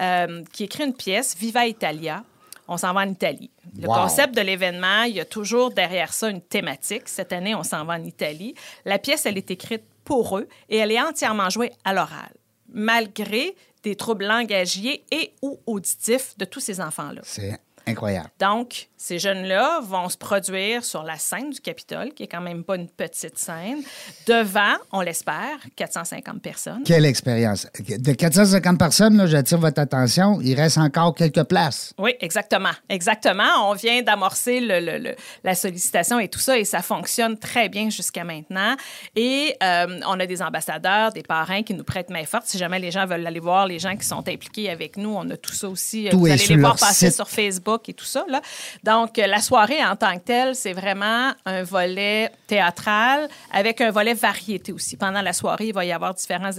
euh, 0.00 0.42
qui 0.52 0.64
écrit 0.64 0.84
une 0.84 0.94
pièce, 0.94 1.36
Viva 1.36 1.66
Italia. 1.66 2.24
On 2.68 2.76
s'en 2.76 2.92
va 2.92 3.00
en 3.00 3.08
Italie. 3.08 3.50
Le 3.80 3.88
Wow. 3.88 3.94
concept 3.94 4.34
de 4.36 4.40
l'événement, 4.42 5.02
il 5.02 5.14
y 5.16 5.20
a 5.20 5.24
toujours 5.24 5.70
derrière 5.72 6.12
ça 6.12 6.28
une 6.28 6.40
thématique. 6.42 7.08
Cette 7.08 7.32
année, 7.32 7.54
on 7.54 7.62
s'en 7.64 7.84
va 7.84 7.94
en 7.94 8.04
Italie. 8.04 8.54
La 8.84 8.98
pièce, 8.98 9.26
elle 9.26 9.36
est 9.38 9.50
écrite 9.50 9.82
pour 10.04 10.38
eux 10.38 10.46
et 10.68 10.76
elle 10.76 10.92
est 10.92 11.00
entièrement 11.00 11.50
jouée 11.50 11.72
à 11.84 11.92
l'oral, 11.92 12.30
malgré 12.72 13.56
des 13.82 13.96
troubles 13.96 14.26
langagiers 14.26 15.04
et 15.10 15.32
ou 15.42 15.58
auditifs 15.66 16.36
de 16.38 16.44
tous 16.44 16.60
ces 16.60 16.80
enfants-là. 16.80 17.22
C'est 17.24 17.58
incroyable. 17.90 18.28
Donc, 18.40 18.88
ces 18.96 19.18
jeunes-là 19.18 19.80
vont 19.82 20.08
se 20.08 20.16
produire 20.16 20.84
sur 20.84 21.02
la 21.04 21.16
scène 21.16 21.50
du 21.50 21.60
Capitole, 21.60 22.12
qui 22.14 22.24
est 22.24 22.26
quand 22.26 22.40
même 22.40 22.64
pas 22.64 22.76
une 22.76 22.88
petite 22.88 23.38
scène, 23.38 23.78
devant, 24.26 24.74
on 24.92 25.00
l'espère, 25.00 25.58
450 25.76 26.42
personnes. 26.42 26.82
Quelle 26.84 27.04
expérience. 27.04 27.66
De 27.78 28.12
450 28.12 28.78
personnes, 28.78 29.16
là, 29.16 29.26
j'attire 29.26 29.58
votre 29.58 29.80
attention, 29.80 30.40
il 30.42 30.54
reste 30.54 30.78
encore 30.78 31.14
quelques 31.14 31.44
places. 31.44 31.94
Oui, 31.98 32.14
exactement. 32.20 32.72
Exactement. 32.88 33.70
On 33.70 33.74
vient 33.74 34.02
d'amorcer 34.02 34.60
le- 34.60 34.80
le- 34.80 34.98
le- 34.98 35.14
la 35.44 35.54
sollicitation 35.54 36.18
et 36.18 36.28
tout 36.28 36.38
ça, 36.40 36.58
et 36.58 36.64
ça 36.64 36.82
fonctionne 36.82 37.38
très 37.38 37.68
bien 37.68 37.90
jusqu'à 37.90 38.24
maintenant. 38.24 38.74
Et 39.16 39.54
euh, 39.62 40.00
on 40.06 40.18
a 40.18 40.26
des 40.26 40.42
ambassadeurs, 40.42 41.12
des 41.12 41.22
parrains 41.22 41.62
qui 41.62 41.74
nous 41.74 41.84
prêtent 41.84 42.10
main 42.10 42.24
forte. 42.24 42.46
Si 42.46 42.58
jamais 42.58 42.78
les 42.78 42.90
gens 42.90 43.06
veulent 43.06 43.26
aller 43.26 43.40
voir, 43.40 43.66
les 43.66 43.78
gens 43.78 43.96
qui 43.96 44.06
sont 44.06 44.26
impliqués 44.28 44.70
avec 44.70 44.96
nous, 44.96 45.10
on 45.14 45.28
a 45.30 45.36
tout 45.36 45.52
ça 45.54 45.68
aussi. 45.68 46.08
Tout 46.10 46.18
Vous 46.20 46.26
est 46.26 46.32
allez 46.32 46.38
sur 46.38 46.56
les 46.56 46.60
voir 46.62 46.76
passer 46.76 47.06
site. 47.06 47.14
sur 47.16 47.28
Facebook 47.28 47.77
Et 47.88 47.94
tout 47.94 48.04
ça. 48.04 48.24
Là. 48.28 48.40
Donc, 48.84 49.18
euh, 49.18 49.26
la 49.26 49.40
soirée 49.40 49.84
en 49.84 49.96
tant 49.96 50.14
que 50.18 50.24
telle, 50.24 50.54
c'est 50.54 50.72
vraiment 50.72 51.32
un 51.44 51.62
volet 51.62 52.30
théâtral 52.46 53.28
avec 53.52 53.80
un 53.80 53.90
volet 53.90 54.14
variété 54.14 54.72
aussi. 54.72 54.96
Pendant 54.96 55.22
la 55.22 55.32
soirée, 55.32 55.68
il 55.68 55.74
va 55.74 55.84
y 55.84 55.92
avoir 55.92 56.14
différents 56.14 56.52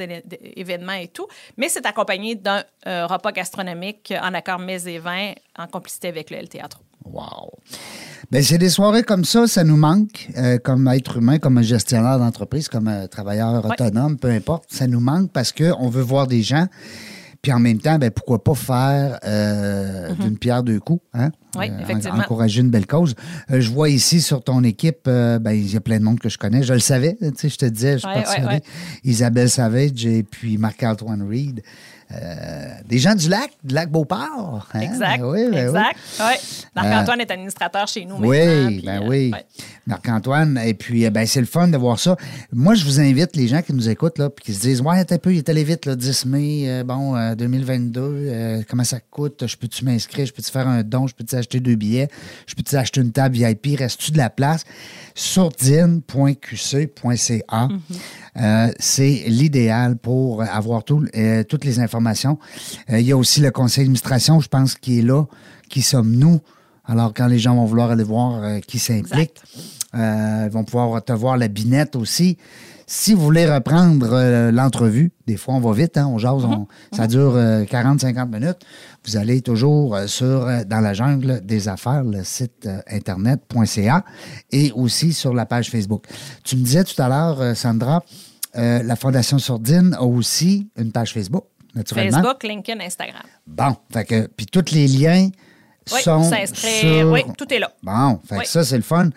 événements 0.55 0.93
et 0.93 1.07
tout, 1.07 1.27
mais 1.57 1.69
c'est 1.69 1.85
accompagné 1.85 2.35
d'un 2.35 2.63
euh, 2.87 3.07
repas 3.07 3.31
gastronomique 3.31 4.13
en 4.21 4.33
accord 4.33 4.59
mets 4.59 4.87
et 4.87 4.99
vins 4.99 5.33
en 5.57 5.67
complicité 5.67 6.07
avec 6.07 6.29
le 6.29 6.37
L 6.37 6.49
Théâtre. 6.49 6.79
Wow. 7.05 7.51
Ben, 8.31 8.43
c'est 8.43 8.57
des 8.57 8.69
soirées 8.69 9.03
comme 9.03 9.25
ça, 9.25 9.47
ça 9.47 9.63
nous 9.63 9.77
manque, 9.77 10.29
euh, 10.37 10.57
comme 10.59 10.87
être 10.89 11.17
humain, 11.17 11.39
comme 11.39 11.57
un 11.57 11.63
gestionnaire 11.63 12.19
d'entreprise, 12.19 12.69
comme 12.69 12.87
un 12.87 13.07
travailleur 13.07 13.65
Ouais. 13.65 13.71
autonome, 13.71 14.17
peu 14.17 14.29
importe. 14.29 14.65
Ça 14.69 14.85
nous 14.85 14.99
manque 14.99 15.31
parce 15.31 15.51
qu'on 15.51 15.89
veut 15.89 16.01
voir 16.03 16.27
des 16.27 16.43
gens. 16.43 16.67
Puis 17.41 17.53
en 17.53 17.59
même 17.59 17.79
temps, 17.79 17.97
ben, 17.97 18.11
pourquoi 18.11 18.43
pas 18.43 18.53
faire 18.53 19.17
euh, 19.25 20.13
d'une 20.15 20.37
pierre 20.37 20.61
deux 20.61 20.79
coups, 20.79 21.01
hein? 21.13 21.29
Oui, 21.57 21.71
en- 21.71 21.79
effectivement. 21.79 22.19
encourager 22.19 22.59
une 22.61 22.69
belle 22.69 22.85
cause. 22.85 23.15
Euh, 23.49 23.61
je 23.61 23.69
vois 23.71 23.89
ici 23.89 24.19
sur 24.21 24.43
ton 24.43 24.61
équipe, 24.63 25.05
euh, 25.07 25.39
ben, 25.39 25.51
il 25.51 25.71
y 25.71 25.77
a 25.77 25.79
plein 25.79 25.99
de 25.99 26.03
monde 26.03 26.19
que 26.19 26.27
je 26.29 26.37
connais. 26.37 26.63
Je 26.63 26.73
le 26.73 26.79
savais, 26.79 27.15
tu 27.21 27.29
sais, 27.37 27.49
je 27.49 27.57
te 27.57 27.65
disais, 27.65 27.93
je 27.93 27.97
suis 27.99 28.07
Ouais, 28.07 28.13
persuadé. 28.15 28.45
ouais, 28.45 28.53
ouais. 28.55 28.61
Isabelle 29.05 29.49
Savage 29.49 30.05
et 30.05 30.23
puis 30.23 30.57
Marc-Antoine 30.57 31.23
Reed. 31.27 31.61
Euh, 32.11 32.69
des 32.87 32.97
gens 32.97 33.13
du 33.13 33.29
lac, 33.29 33.51
du 33.63 33.75
lac 33.75 33.91
Beauport. 33.91 34.67
hein? 34.73 34.79
Exact. 34.79 35.19
Ben 35.19 35.25
oui, 35.27 35.41
ben 35.51 35.51
oui. 35.51 35.59
exact. 35.59 35.95
Ouais. 36.19 36.39
Marc-Antoine 36.75 37.21
est 37.21 37.29
administrateur 37.29 37.87
chez 37.87 38.03
nous 38.03 38.17
maintenant. 38.17 38.29
Oui, 38.29 38.77
puis, 38.77 38.81
ben 38.85 39.03
euh, 39.03 39.07
oui. 39.07 39.29
ouais. 39.31 39.45
Marc-Antoine, 39.85 40.59
et 40.65 40.73
puis 40.73 41.05
euh, 41.05 41.11
ben, 41.11 41.27
c'est 41.27 41.39
le 41.39 41.45
fun 41.45 41.67
de 41.67 41.77
voir 41.77 41.99
ça. 41.99 42.15
Moi, 42.51 42.73
je 42.73 42.83
vous 42.83 42.99
invite, 42.99 43.35
les 43.35 43.47
gens 43.47 43.61
qui 43.61 43.73
nous 43.73 43.89
écoutent, 43.89 44.17
là, 44.17 44.29
puis 44.31 44.43
qui 44.45 44.53
se 44.55 44.61
disent 44.61 44.81
Ouais, 44.81 44.99
un 45.07 45.17
peu, 45.19 45.31
il 45.33 45.37
est 45.37 45.49
allé 45.49 45.63
vite, 45.63 45.85
là, 45.85 45.95
10 45.95 46.25
mai, 46.25 46.63
euh, 46.67 46.83
bon, 46.83 47.15
euh, 47.15 47.35
2022, 47.35 48.01
euh, 48.01 48.61
comment 48.67 48.83
ça 48.83 48.99
coûte? 48.99 49.45
Je 49.45 49.55
peux-tu 49.55 49.85
m'inscrire? 49.85 50.25
Je 50.25 50.33
peux-tu 50.33 50.49
faire 50.51 50.67
un 50.67 50.81
don? 50.81 51.05
Je 51.05 51.13
peux-tu 51.13 51.35
acheter 51.35 51.59
deux 51.59 51.75
billets? 51.75 52.07
Je 52.47 52.55
peux-tu 52.55 52.75
acheter 52.75 53.01
une 53.01 53.11
table 53.11 53.35
VIP 53.35 53.77
Reste-tu 53.77 54.11
de 54.11 54.17
la 54.17 54.31
place? 54.31 54.63
Sourdine.qc.ca. 56.39 57.67
Euh, 58.37 58.71
c'est 58.79 59.23
l'idéal 59.27 59.97
pour 59.97 60.41
avoir 60.43 60.83
tout- 60.83 61.05
euh, 61.15 61.43
toutes 61.43 61.65
les 61.65 61.79
informations. 61.79 61.98
Euh, 62.89 62.99
il 62.99 63.05
y 63.07 63.11
a 63.11 63.17
aussi 63.17 63.41
le 63.41 63.51
conseil 63.51 63.83
d'administration, 63.83 64.39
je 64.39 64.47
pense, 64.47 64.75
qui 64.75 64.99
est 64.99 65.03
là. 65.03 65.25
Qui 65.69 65.81
sommes-nous? 65.81 66.39
Alors, 66.85 67.13
quand 67.13 67.27
les 67.27 67.37
gens 67.39 67.55
vont 67.55 67.65
vouloir 67.65 67.91
aller 67.91 68.03
voir 68.03 68.43
euh, 68.43 68.59
qui 68.59 68.79
s'implique, 68.79 69.35
euh, 69.95 70.45
ils 70.47 70.51
vont 70.51 70.63
pouvoir 70.63 71.03
te 71.03 71.13
voir 71.13 71.37
la 71.37 71.47
binette 71.47 71.95
aussi. 71.95 72.37
Si 72.87 73.13
vous 73.13 73.21
voulez 73.21 73.45
reprendre 73.45 74.09
euh, 74.13 74.51
l'entrevue, 74.51 75.11
des 75.27 75.37
fois 75.37 75.53
on 75.53 75.59
va 75.59 75.71
vite, 75.73 75.95
hein, 75.99 76.07
on 76.07 76.17
jase, 76.17 76.43
on- 76.45 76.67
ça 76.91 77.05
dure 77.05 77.35
40-50 77.37 78.27
minutes. 78.31 78.57
Vous 79.05 79.15
allez 79.15 79.41
toujours 79.43 79.95
sur 80.07 80.47
dans 80.65 80.79
la 80.79 80.93
jungle 80.95 81.41
des 81.45 81.67
affaires, 81.67 82.03
le 82.03 82.23
site 82.23 82.67
internet.ca 82.89 84.03
et 84.51 84.71
aussi 84.71 85.13
sur 85.13 85.33
la 85.35 85.45
page 85.45 85.69
Facebook. 85.69 86.05
Tu 86.43 86.55
me 86.55 86.63
disais 86.63 86.83
tout 86.83 86.99
à 86.99 87.07
l'heure, 87.09 87.55
Sandra, 87.55 88.03
la 88.55 88.95
Fondation 88.95 89.37
Sourdine 89.37 89.93
a 89.93 90.03
aussi 90.03 90.69
une 90.77 90.91
page 90.91 91.13
Facebook, 91.13 91.43
naturellement. 91.75 92.11
Facebook, 92.21 92.43
LinkedIn, 92.43 92.79
Instagram. 92.83 93.23
Bon, 93.47 93.75
fait 93.91 94.05
que 94.05 94.27
puis 94.27 94.45
tous 94.45 94.71
les 94.71 94.87
liens 94.87 95.29
Oui, 95.91 96.01
sont 96.01 96.23
sur- 96.53 97.11
Oui, 97.11 97.21
tout 97.37 97.51
est 97.53 97.59
là. 97.59 97.71
Bon, 97.83 98.19
fait 98.27 98.39
que 98.39 98.47
ça 98.47 98.63
c'est 98.63 98.77
le 98.77 98.83
fun. 98.83 99.09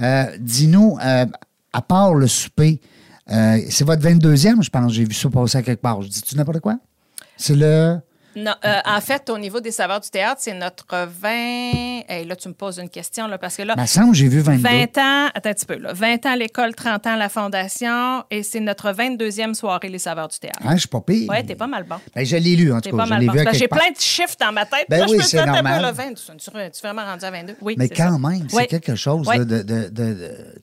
Euh, 0.00 0.24
Dis-nous, 0.40 0.98
euh, 1.04 1.26
à 1.72 1.82
part 1.82 2.14
le 2.14 2.26
souper, 2.26 2.80
euh, 3.30 3.58
c'est 3.70 3.84
votre 3.84 4.02
22e, 4.02 4.62
je 4.62 4.70
pense. 4.70 4.92
J'ai 4.92 5.04
vu 5.04 5.14
ça 5.14 5.28
passer 5.30 5.58
à 5.58 5.62
quelque 5.62 5.82
part. 5.82 6.00
Je 6.02 6.08
dis-tu 6.08 6.36
n'importe 6.36 6.60
quoi? 6.60 6.78
C'est 7.36 7.54
le. 7.54 7.98
Non, 8.36 8.52
euh, 8.66 8.74
en 8.84 9.00
fait, 9.00 9.30
au 9.30 9.38
niveau 9.38 9.60
des 9.60 9.70
saveurs 9.70 9.98
du 10.00 10.10
théâtre, 10.10 10.42
c'est 10.44 10.52
notre 10.52 10.84
20. 11.20 11.28
Hey, 12.08 12.26
là, 12.26 12.36
tu 12.36 12.48
me 12.48 12.52
poses 12.54 12.78
une 12.78 12.90
question, 12.90 13.26
là, 13.26 13.38
parce 13.38 13.56
que 13.56 13.62
là. 13.62 13.74
Semble 13.86 14.14
j'ai 14.14 14.28
vu 14.28 14.40
22. 14.40 14.62
20 14.62 14.98
ans, 14.98 15.30
attends 15.34 15.48
un 15.50 15.54
petit 15.54 15.64
peu, 15.64 15.78
là. 15.78 15.94
20 15.94 16.26
ans 16.26 16.32
à 16.32 16.36
l'école, 16.36 16.74
30 16.74 17.06
ans 17.06 17.14
à 17.14 17.16
la 17.16 17.28
fondation, 17.30 18.24
et 18.30 18.42
c'est 18.42 18.60
notre 18.60 18.92
22e 18.92 19.54
soirée, 19.54 19.88
les 19.88 19.98
saveurs 19.98 20.28
du 20.28 20.38
théâtre. 20.38 20.60
Hein, 20.62 20.74
je 20.74 20.80
suis 20.80 20.88
pas 20.88 21.00
pire. 21.00 21.30
Ouais, 21.30 21.42
t'es 21.44 21.54
pas 21.54 21.66
mal 21.66 21.84
bon. 21.84 21.96
Ben, 22.14 22.26
je 22.26 22.36
l'ai 22.36 22.56
lu, 22.56 22.72
en 22.74 22.80
tout 22.82 22.90
cas. 22.90 22.96
pas 22.96 23.06
mal 23.06 23.24
bon. 23.24 23.32
J'ai 23.52 23.68
plein 23.68 23.90
de 23.90 23.98
chiffres 23.98 24.36
dans 24.38 24.52
ma 24.52 24.66
tête. 24.66 24.84
Ben 24.90 25.00
Là, 25.00 25.06
je 25.06 25.12
oui, 25.14 25.22
c'est 25.22 25.38
peu 25.40 25.46
normal. 25.46 25.82
le 25.82 25.92
20. 25.92 26.14
Tu, 26.14 26.58
es 26.58 26.70
vraiment 26.82 27.04
rendu 27.04 27.24
à 27.24 27.30
22. 27.30 27.56
Oui, 27.62 27.74
Mais 27.78 27.88
quand 27.88 28.12
ça. 28.20 28.28
même, 28.28 28.46
c'est 28.50 28.56
Oui. 28.56 28.66
quelque 28.66 28.96
chose 28.96 29.26
Oui. 29.26 29.38
de, 29.38 29.62
de- 29.62 29.90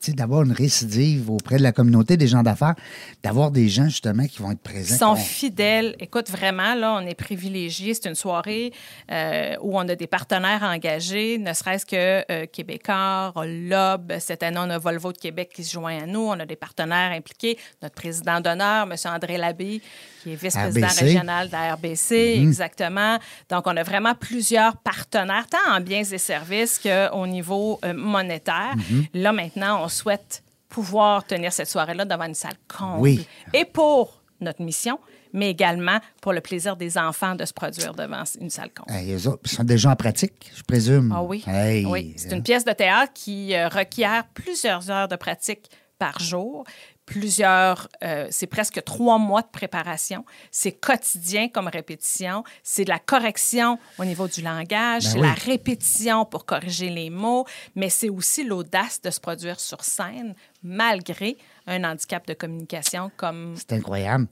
d'avoir 0.09 0.43
une 0.43 0.51
récidive 0.51 1.31
auprès 1.31 1.57
de 1.57 1.63
la 1.63 1.71
communauté 1.71 2.17
des 2.17 2.27
gens 2.27 2.43
d'affaires, 2.43 2.75
d'avoir 3.23 3.49
des 3.49 3.67
gens 3.67 3.85
justement 3.85 4.25
qui 4.27 4.41
vont 4.43 4.51
être 4.51 4.59
présents. 4.61 4.93
Ils 4.95 4.99
sont 4.99 5.15
fidèles. 5.15 5.95
Écoute, 5.99 6.29
vraiment, 6.29 6.75
là, 6.75 6.99
on 7.01 7.07
est 7.07 7.15
privilégiés. 7.15 7.62
C'est 7.69 8.05
une 8.05 8.15
soirée 8.15 8.71
euh, 9.11 9.55
où 9.61 9.77
on 9.77 9.87
a 9.87 9.95
des 9.95 10.07
partenaires 10.07 10.63
engagés, 10.63 11.37
ne 11.37 11.53
serait-ce 11.53 11.85
que 11.85 12.23
euh, 12.31 12.45
Québécois, 12.45 13.33
Lob. 13.45 14.13
Cette 14.19 14.43
année, 14.43 14.59
on 14.59 14.69
a 14.69 14.77
Volvo 14.77 15.11
de 15.11 15.17
Québec 15.17 15.51
qui 15.53 15.63
se 15.63 15.73
joint 15.73 16.03
à 16.03 16.05
nous. 16.05 16.21
On 16.21 16.39
a 16.39 16.45
des 16.45 16.55
partenaires 16.55 17.11
impliqués. 17.11 17.57
Notre 17.81 17.95
président 17.95 18.41
d'honneur, 18.41 18.87
M. 18.89 18.95
André 19.05 19.37
Labé, 19.37 19.81
qui 20.21 20.33
est 20.33 20.35
vice-président 20.35 20.87
régional 20.87 21.47
de 21.47 21.53
la 21.53 21.75
RBC, 21.75 22.39
exactement. 22.41 23.17
Donc, 23.49 23.67
on 23.67 23.75
a 23.77 23.83
vraiment 23.83 24.15
plusieurs 24.15 24.77
partenaires, 24.77 25.47
tant 25.47 25.75
en 25.75 25.81
biens 25.81 26.03
et 26.03 26.17
services 26.17 26.79
qu'au 26.79 27.27
niveau 27.27 27.79
euh, 27.83 27.93
monétaire. 27.93 28.73
Là, 29.13 29.31
maintenant, 29.31 29.83
on 29.83 29.87
souhaite 29.87 30.43
pouvoir 30.69 31.25
tenir 31.25 31.53
cette 31.53 31.69
soirée-là 31.69 32.05
devant 32.05 32.25
une 32.25 32.33
salle 32.33 32.55
comble. 32.67 32.99
Oui. 32.99 33.27
Et 33.53 33.65
pour 33.65 34.21
notre 34.41 34.61
mission, 34.61 34.99
mais 35.33 35.49
également 35.49 35.99
pour 36.21 36.31
le 36.31 36.41
plaisir 36.41 36.77
des 36.77 36.97
enfants 36.97 37.35
de 37.35 37.43
se 37.43 37.53
produire 37.53 37.93
devant 37.93 38.23
une 38.39 38.49
salle 38.49 38.69
comble. 38.71 38.91
Hey, 38.91 39.11
ils 39.11 39.19
sont 39.19 39.63
déjà 39.63 39.89
en 39.89 39.95
pratique, 39.95 40.51
je 40.55 40.63
présume. 40.63 41.11
Ah 41.13 41.23
oui. 41.23 41.43
Hey, 41.45 41.85
oui. 41.85 42.13
C'est 42.17 42.31
une 42.31 42.43
pièce 42.43 42.63
de 42.63 42.71
théâtre 42.71 43.11
qui 43.13 43.55
euh, 43.55 43.67
requiert 43.67 44.25
plusieurs 44.33 44.89
heures 44.89 45.07
de 45.07 45.15
pratique 45.15 45.69
par 45.97 46.19
jour. 46.19 46.65
Plusieurs, 47.05 47.89
euh, 48.03 48.27
c'est 48.29 48.47
presque 48.47 48.81
trois 48.83 49.17
mois 49.17 49.41
de 49.41 49.47
préparation. 49.47 50.23
C'est 50.51 50.71
quotidien 50.71 51.49
comme 51.49 51.67
répétition. 51.67 52.43
C'est 52.63 52.85
de 52.85 52.89
la 52.89 52.99
correction 52.99 53.77
au 53.99 54.05
niveau 54.05 54.27
du 54.27 54.41
langage. 54.41 55.03
Ben 55.03 55.09
c'est 55.09 55.19
oui. 55.19 55.27
la 55.27 55.33
répétition 55.33 56.25
pour 56.25 56.45
corriger 56.45 56.89
les 56.89 57.09
mots. 57.09 57.45
Mais 57.75 57.89
c'est 57.89 58.09
aussi 58.09 58.45
l'audace 58.45 59.01
de 59.01 59.09
se 59.09 59.19
produire 59.19 59.59
sur 59.59 59.83
scène 59.83 60.33
malgré 60.61 61.37
un 61.67 61.83
handicap 61.83 62.25
de 62.25 62.33
communication 62.33 63.11
comme, 63.17 63.55
C'est 63.57 63.73
incroyable. 63.73 64.27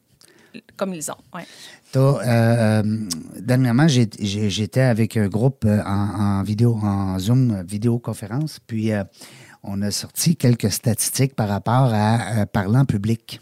Comme 0.78 0.94
ils 0.94 1.10
ont. 1.12 1.16
Ouais. 1.34 1.44
Euh, 1.96 2.20
euh, 2.26 2.84
dernièrement, 3.40 3.88
j'étais 3.88 4.82
avec 4.82 5.18
un 5.18 5.28
groupe 5.28 5.66
euh, 5.66 5.82
en, 5.86 6.40
en 6.40 6.44
vidéo, 6.44 6.80
en 6.82 7.20
Zoom 7.20 7.64
vidéoconférence, 7.68 8.60
puis 8.66 8.92
euh, 8.92 9.04
on 9.64 9.82
a 9.82 9.92
sorti 9.92 10.36
quelques 10.36 10.72
statistiques 10.72 11.36
par 11.36 11.50
rapport 11.50 11.92
à 11.94 12.42
euh, 12.42 12.46
parler 12.46 12.78
en 12.78 12.86
public. 12.86 13.42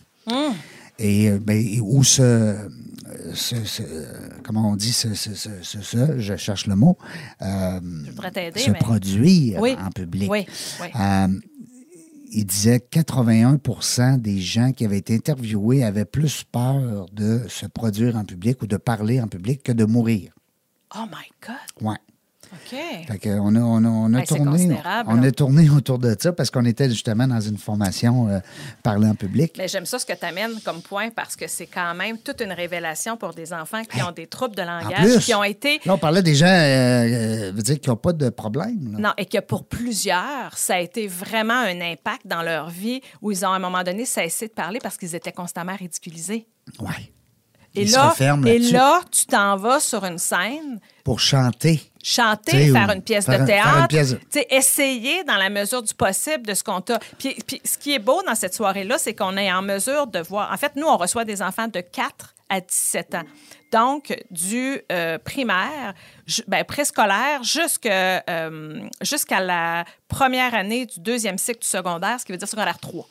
Et 1.01 1.29
euh, 1.29 1.39
ben, 1.41 1.63
où 1.81 2.03
ce, 2.03 2.55
ce- 3.33 3.63
ce- 3.63 3.83
euh, 3.83 4.29
comment 4.43 4.69
on 4.71 4.75
dit, 4.75 4.91
ce, 4.91 5.13
ce- 5.13 5.33
ce- 5.33 5.49
ce- 5.61 5.81
ce- 5.81 6.19
je 6.19 6.35
cherche 6.35 6.67
le 6.67 6.75
mot, 6.75 6.97
Je 7.39 8.29
t'aider, 8.29 8.59
se 8.59 8.71
mais... 8.71 8.79
produire 8.79 9.61
Oui. 9.61 9.77
en 9.81 9.89
public. 9.91 10.29
Oui, 10.29 10.45
oui. 10.81 10.87
Il 12.31 12.45
disait 12.45 12.79
81 12.79 13.57
des 14.17 14.39
gens 14.39 14.71
qui 14.71 14.85
avaient 14.85 14.99
été 14.99 15.15
interviewés 15.15 15.83
avaient 15.83 16.05
plus 16.05 16.43
peur 16.43 17.07
de 17.11 17.47
se 17.47 17.65
produire 17.65 18.15
en 18.15 18.23
public 18.23 18.61
ou 18.61 18.67
de 18.67 18.77
parler 18.77 19.19
en 19.19 19.27
public 19.27 19.63
que 19.63 19.71
de 19.71 19.85
mourir. 19.85 20.33
Oh 20.95 21.05
my 21.05 21.29
God! 21.41 21.87
Ouais. 21.87 21.97
OK. 22.51 22.79
Fait 23.07 23.17
que 23.19 23.29
on 23.39 23.55
a, 23.55 23.59
on 23.59 23.83
a, 23.85 23.87
on 23.87 24.13
a 24.13 24.19
Hey, 24.19 24.25
c'est 24.27 24.35
tourné, 24.35 24.51
considérable, 24.51 25.09
on 25.11 25.21
là. 25.21 25.27
a 25.27 25.31
tourné 25.31 25.69
autour 25.69 25.99
de 25.99 26.15
ça 26.19 26.33
parce 26.33 26.49
qu'on 26.49 26.65
était 26.65 26.89
justement 26.89 27.27
dans 27.27 27.39
une 27.39 27.57
formation 27.57 28.27
euh, 28.27 28.39
parler 28.83 29.07
en 29.07 29.13
public. 29.15 29.53
Mais 29.57 29.67
j'aime 29.67 29.85
ça 29.85 29.99
ce 29.99 30.05
que 30.05 30.13
tu 30.13 30.25
amènes 30.25 30.59
comme 30.65 30.81
point 30.81 31.09
parce 31.11 31.35
que 31.35 31.47
c'est 31.47 31.67
quand 31.67 31.93
même 31.93 32.17
toute 32.17 32.41
une 32.41 32.51
révélation 32.51 33.17
pour 33.17 33.33
des 33.33 33.53
enfants 33.53 33.83
qui 33.83 34.01
ont 34.01 34.11
des 34.11 34.25
troubles 34.27 34.55
de 34.55 34.63
langage, 34.63 34.99
plus, 35.13 35.19
qui 35.25 35.33
ont 35.35 35.43
été. 35.43 35.79
là, 35.85 35.93
on 35.93 35.97
parlait 35.99 36.23
des 36.23 36.35
gens 36.35 36.47
euh, 36.47 37.49
euh, 37.49 37.51
veut 37.53 37.61
dire 37.61 37.79
qui 37.79 37.89
n'ont 37.89 37.95
pas 37.95 38.13
de 38.13 38.29
problème. 38.29 38.93
là. 38.93 38.99
Non, 38.99 39.13
et 39.17 39.25
que 39.25 39.39
pour 39.39 39.65
plusieurs, 39.65 40.57
ça 40.57 40.75
a 40.75 40.79
été 40.79 41.07
vraiment 41.07 41.53
un 41.53 41.79
impact 41.81 42.25
dans 42.25 42.41
leur 42.41 42.69
vie 42.69 43.01
où 43.21 43.31
ils 43.31 43.45
ont 43.45 43.51
à 43.51 43.55
un 43.55 43.59
moment 43.59 43.83
donné 43.83 44.05
cessé 44.05 44.47
de 44.47 44.53
parler 44.53 44.79
parce 44.81 44.97
qu'ils 44.97 45.13
étaient 45.15 45.31
constamment 45.31 45.75
ridiculisés. 45.75 46.47
Ouais. 46.79 47.13
Et 47.75 47.85
là, 47.85 48.15
et 48.47 48.57
là, 48.57 49.01
tu 49.11 49.27
t'en 49.27 49.55
vas 49.55 49.79
sur 49.79 50.03
une 50.03 50.17
scène, 50.17 50.79
Pour 51.03 51.19
chanter. 51.19 51.88
Chanter, 52.03 52.51
T'sais, 52.51 52.71
faire 52.71 52.91
une 52.91 53.01
pièce 53.01 53.25
faire 53.25 53.41
de 53.41 53.45
théâtre, 53.45 53.87
pièce 53.87 54.15
essayer 54.49 55.23
dans 55.23 55.35
la 55.35 55.49
mesure 55.49 55.83
du 55.83 55.93
possible 55.93 56.45
de 56.45 56.53
ce 56.53 56.63
qu'on 56.63 56.81
t'a. 56.81 56.99
Puis, 57.17 57.35
puis 57.45 57.61
ce 57.63 57.77
qui 57.77 57.93
est 57.93 57.99
beau 57.99 58.21
dans 58.23 58.35
cette 58.35 58.53
soirée-là, 58.53 58.97
c'est 58.97 59.13
qu'on 59.13 59.35
est 59.37 59.51
en 59.51 59.61
mesure 59.61 60.07
de 60.07 60.19
voir. 60.19 60.51
En 60.51 60.57
fait, 60.57 60.75
nous, 60.75 60.87
on 60.87 60.97
reçoit 60.97 61.25
des 61.25 61.41
enfants 61.41 61.67
de 61.67 61.81
4 61.81 62.35
à 62.49 62.61
17 62.61 63.15
ans. 63.15 63.23
Donc, 63.71 64.17
du 64.31 64.81
euh, 64.91 65.19
primaire, 65.19 65.93
ben, 66.47 66.63
préscolaire, 66.63 67.41
euh, 67.85 68.81
jusqu'à 69.01 69.39
la 69.39 69.85
première 70.07 70.55
année 70.55 70.87
du 70.87 70.99
deuxième 70.99 71.37
cycle 71.37 71.59
du 71.59 71.67
secondaire, 71.67 72.19
ce 72.19 72.25
qui 72.25 72.31
veut 72.31 72.37
dire 72.37 72.47
secondaire 72.47 72.79
3. 72.79 73.07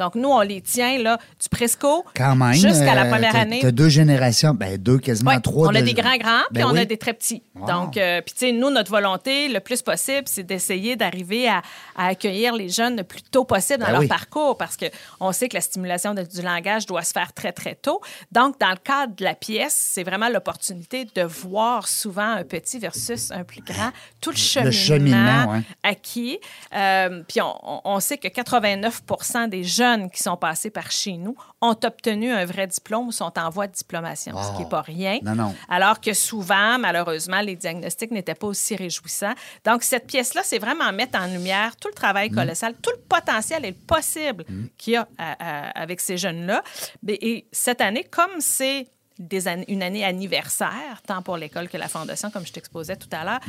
Donc, 0.00 0.14
nous, 0.16 0.28
on 0.30 0.40
les 0.40 0.60
tient 0.62 0.98
là, 0.98 1.18
du 1.40 1.48
presco 1.48 2.04
jusqu'à 2.52 2.94
la 2.94 3.04
euh, 3.04 3.10
première 3.10 3.36
année. 3.36 3.58
T'as 3.62 3.70
deux 3.70 3.88
générations, 3.90 4.54
ben 4.54 4.76
deux, 4.76 4.98
quasiment 4.98 5.30
Ouais, 5.32 5.40
trois. 5.40 5.68
on 5.68 5.74
a 5.74 5.80
de- 5.82 5.86
des 5.86 5.94
grands-grands, 5.94 6.42
puis 6.52 6.62
Ben 6.62 6.66
on 6.66 6.72
oui. 6.72 6.80
a 6.80 6.84
des 6.86 6.96
très 6.96 7.12
petits. 7.12 7.42
Wow. 7.54 7.66
Donc, 7.66 7.96
euh, 7.96 8.20
puis 8.22 8.32
tu 8.32 8.46
sais, 8.46 8.52
nous, 8.52 8.70
notre 8.70 8.90
volonté, 8.90 9.48
le 9.48 9.60
plus 9.60 9.82
possible, 9.82 10.22
c'est 10.26 10.42
d'essayer 10.42 10.96
d'arriver 10.96 11.48
à, 11.48 11.62
à 11.96 12.06
accueillir 12.06 12.54
les 12.54 12.68
jeunes 12.70 12.96
le 12.96 13.04
plus 13.04 13.22
tôt 13.22 13.44
possible 13.44 13.80
dans 13.80 13.86
Ben 13.86 13.92
leur 13.92 14.00
oui. 14.00 14.08
parcours, 14.08 14.56
parce 14.56 14.76
qu'on 14.78 15.32
sait 15.32 15.48
que 15.50 15.54
la 15.54 15.60
stimulation 15.60 16.14
de- 16.14 16.22
du 16.22 16.40
langage 16.42 16.86
doit 16.86 17.02
se 17.02 17.12
faire 17.12 17.32
très, 17.34 17.52
très 17.52 17.74
tôt. 17.74 18.00
Donc, 18.32 18.58
dans 18.58 18.70
le 18.70 18.76
cadre 18.82 19.14
de 19.14 19.22
la 19.24 19.34
pièce, 19.34 19.74
c'est 19.92 20.02
vraiment 20.02 20.28
l'opportunité 20.30 21.06
de 21.14 21.22
voir 21.22 21.86
souvent 21.88 22.30
un 22.36 22.44
petit 22.44 22.78
versus 22.78 23.30
un 23.32 23.44
plus 23.44 23.60
grand, 23.62 23.90
tout 24.22 24.30
le 24.30 24.36
cheminement, 24.36 24.72
cheminement, 24.72 25.52
ouais. 25.52 25.60
acquis. 25.82 26.38
Euh, 26.74 27.22
puis 27.28 27.42
on, 27.42 27.54
on- 27.62 27.80
on 27.84 28.00
sait 28.00 28.16
que 28.16 28.28
89% 28.28 29.48
des 29.48 29.64
jeunes 29.64 29.89
qui 29.98 30.22
sont 30.22 30.36
passés 30.36 30.70
par 30.70 30.90
chez 30.90 31.12
nous 31.16 31.34
ont 31.60 31.76
obtenu 31.84 32.30
un 32.32 32.44
vrai 32.44 32.66
diplôme 32.66 33.08
ou 33.08 33.12
sont 33.12 33.32
en 33.38 33.50
voie 33.50 33.66
de 33.66 33.72
diplomation, 33.72 34.34
ce 34.42 34.52
qui 34.56 34.62
n'est 34.62 34.68
pas 34.68 34.80
rien. 34.82 35.18
Non, 35.22 35.34
non. 35.34 35.54
Alors 35.68 36.00
que 36.00 36.12
souvent, 36.14 36.78
malheureusement, 36.78 37.40
les 37.40 37.56
diagnostics 37.56 38.10
n'étaient 38.10 38.34
pas 38.34 38.46
aussi 38.46 38.76
réjouissants. 38.76 39.34
Donc, 39.64 39.82
cette 39.82 40.06
pièce-là, 40.06 40.42
c'est 40.44 40.58
vraiment 40.58 40.92
mettre 40.92 41.18
en 41.20 41.26
lumière 41.26 41.76
tout 41.76 41.88
le 41.88 41.94
travail 41.94 42.30
colossal, 42.30 42.74
tout 42.82 42.90
le 42.96 43.02
potentiel 43.02 43.64
et 43.64 43.70
le 43.70 43.76
possible 43.76 44.44
qu'il 44.78 44.94
y 44.94 44.96
a 44.96 45.06
à- 45.18 45.36
à- 45.68 45.80
avec 45.82 46.00
ces 46.00 46.16
jeunes-là. 46.16 46.62
Et 47.08 47.46
cette 47.52 47.80
année, 47.80 48.04
comme 48.04 48.40
c'est 48.40 48.86
des 49.18 49.46
une 49.68 49.82
année 49.82 50.02
anniversaire, 50.04 51.02
tant 51.06 51.20
pour 51.20 51.36
l'école 51.36 51.68
que 51.68 51.76
la 51.76 51.88
Fondation, 51.88 52.30
comme 52.30 52.46
je 52.46 52.52
t'exposais 52.52 52.96
tout 52.96 53.08
à 53.12 53.22
l'heure, 53.24 53.40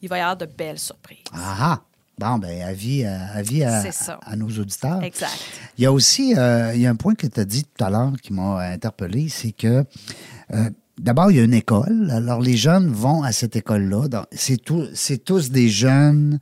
il 0.00 0.08
va 0.08 0.18
y 0.18 0.20
avoir 0.20 0.36
de 0.36 0.46
belles 0.46 0.78
surprises. 0.78 1.24
Ah 1.32 1.56
ah. 1.60 1.80
Bon, 2.18 2.38
ben, 2.38 2.62
avis, 2.62 3.04
euh, 3.04 3.18
avis 3.34 3.62
à, 3.62 3.82
nos 4.36 4.48
auditeurs. 4.48 5.02
Exact. 5.02 5.32
Il 5.76 5.84
y 5.84 5.86
a 5.86 5.92
aussi 5.92 6.34
euh, 6.36 6.72
il 6.74 6.80
y 6.80 6.86
a 6.86 6.90
un 6.90 6.96
point 6.96 7.14
que 7.14 7.26
tu 7.26 7.38
as 7.38 7.44
dit 7.44 7.64
tout 7.64 7.84
à 7.84 7.90
l'heure 7.90 8.12
qui 8.22 8.32
m'a 8.32 8.60
interpellé, 8.60 9.28
c'est 9.28 9.52
que 9.52 9.84
euh, 10.54 10.70
d'abord, 10.98 11.30
il 11.30 11.36
y 11.36 11.40
a 11.40 11.44
une 11.44 11.54
école. 11.54 12.10
Alors, 12.10 12.40
les 12.40 12.56
jeunes 12.56 12.88
vont 12.88 13.22
à 13.22 13.32
cette 13.32 13.56
école-là. 13.56 14.26
C'est 14.32 14.60
c'est 14.94 15.24
tous 15.24 15.50
des 15.50 15.68
jeunes 15.68 16.38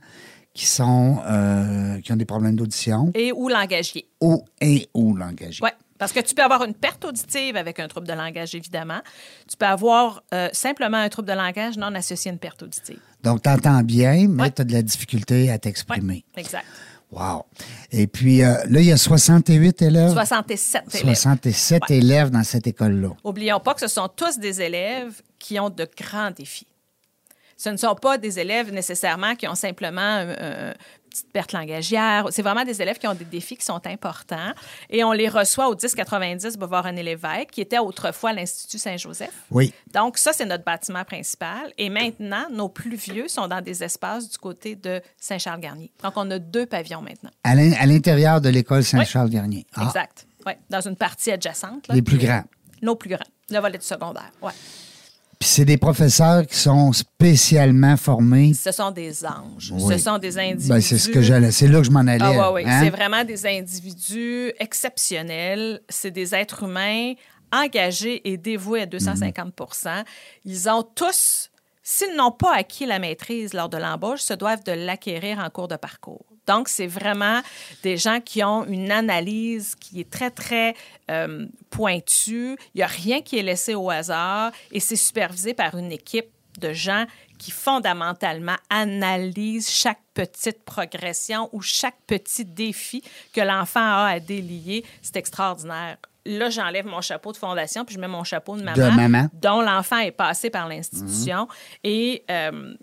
qui 0.53 0.65
sont 0.65 1.19
euh, 1.27 1.99
qui 1.99 2.13
ont 2.13 2.15
des 2.15 2.25
problèmes 2.25 2.55
d'audition 2.55 3.11
Et 3.13 3.31
ou 3.33 3.49
langagier. 3.49 4.07
ou 4.21 4.43
et 4.61 4.87
ou 4.93 5.15
langagés. 5.15 5.59
Oui, 5.61 5.69
parce 5.97 6.11
que 6.11 6.19
tu 6.19 6.35
peux 6.35 6.43
avoir 6.43 6.63
une 6.63 6.73
perte 6.73 7.05
auditive 7.05 7.55
avec 7.55 7.79
un 7.79 7.87
trouble 7.87 8.07
de 8.07 8.13
langage, 8.13 8.53
évidemment. 8.55 9.01
Tu 9.49 9.55
peux 9.57 9.65
avoir 9.65 10.23
euh, 10.33 10.49
simplement 10.53 10.97
un 10.97 11.09
trouble 11.09 11.27
de 11.29 11.33
langage 11.33 11.77
non 11.77 11.93
associé 11.95 12.29
à 12.29 12.33
une 12.33 12.39
perte 12.39 12.63
auditive. 12.63 12.99
Donc, 13.23 13.41
tu 13.43 13.49
entends 13.49 13.81
bien, 13.81 14.27
mais 14.29 14.43
Ouais. 14.43 14.51
tu 14.51 14.61
as 14.61 14.65
de 14.65 14.73
la 14.73 14.81
difficulté 14.81 15.49
à 15.51 15.57
t'exprimer. 15.57 16.25
exact. 16.35 16.65
Wow. 17.11 17.45
Et 17.91 18.07
puis, 18.07 18.43
euh, 18.43 18.55
là, 18.67 18.79
il 18.81 18.87
y 18.87 18.91
a 18.91 18.97
68 18.97 19.81
élèves. 19.83 20.11
67 20.11 20.83
élèves. 20.95 21.15
67 21.15 21.83
Ouais. 21.89 21.97
élèves 21.97 22.29
dans 22.31 22.43
cette 22.43 22.67
école-là. 22.67 23.09
Oublions 23.23 23.59
pas 23.59 23.73
que 23.75 23.79
ce 23.79 23.87
sont 23.87 24.09
tous 24.09 24.37
des 24.39 24.59
élèves 24.61 25.21
qui 25.39 25.59
ont 25.59 25.69
de 25.69 25.87
grands 25.97 26.31
défis. 26.31 26.67
Ce 27.57 27.69
ne 27.69 27.77
sont 27.77 27.95
pas 27.95 28.17
des 28.17 28.39
élèves 28.39 28.71
nécessairement 28.73 29.35
qui 29.35 29.47
ont 29.47 29.55
simplement 29.55 30.01
un- 30.01 30.27
une 30.73 30.73
petite 31.09 31.31
perte 31.31 31.53
langagière. 31.53 32.27
C'est 32.31 32.41
vraiment 32.41 32.65
des 32.65 32.81
élèves 32.81 32.97
qui 32.97 33.07
ont 33.07 33.13
des 33.13 33.23
défis 33.23 33.55
qui 33.55 33.63
sont 33.65 33.79
importants. 33.87 34.51
Et 34.89 35.05
on 35.05 35.13
les 35.13 35.29
reçoit 35.29 35.69
au 35.69 35.75
1090 35.75 36.57
Boulevard 36.57 36.83
René 36.83 37.01
Lévesque, 37.03 37.51
qui 37.51 37.61
était 37.61 37.77
autrefois 37.79 38.33
l'Institut 38.33 38.77
Saint-Joseph. 38.77 39.31
Oui. 39.51 39.73
Donc, 39.93 40.17
ça, 40.17 40.33
c'est 40.33 40.45
notre 40.45 40.65
bâtiment 40.65 41.05
principal. 41.05 41.71
Et 41.77 41.89
maintenant, 41.89 42.43
nos 42.51 42.67
plus 42.67 42.97
vieux 42.97 43.29
sont 43.29 43.47
dans 43.47 43.61
des 43.61 43.81
espaces 43.83 44.29
du 44.29 44.37
côté 44.37 44.75
de 44.75 45.01
Saint-Charles-Garnier. 45.17 45.91
Donc, 46.03 46.13
on 46.17 46.29
a 46.31 46.39
deux 46.39 46.65
pavillons 46.65 47.01
maintenant. 47.01 47.31
À 47.45 47.55
l'in- 47.55 47.71
à 47.79 47.85
l'intérieur 47.85 48.41
de 48.41 48.49
l'école 48.49 48.83
Saint-Charles-Garnier. 48.83 49.65
Ah, 49.75 49.83
Exact. 49.85 50.27
Oui, 50.45 50.53
dans 50.69 50.81
une 50.81 50.97
partie 50.97 51.31
adjacente. 51.31 51.87
là. 51.87 51.95
les 51.95 52.01
plus 52.01 52.17
grands. 52.17 52.43
Nos 52.81 52.95
plus 52.95 53.09
grands. 53.09 53.19
Le 53.49 53.59
volet 53.59 53.77
du 53.77 53.85
secondaire. 53.85 54.31
Ouais. 54.41 54.51
Puis 55.45 55.51
c'est 55.51 55.65
des 55.65 55.77
professeurs 55.77 56.47
qui 56.47 56.57
sont 56.57 56.91
spécialement 56.91 57.97
formés. 57.97 58.55
Ce 58.55 58.71
sont 58.71 58.89
des 58.89 59.23
anges. 59.23 59.71
Oui. 59.77 59.93
Ce 59.93 60.03
sont 60.03 60.17
des 60.17 60.39
individus. 60.39 60.69
Ben, 60.69 60.81
c'est 60.81 60.97
ce 60.97 61.07
que 61.07 61.21
j'allais. 61.21 61.51
C'est 61.51 61.67
là 61.67 61.77
que 61.77 61.83
je 61.83 61.91
m'en 61.91 61.99
allais. 61.99 62.17
Ah 62.19 62.51
ouais, 62.51 62.63
oui. 62.63 62.71
hein? 62.71 62.79
C'est 62.83 62.89
vraiment 62.89 63.23
des 63.23 63.45
individus 63.45 64.51
exceptionnels. 64.57 65.81
C'est 65.87 66.09
des 66.09 66.33
êtres 66.33 66.63
humains 66.63 67.13
engagés 67.53 68.27
et 68.27 68.37
dévoués 68.37 68.81
à 68.81 68.85
250 68.87 69.53
Ils 70.45 70.67
ont 70.67 70.81
tous, 70.81 71.51
s'ils 71.83 72.15
n'ont 72.15 72.31
pas 72.31 72.55
acquis 72.55 72.87
la 72.87 72.97
maîtrise 72.97 73.53
lors 73.53 73.69
de 73.69 73.77
l'embauche, 73.77 74.21
se 74.21 74.33
doivent 74.33 74.63
de 74.63 74.71
l'acquérir 74.71 75.37
en 75.37 75.51
cours 75.51 75.67
de 75.67 75.75
parcours. 75.75 76.25
Donc, 76.47 76.69
c'est 76.69 76.87
vraiment 76.87 77.41
des 77.83 77.97
gens 77.97 78.19
qui 78.21 78.43
ont 78.43 78.65
une 78.65 78.91
analyse 78.91 79.75
qui 79.75 79.99
est 80.01 80.09
très, 80.09 80.29
très 80.31 80.75
euh, 81.09 81.45
pointue. 81.69 82.55
Il 82.73 82.77
n'y 82.77 82.83
a 82.83 82.87
rien 82.87 83.21
qui 83.21 83.37
est 83.37 83.43
laissé 83.43 83.75
au 83.75 83.89
hasard 83.89 84.51
et 84.71 84.79
c'est 84.79 84.95
supervisé 84.95 85.53
par 85.53 85.77
une 85.77 85.91
équipe 85.91 86.27
de 86.59 86.71
gens 86.71 87.05
qui 87.37 87.51
fondamentalement 87.51 88.55
analysent 88.69 89.69
chaque 89.69 89.99
petite 90.13 90.63
progression 90.63 91.49
ou 91.51 91.61
chaque 91.61 91.97
petit 92.07 92.45
défi 92.45 93.03
que 93.33 93.41
l'enfant 93.41 93.81
a 93.81 94.05
à 94.11 94.19
délier. 94.19 94.85
C'est 95.01 95.17
extraordinaire. 95.17 95.97
Là, 96.25 96.49
j'enlève 96.49 96.85
mon 96.85 97.01
chapeau 97.01 97.31
de 97.33 97.37
fondation 97.37 97.83
puis 97.85 97.95
je 97.95 97.99
mets 97.99 98.07
mon 98.07 98.23
chapeau 98.23 98.55
de 98.55 98.63
maman, 98.63 98.77
De 98.89 98.95
maman. 98.95 99.29
dont 99.33 99.61
l'enfant 99.61 99.97
est 99.97 100.11
passé 100.11 100.49
par 100.49 100.67
l'institution. 100.69 101.47
Et, 101.83 102.23
euh, 102.31 102.73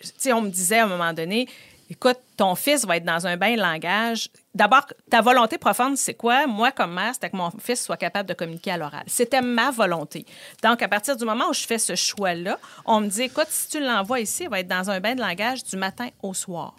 tu 0.00 0.10
sais, 0.18 0.32
on 0.32 0.42
me 0.42 0.50
disait 0.50 0.80
à 0.80 0.84
un 0.84 0.88
moment 0.88 1.12
donné, 1.12 1.48
écoute, 1.92 2.18
ton 2.36 2.54
fils 2.54 2.84
va 2.84 2.96
être 2.96 3.04
dans 3.04 3.26
un 3.26 3.36
bain 3.36 3.54
de 3.54 3.60
langage. 3.60 4.28
D'abord, 4.54 4.86
ta 5.10 5.20
volonté 5.20 5.58
profonde, 5.58 5.96
c'est 5.96 6.14
quoi? 6.14 6.46
Moi, 6.46 6.72
comme 6.72 6.92
mère, 6.94 7.14
c'était 7.14 7.30
que 7.30 7.36
mon 7.36 7.50
fils 7.58 7.82
soit 7.84 7.96
capable 7.96 8.28
de 8.28 8.34
communiquer 8.34 8.72
à 8.72 8.76
l'oral. 8.76 9.04
C'était 9.06 9.40
ma 9.42 9.70
volonté. 9.70 10.26
Donc, 10.62 10.82
à 10.82 10.88
partir 10.88 11.16
du 11.16 11.24
moment 11.24 11.48
où 11.50 11.54
je 11.54 11.64
fais 11.66 11.78
ce 11.78 11.94
choix-là, 11.94 12.58
on 12.84 13.00
me 13.00 13.06
dit, 13.08 13.22
écoute, 13.22 13.46
si 13.50 13.68
tu 13.68 13.80
l'envoies 13.80 14.20
ici, 14.20 14.44
il 14.44 14.48
va 14.50 14.60
être 14.60 14.68
dans 14.68 14.90
un 14.90 15.00
bain 15.00 15.14
de 15.14 15.20
langage 15.20 15.64
du 15.64 15.76
matin 15.76 16.08
au 16.22 16.34
soir. 16.34 16.74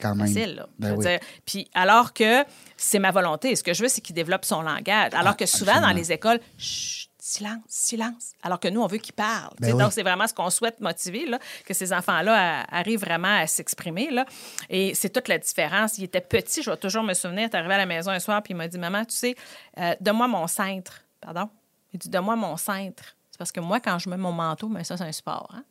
Quand 0.00 0.14
même. 0.16 0.26
Facile, 0.26 0.56
là. 0.56 0.66
Je 0.78 0.82
Ben 0.84 0.90
veux 0.92 0.96
oui. 0.98 1.06
dire, 1.06 1.20
Puis 1.46 1.68
alors 1.74 2.12
que 2.12 2.44
c'est 2.76 2.98
ma 2.98 3.10
volonté, 3.12 3.54
ce 3.54 3.62
que 3.62 3.72
je 3.72 3.82
veux, 3.82 3.88
c'est 3.88 4.00
qu'il 4.00 4.16
développe 4.16 4.44
son 4.44 4.62
langage. 4.62 5.12
Alors 5.14 5.32
Ah, 5.32 5.34
que 5.34 5.46
souvent, 5.46 5.80
dans 5.80 5.90
les 5.92 6.10
écoles, 6.10 6.40
chut, 6.58 6.99
silence, 7.30 7.62
silence. 7.68 8.32
Alors 8.42 8.58
que 8.60 8.68
nous, 8.68 8.80
on 8.82 8.86
veut 8.86 8.98
qu'ils 8.98 9.14
parlent. 9.14 9.54
Ben 9.60 9.72
oui. 9.72 9.78
Donc, 9.78 9.92
c'est 9.92 10.02
vraiment 10.02 10.26
ce 10.26 10.34
qu'on 10.34 10.50
souhaite 10.50 10.80
motiver, 10.80 11.26
là, 11.26 11.38
que 11.64 11.74
ces 11.74 11.92
enfants-là 11.92 12.62
a- 12.62 12.76
arrivent 12.78 13.00
vraiment 13.00 13.38
à 13.40 13.46
s'exprimer. 13.46 14.10
là. 14.10 14.24
Et 14.68 14.94
c'est 14.94 15.10
toute 15.10 15.28
la 15.28 15.38
différence. 15.38 15.98
Il 15.98 16.04
était 16.04 16.20
petit, 16.20 16.62
je 16.62 16.70
vais 16.70 16.76
toujours 16.76 17.02
me 17.02 17.14
souvenir, 17.14 17.48
tu 17.50 17.56
arrivé 17.56 17.74
à 17.74 17.78
la 17.78 17.86
maison 17.86 18.10
un 18.10 18.18
soir, 18.18 18.42
puis 18.42 18.52
il 18.52 18.56
m'a 18.56 18.68
dit, 18.68 18.78
maman, 18.78 19.04
tu 19.04 19.14
sais, 19.14 19.34
euh, 19.78 19.94
donne-moi 20.00 20.28
mon 20.28 20.46
cintre. 20.46 21.02
Pardon? 21.20 21.48
Il 21.92 21.98
dit, 21.98 22.08
donne-moi 22.08 22.36
mon 22.36 22.56
cintre. 22.56 23.16
C'est 23.30 23.38
parce 23.38 23.52
que 23.52 23.60
moi, 23.60 23.80
quand 23.80 23.98
je 23.98 24.08
mets 24.10 24.16
mon 24.16 24.32
manteau, 24.32 24.68
mais 24.68 24.84
ça, 24.84 24.96
c'est 24.96 25.04
un 25.04 25.12
sport. 25.12 25.50
Hein? 25.54 25.64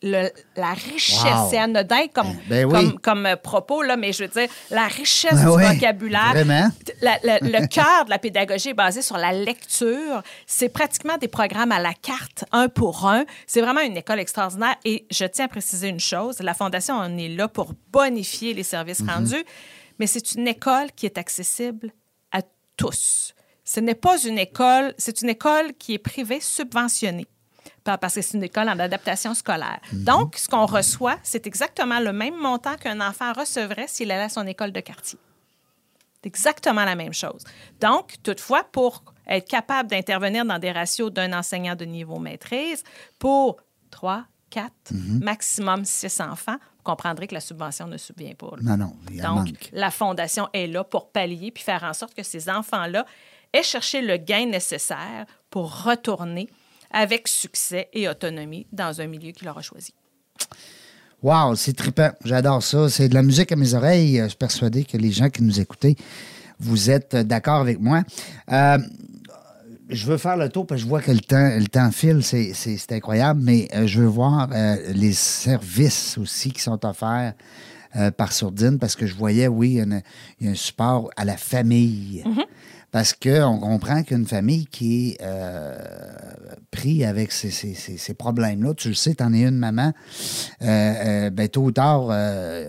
Le- 0.00 0.30
la 0.54 0.74
richesse, 0.74 1.24
Wow. 1.24 1.48
c'est 1.50 1.58
anodin 1.58 2.06
comme, 2.14 2.32
Ben 2.48 2.64
oui. 2.66 2.72
comme, 2.72 3.00
comme 3.00 3.26
euh, 3.26 3.34
propos, 3.36 3.82
là, 3.82 3.96
mais 3.96 4.12
je 4.12 4.22
veux 4.22 4.28
dire, 4.28 4.48
la 4.70 4.86
richesse 4.86 5.34
Ben 5.34 5.50
du 5.50 5.56
oui, 5.56 5.64
vocabulaire. 5.74 6.30
vraiment. 6.30 6.68
La- 7.02 7.18
la- 7.24 7.38
le 7.40 7.66
cœur 7.68 8.04
de 8.04 8.10
la 8.10 8.18
pédagogie 8.20 8.68
est 8.68 8.74
basé 8.74 9.02
sur 9.02 9.16
la 9.18 9.32
lecture. 9.32 10.22
C'est 10.46 10.68
pratiquement 10.68 11.16
des 11.18 11.26
programmes 11.26 11.72
à 11.72 11.80
la 11.80 11.94
carte, 11.94 12.44
un 12.52 12.68
pour 12.68 13.08
un. 13.08 13.24
C'est 13.48 13.60
vraiment 13.60 13.80
une 13.80 13.96
école 13.96 14.20
extraordinaire. 14.20 14.76
Et 14.84 15.04
je 15.10 15.24
tiens 15.24 15.46
à 15.46 15.48
préciser 15.48 15.88
une 15.88 15.98
chose, 16.00 16.38
la 16.40 16.54
Fondation, 16.54 16.94
on 16.96 17.18
est 17.18 17.28
là 17.28 17.48
pour 17.48 17.72
bonifier 17.90 18.54
les 18.54 18.62
services 18.62 19.00
Mhm. 19.00 19.10
rendus, 19.10 19.44
mais 19.98 20.06
c'est 20.06 20.34
une 20.36 20.46
école 20.46 20.92
qui 20.94 21.06
est 21.06 21.18
accessible 21.18 21.90
à 22.30 22.42
tous. 22.76 23.34
Ce 23.64 23.80
n'est 23.80 23.96
pas 23.96 24.16
une 24.22 24.38
école, 24.38 24.94
c'est 24.96 25.22
une 25.22 25.28
école 25.30 25.72
qui 25.78 25.94
est 25.94 25.98
privée 25.98 26.40
subventionnée 26.40 27.26
parce 27.96 28.16
que 28.16 28.20
c'est 28.22 28.36
une 28.36 28.42
école 28.42 28.68
en 28.68 28.78
adaptation 28.78 29.32
scolaire. 29.34 29.80
Donc, 29.92 30.36
ce 30.36 30.48
qu'on 30.48 30.66
reçoit, 30.66 31.16
c'est 31.22 31.46
exactement 31.46 32.00
le 32.00 32.12
même 32.12 32.36
montant 32.36 32.76
qu'un 32.76 33.00
enfant 33.00 33.32
recevrait 33.32 33.86
s'il 33.88 34.10
allait 34.10 34.24
à 34.24 34.28
son 34.28 34.46
école 34.46 34.72
de 34.72 34.80
quartier. 34.80 35.18
C'est 36.20 36.26
exactement 36.26 36.84
la 36.84 36.96
même 36.96 37.14
chose. 37.14 37.44
Donc, 37.80 38.16
toutefois, 38.24 38.64
pour 38.64 39.04
être 39.26 39.48
capable 39.48 39.88
d'intervenir 39.88 40.44
dans 40.44 40.58
des 40.58 40.72
ratios 40.72 41.12
d'un 41.12 41.32
enseignant 41.32 41.76
de 41.76 41.84
niveau 41.84 42.18
maîtrise, 42.18 42.82
pour 43.20 43.56
3, 43.92 44.24
4, 44.50 44.72
maximum 45.22 45.84
6 45.84 46.20
enfants, 46.22 46.56
vous 46.78 46.82
comprendrez 46.82 47.26
que 47.28 47.34
la 47.34 47.40
subvention 47.40 47.86
ne 47.86 47.98
subvient 47.98 48.34
pas. 48.34 48.50
là. 48.60 48.76
Non, 48.76 48.86
non, 48.86 48.96
il 49.10 49.20
Donc, 49.22 49.36
manque. 49.46 49.68
la 49.72 49.90
Fondation 49.90 50.48
est 50.52 50.66
là 50.66 50.82
pour 50.84 51.10
pallier 51.12 51.50
puis 51.52 51.62
faire 51.62 51.84
en 51.84 51.92
sorte 51.92 52.14
que 52.14 52.22
ces 52.22 52.48
enfants-là 52.50 53.04
aient 53.52 53.62
cherché 53.62 54.00
le 54.02 54.16
gain 54.16 54.46
nécessaire 54.46 55.26
pour 55.50 55.84
retourner 55.84 56.48
avec 56.90 57.28
succès 57.28 57.88
et 57.92 58.08
autonomie 58.08 58.66
dans 58.72 59.00
un 59.00 59.06
milieu 59.06 59.32
qui 59.32 59.44
leur 59.44 59.58
a 59.58 59.62
choisi. 59.62 59.92
Wow, 61.22 61.56
c'est 61.56 61.72
trippant. 61.72 62.10
J'adore 62.24 62.62
ça. 62.62 62.88
C'est 62.88 63.08
de 63.08 63.14
la 63.14 63.22
musique 63.22 63.50
à 63.50 63.56
mes 63.56 63.74
oreilles. 63.74 64.20
Je 64.22 64.28
suis 64.28 64.36
persuadé 64.36 64.84
que 64.84 64.96
les 64.96 65.10
gens 65.10 65.28
qui 65.30 65.42
nous 65.42 65.58
écoutez, 65.60 65.96
vous 66.60 66.90
êtes 66.90 67.16
d'accord 67.16 67.60
avec 67.60 67.80
moi. 67.80 68.02
Euh, 68.52 68.78
je 69.88 70.06
veux 70.06 70.18
faire 70.18 70.36
le 70.36 70.48
tour 70.48 70.66
parce 70.66 70.80
que 70.80 70.84
je 70.84 70.88
vois 70.88 71.00
que 71.00 71.10
le 71.10 71.18
temps, 71.20 71.56
le 71.58 71.66
temps 71.66 71.90
file, 71.90 72.22
c'est, 72.22 72.52
incroyable, 72.92 73.40
mais 73.42 73.68
euh, 73.74 73.86
je 73.86 74.00
veux 74.02 74.06
voir 74.06 74.48
euh, 74.52 74.76
les 74.92 75.12
services 75.12 76.18
aussi 76.18 76.52
qui 76.52 76.60
sont 76.60 76.84
offerts 76.84 77.32
euh, 77.96 78.10
par 78.10 78.32
Sourdine 78.32 78.78
parce 78.78 78.94
que 78.94 79.06
je 79.06 79.14
voyais, 79.14 79.48
oui, 79.48 79.70
il 79.70 79.76
y 79.76 79.80
a 79.80 79.84
une- 79.84 80.02
il 80.40 80.46
y 80.46 80.48
a 80.48 80.52
un 80.52 80.56
support 80.56 81.10
à 81.16 81.24
la 81.24 81.36
famille. 81.38 82.22
Mm-hmm. 82.26 82.44
Parce 82.90 83.12
qu'on 83.12 83.58
comprend 83.58 84.02
qu'une 84.02 84.26
famille 84.26 84.64
qui 84.66 85.10
est 85.10 85.18
euh, 85.22 85.76
pris 86.70 87.04
avec 87.04 87.32
ces, 87.32 87.50
ces- 87.50 87.74
ces- 87.74 87.98
ces 87.98 88.14
problèmes-là, 88.14 88.72
tu 88.74 88.88
le 88.88 88.94
sais, 88.94 89.14
tu 89.14 89.22
en 89.22 89.32
es 89.34 89.42
une 89.42 89.58
maman, 89.58 89.92
euh, 90.62 90.66
euh, 90.66 91.30
ben, 91.30 91.48
tôt 91.48 91.62
ou 91.64 91.70
tard, 91.70 92.10
à 92.10 92.14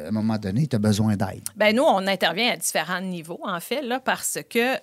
un 0.08 0.12
moment 0.12 0.38
donné, 0.38 0.68
tu 0.68 0.76
as 0.76 0.80
besoin 0.80 1.16
d'aide. 1.16 1.42
Ben 1.56 1.74
nous, 1.76 1.84
on 1.84 2.06
intervient 2.06 2.52
à 2.52 2.58
différents 2.58 3.00
niveaux, 3.02 3.40
en 3.44 3.60
fait, 3.62 3.82
là, 3.82 4.00
parce 4.00 4.40
que, 4.50 4.76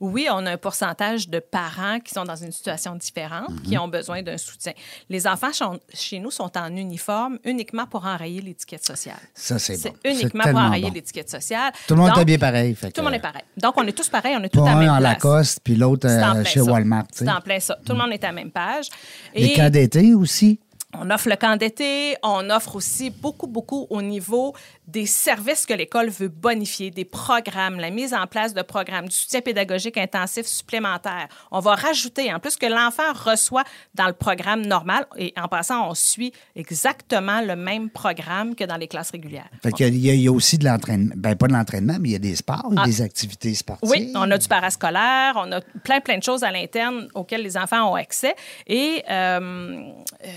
oui, 0.00 0.26
on 0.30 0.44
a 0.44 0.52
un 0.52 0.56
pourcentage 0.58 1.28
de 1.30 1.38
parents 1.38 1.98
qui 2.00 2.12
sont 2.12 2.24
dans 2.24 2.36
une 2.36 2.52
situation 2.52 2.96
différente, 2.96 3.50
Mhm. 3.50 3.62
qui 3.62 3.78
ont 3.78 3.88
besoin 3.88 4.22
d'un 4.22 4.36
soutien. 4.38 4.72
Les 5.08 5.26
enfants 5.26 5.52
sont- 5.54 5.80
chez 5.94 6.18
nous 6.18 6.30
sont 6.30 6.50
en 6.58 6.74
uniforme 6.76 7.38
uniquement 7.44 7.86
pour 7.86 8.04
enrayer 8.04 8.42
l'étiquette 8.42 8.84
sociale. 8.84 9.16
Ça, 9.34 9.58
c'est 9.58 9.82
bon. 9.82 9.94
Uniquement 10.04 10.44
pour 10.44 10.58
enrayer 10.58 10.88
bon. 10.88 10.92
l'étiquette 10.94 11.30
sociale. 11.30 11.72
Tout 11.88 11.94
le 11.94 12.00
monde 12.00 12.08
Donc, 12.10 12.18
est 12.18 12.20
habillé 12.22 12.38
pareil. 12.38 12.74
fait 12.74 12.90
Tout 12.90 13.00
le 13.00 13.04
monde 13.06 13.14
est 13.14 13.20
pareil. 13.20 13.42
Donc, 13.56 13.74
on 13.78 13.86
est 13.86 13.92
tous 13.92 14.08
pareils, 14.10 14.36
on 14.38 14.42
est 14.42 14.48
tous 14.50 14.65
Même 14.66 14.90
en 14.90 14.98
place. 14.98 15.02
Lacoste, 15.02 15.60
puis 15.62 15.76
l'autre 15.76 16.08
en 16.08 16.36
euh, 16.36 16.44
chez 16.44 16.60
ça. 16.60 16.70
Walmart. 16.70 17.06
C'est 17.12 17.28
en 17.28 17.40
plein 17.40 17.60
ça. 17.60 17.76
Tout 17.84 17.92
le 17.92 17.98
monde 17.98 18.12
est 18.12 18.24
à 18.24 18.28
la 18.28 18.32
même 18.32 18.50
page. 18.50 18.86
Les 19.34 19.52
camps 19.52 19.70
d'été 19.70 20.14
aussi? 20.14 20.60
On 21.00 21.10
offre 21.10 21.28
le 21.28 21.36
camp 21.36 21.56
d'été, 21.56 22.16
on 22.22 22.48
offre 22.50 22.76
aussi 22.76 23.10
beaucoup, 23.10 23.46
beaucoup 23.46 23.86
au 23.90 24.02
niveau 24.02 24.54
des 24.86 25.06
services 25.06 25.66
que 25.66 25.74
l'école 25.74 26.08
veut 26.10 26.28
bonifier, 26.28 26.90
des 26.90 27.04
programmes, 27.04 27.80
la 27.80 27.90
mise 27.90 28.14
en 28.14 28.26
place 28.26 28.54
de 28.54 28.62
programmes, 28.62 29.06
du 29.06 29.14
soutien 29.14 29.40
pédagogique 29.40 29.98
intensif 29.98 30.46
supplémentaire. 30.46 31.26
On 31.50 31.58
va 31.60 31.74
rajouter, 31.74 32.32
en 32.32 32.38
plus 32.38 32.56
que 32.56 32.66
l'enfant 32.66 33.12
reçoit 33.14 33.64
dans 33.94 34.06
le 34.06 34.12
programme 34.12 34.64
normal, 34.64 35.06
et 35.16 35.32
en 35.36 35.48
passant, 35.48 35.88
on 35.90 35.94
suit 35.94 36.32
exactement 36.54 37.40
le 37.40 37.56
même 37.56 37.90
programme 37.90 38.54
que 38.54 38.64
dans 38.64 38.76
les 38.76 38.86
classes 38.88 39.10
régulières. 39.10 39.48
Fait 39.62 39.72
qu'il 39.72 39.86
y 39.86 39.88
a- 39.88 39.92
il 39.92 39.98
y, 40.06 40.10
a, 40.10 40.14
il 40.14 40.20
y 40.20 40.28
a 40.28 40.32
aussi 40.32 40.56
de 40.58 40.64
l'entraînement. 40.64 41.14
Ben, 41.16 41.34
pas 41.34 41.48
de 41.48 41.52
l'entraînement, 41.52 41.96
mais 42.00 42.10
il 42.10 42.12
y 42.12 42.16
a 42.16 42.20
des 42.20 42.36
sports, 42.36 42.70
Ah. 42.76 42.84
des 42.84 43.02
activités 43.02 43.54
sportives. 43.54 43.88
Oui, 43.90 44.12
on 44.14 44.30
a 44.30 44.38
du 44.38 44.46
parascolaire, 44.48 45.34
on 45.36 45.50
a 45.52 45.60
plein, 45.82 46.00
plein 46.00 46.18
de 46.18 46.22
choses 46.22 46.44
à 46.44 46.50
l'interne 46.52 47.08
auxquelles 47.14 47.42
les 47.42 47.56
enfants 47.56 47.90
ont 47.90 47.94
accès. 47.96 48.34
Et 48.68 49.02
euh, 49.10 49.80
euh, 50.24 50.28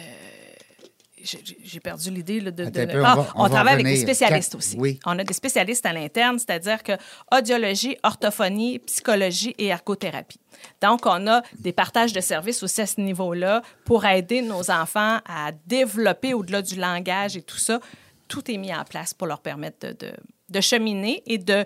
j'ai 1.24 1.80
perdu 1.80 2.12
l'idée 2.12 2.42
de. 2.42 2.50
De- 2.52 2.70
peu, 2.86 3.02
on 3.02 3.06
Ah, 3.06 3.16
va- 3.16 3.28
on 3.36 3.44
va 3.44 3.50
travaille 3.50 3.74
avec 3.76 3.86
des 3.86 3.96
spécialistes 3.98 4.56
aussi. 4.56 4.76
oui. 4.78 5.00
On 5.06 5.18
a 5.20 5.24
des 5.24 5.34
spécialistes 5.34 5.86
à 5.86 5.94
l'interne, 5.94 6.40
c'est-à-dire 6.40 6.82
que 6.84 6.94
audiologie, 7.36 7.98
orthophonie, 8.04 8.80
psychologie 8.80 9.56
et 9.58 9.68
ergothérapie. 9.68 10.40
Donc, 10.82 11.06
on 11.06 11.28
a 11.28 11.42
des 11.58 11.74
partages 11.74 12.14
de 12.14 12.20
services 12.22 12.64
aussi 12.64 12.82
à 12.82 12.86
ce 12.86 13.00
niveau-là 13.02 13.62
pour 13.86 14.06
aider 14.06 14.42
nos 14.42 14.70
enfants 14.72 15.20
à 15.28 15.52
développer 15.66 16.34
au-delà 16.34 16.62
du 16.62 16.76
langage 16.76 17.36
et 17.38 17.42
tout 17.42 17.58
ça. 17.58 17.80
Tout 18.28 18.50
est 18.52 18.58
mis 18.58 18.74
en 18.74 18.84
place 18.84 19.14
pour 19.14 19.28
leur 19.28 19.40
permettre 19.42 19.88
de, 19.88 19.94
de- 20.08 20.14
de 20.50 20.62
cheminer 20.62 21.22
et 21.28 21.38
de 21.38 21.66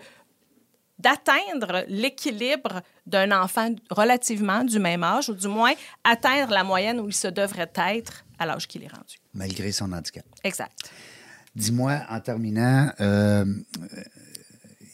d'atteindre 1.00 1.84
l'équilibre 1.88 2.82
d'un 3.06 3.32
enfant 3.32 3.70
relativement 3.90 4.64
du 4.64 4.80
même 4.80 5.04
âge, 5.04 5.28
ou 5.30 5.34
du 5.34 5.48
moins 5.48 5.74
atteindre 6.04 6.54
la 6.54 6.64
moyenne 6.64 7.00
où 7.00 7.08
il 7.08 7.14
se 7.14 7.28
devrait 7.28 7.72
être 7.76 8.23
à 8.40 8.46
l'âge 8.46 8.68
qu'il 8.68 8.84
est 8.84 8.88
rendu. 8.88 9.18
Malgré 9.34 9.72
son 9.72 9.92
handicap. 9.92 10.26
Exact. 10.44 10.72
Dis-moi, 11.56 12.02
en 12.10 12.20
terminant, 12.20 12.92
euh, 13.00 13.46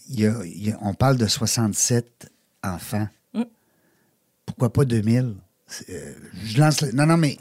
il 0.10 0.20
y 0.20 0.28
a- 0.28 0.42
il 0.44 0.68
y 0.68 0.72
a- 0.72 0.78
on 0.82 0.94
parle 0.94 1.18
de 1.18 1.28
67 1.28 2.30
enfants. 2.64 3.08
Mm. 3.34 3.44
Pourquoi 4.46 4.72
pas 4.74 4.86
2000? 4.86 5.36
C'est, 5.68 5.90
euh, 5.90 6.14
je 6.46 6.60
lance 6.60 6.82
le- 6.82 6.92
Non, 6.92 7.06
non, 7.06 7.16
mais 7.18 7.38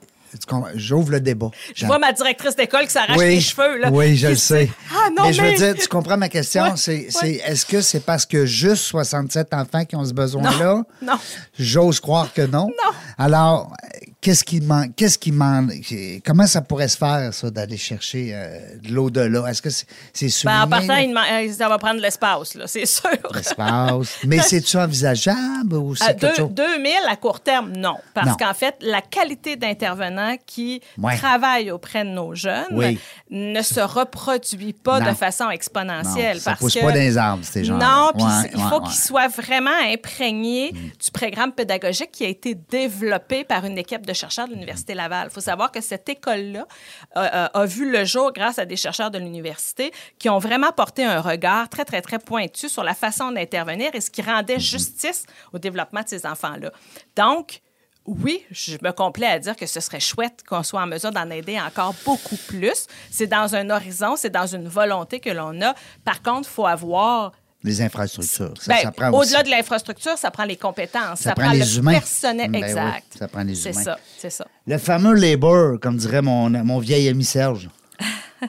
j'ouvre 0.75 1.11
le 1.13 1.21
débat. 1.21 1.51
Je 1.75 1.87
vois 1.87 1.99
ma 1.99 2.13
directrice 2.13 2.55
d'école 2.55 2.85
qui 2.85 2.91
s'arrache 2.93 3.17
oui, 3.17 3.29
les 3.37 3.41
cheveux. 3.41 3.79
Là. 3.79 3.91
Oui, 3.91 4.15
je 4.17 4.29
le 4.29 4.35
sais. 4.37 4.69
Ah 4.93 5.09
non, 5.09 5.23
mais 5.23 5.29
mais... 5.29 5.33
je 5.33 5.43
veux 5.43 5.55
dire, 5.55 5.83
tu 5.83 5.89
comprends 5.89 6.19
ma 6.19 6.29
question? 6.29 6.65
Ouais, 6.65 6.73
c'est, 6.77 6.99
ouais. 7.07 7.11
c'est- 7.11 7.35
est-ce 7.37 7.65
que 7.65 7.81
c'est 7.81 8.01
parce 8.01 8.27
que 8.27 8.45
juste 8.45 8.85
67 8.85 9.55
enfants 9.55 9.85
qui 9.87 9.97
ont 9.97 10.05
ce 10.05 10.13
besoin-là? 10.13 10.85
non. 11.03 11.19
J'ose 11.59 11.99
croire 11.99 12.33
que 12.35 12.43
non. 12.43 12.67
Non. 12.69 12.93
Alors, 13.17 13.75
qu'est-ce 14.21 14.45
qui 14.45 14.61
manque? 14.61 14.95
Qu'est-ce 14.97 15.19
qui 15.19 15.33
manque? 15.33 15.73
Comment 16.25 16.47
ça 16.47 16.61
pourrait 16.61 16.89
se 16.89 16.97
faire, 16.97 17.33
ça, 17.33 17.51
d'aller 17.51 17.77
chercher 17.77 18.31
euh, 18.33 18.77
de 18.83 18.93
l'au-delà? 18.93 19.49
Est-ce 19.49 19.63
que 19.63 19.71
c'est, 19.71 19.87
c'est 20.13 20.29
souligné? 20.29 20.59
Ben, 20.61 20.65
en 20.67 20.69
partant, 20.69 20.97
il 20.97 21.09
demande- 21.09 21.51
ça 21.57 21.69
va 21.69 21.79
prendre 21.79 21.97
de 21.97 22.03
l'espace, 22.03 22.55
là, 22.55 22.67
c'est 22.67 22.87
sûr. 22.87 23.09
l'espace. 23.35 24.19
Mais 24.25 24.39
c'est-tu 24.41 24.77
envisageable 24.77 25.75
ou 25.77 25.95
c'est 25.95 26.19
quelque 26.19 26.27
deux- 26.27 26.35
chose? 26.35 26.51
2000 26.53 26.93
à 27.09 27.17
court 27.17 27.41
terme, 27.41 27.73
non. 27.77 27.95
Parce 28.15 28.37
qu'en 28.37 28.55
fait, 28.55 28.75
la 28.81 29.01
qualité 29.03 29.57
d'intervenants 29.57 30.37
qui 30.47 30.81
Ouais. 30.99 31.17
travaillent 31.17 31.71
auprès 31.71 32.05
de 32.05 32.11
nos 32.11 32.35
jeunes 32.35 32.65
Oui. 32.73 32.99
ne 33.31 33.63
se 33.63 33.81
reproduit 33.81 34.73
pas 34.73 35.01
Non. 35.01 35.11
de 35.11 35.17
façon 35.17 35.49
exponentielle. 35.51 36.37
Non, 36.37 36.41
ça 36.43 36.51
parce 36.51 36.61
pousse 36.61 36.75
que- 36.75 36.81
pas 36.81 36.89
dans 36.89 36.95
les 36.95 37.17
arbres, 37.17 37.45
ces 37.45 37.65
gens 37.65 37.79
Non, 37.79 38.11
puis 38.15 38.25
Ouais, 38.25 38.51
il 38.55 38.61
faut 38.61 38.77
ouais. 38.77 38.81
Mm. 38.81 38.85
qu'ils 38.85 39.01
soient 39.01 39.29
vraiment 39.29 39.71
imprégnés 39.93 40.73
du 40.73 41.11
programme 41.13 41.53
pédagogique 41.53 42.11
qui 42.13 42.25
a 42.25 42.29
été 42.29 42.55
développé 42.55 43.45
par 43.45 43.65
une 43.65 43.79
équipe 43.79 44.05
de 44.09 44.13
chercheurs 44.13 44.49
de 44.49 44.53
l'Université 44.53 44.95
Laval. 44.95 45.29
Il 45.31 45.33
faut 45.33 45.41
savoir 45.41 45.71
que 45.71 45.81
cette 45.81 46.09
école-là 46.09 46.67
euh, 47.17 47.29
euh, 47.33 47.49
a 47.55 47.65
vu 47.65 47.91
le 47.91 48.05
jour 48.05 48.33
grâce 48.33 48.59
à 48.59 48.65
des 48.65 48.77
chercheurs 48.77 49.11
de 49.11 49.19
l'université 49.19 49.93
qui 50.19 50.29
ont 50.29 50.39
vraiment 50.39 50.73
porté 50.73 51.05
un 51.05 51.21
regard 51.21 51.69
très, 51.69 51.85
très, 51.85 52.03
très 52.03 52.19
pointu 52.19 52.69
sur 52.69 52.83
la 52.83 52.95
façon 52.95 53.31
d'intervenir 53.33 53.91
et 53.95 54.01
ce 54.01 54.11
qui 54.11 54.23
rendait 54.23 54.59
Mm-hmm. 54.59 54.71
justice 54.71 55.27
au 55.53 55.59
développement 55.59 56.03
de 56.03 56.09
ces 56.09 56.27
enfants-là. 56.27 56.73
Donc, 57.17 57.61
oui, 58.05 58.45
je 58.51 58.77
me 58.83 58.93
complais 58.93 59.27
à 59.27 59.39
dire 59.39 59.55
que 59.55 59.67
ce 59.67 59.81
serait 59.81 60.01
chouette 60.01 60.43
qu'on 60.49 60.63
soit 60.63 60.81
en 60.81 60.87
mesure 60.87 61.11
d'en 61.11 61.29
aider 61.31 61.61
encore 61.61 61.95
beaucoup 62.05 62.39
plus. 62.49 62.87
C'est 63.11 63.27
dans 63.27 63.55
un 63.55 63.69
horizon, 63.71 64.17
c'est 64.17 64.31
dans 64.31 64.47
une 64.47 64.67
volonté 64.67 65.21
que 65.21 65.31
l'on 65.31 65.61
a. 65.61 65.75
Par 66.05 66.23
contre, 66.23 66.49
il 66.49 66.53
faut 66.53 66.67
avoir 66.67 67.33
Les 67.65 67.83
infrastructures. 67.83 68.55
Ça, 68.61 68.73
ben, 68.73 68.83
ça 68.83 68.93
prend 68.93 69.11
aussi. 69.13 69.31
Au-delà 69.31 69.43
de 69.43 69.51
l'infrastructure, 69.51 70.17
ça 70.17 70.31
prend 70.31 70.45
les 70.45 70.57
compétences, 70.57 71.19
Ça 71.21 71.31
ça, 71.31 71.35
prend 71.35 71.45
prend, 71.47 71.53
les 71.53 71.59
le 71.59 71.77
humains. 71.79 71.93
personnel. 71.93 72.51
Ben 72.51 72.63
oui, 72.63 72.69
exact. 72.69 73.05
ça 73.19 73.27
prend 73.29 73.43
les 73.43 73.55
C'est 73.57 73.71
humains. 73.73 73.83
ça, 73.83 73.99
c'est 74.17 74.31
ça. 74.31 74.47
Le 74.67 74.79
fameux 74.79 75.15
labor, 75.15 75.81
comme 75.81 75.97
dirait 75.97 76.23
mon, 76.23 76.49
mon 76.51 76.79
vieil 76.79 77.09
ami 77.09 77.25
Serge. 77.25 77.69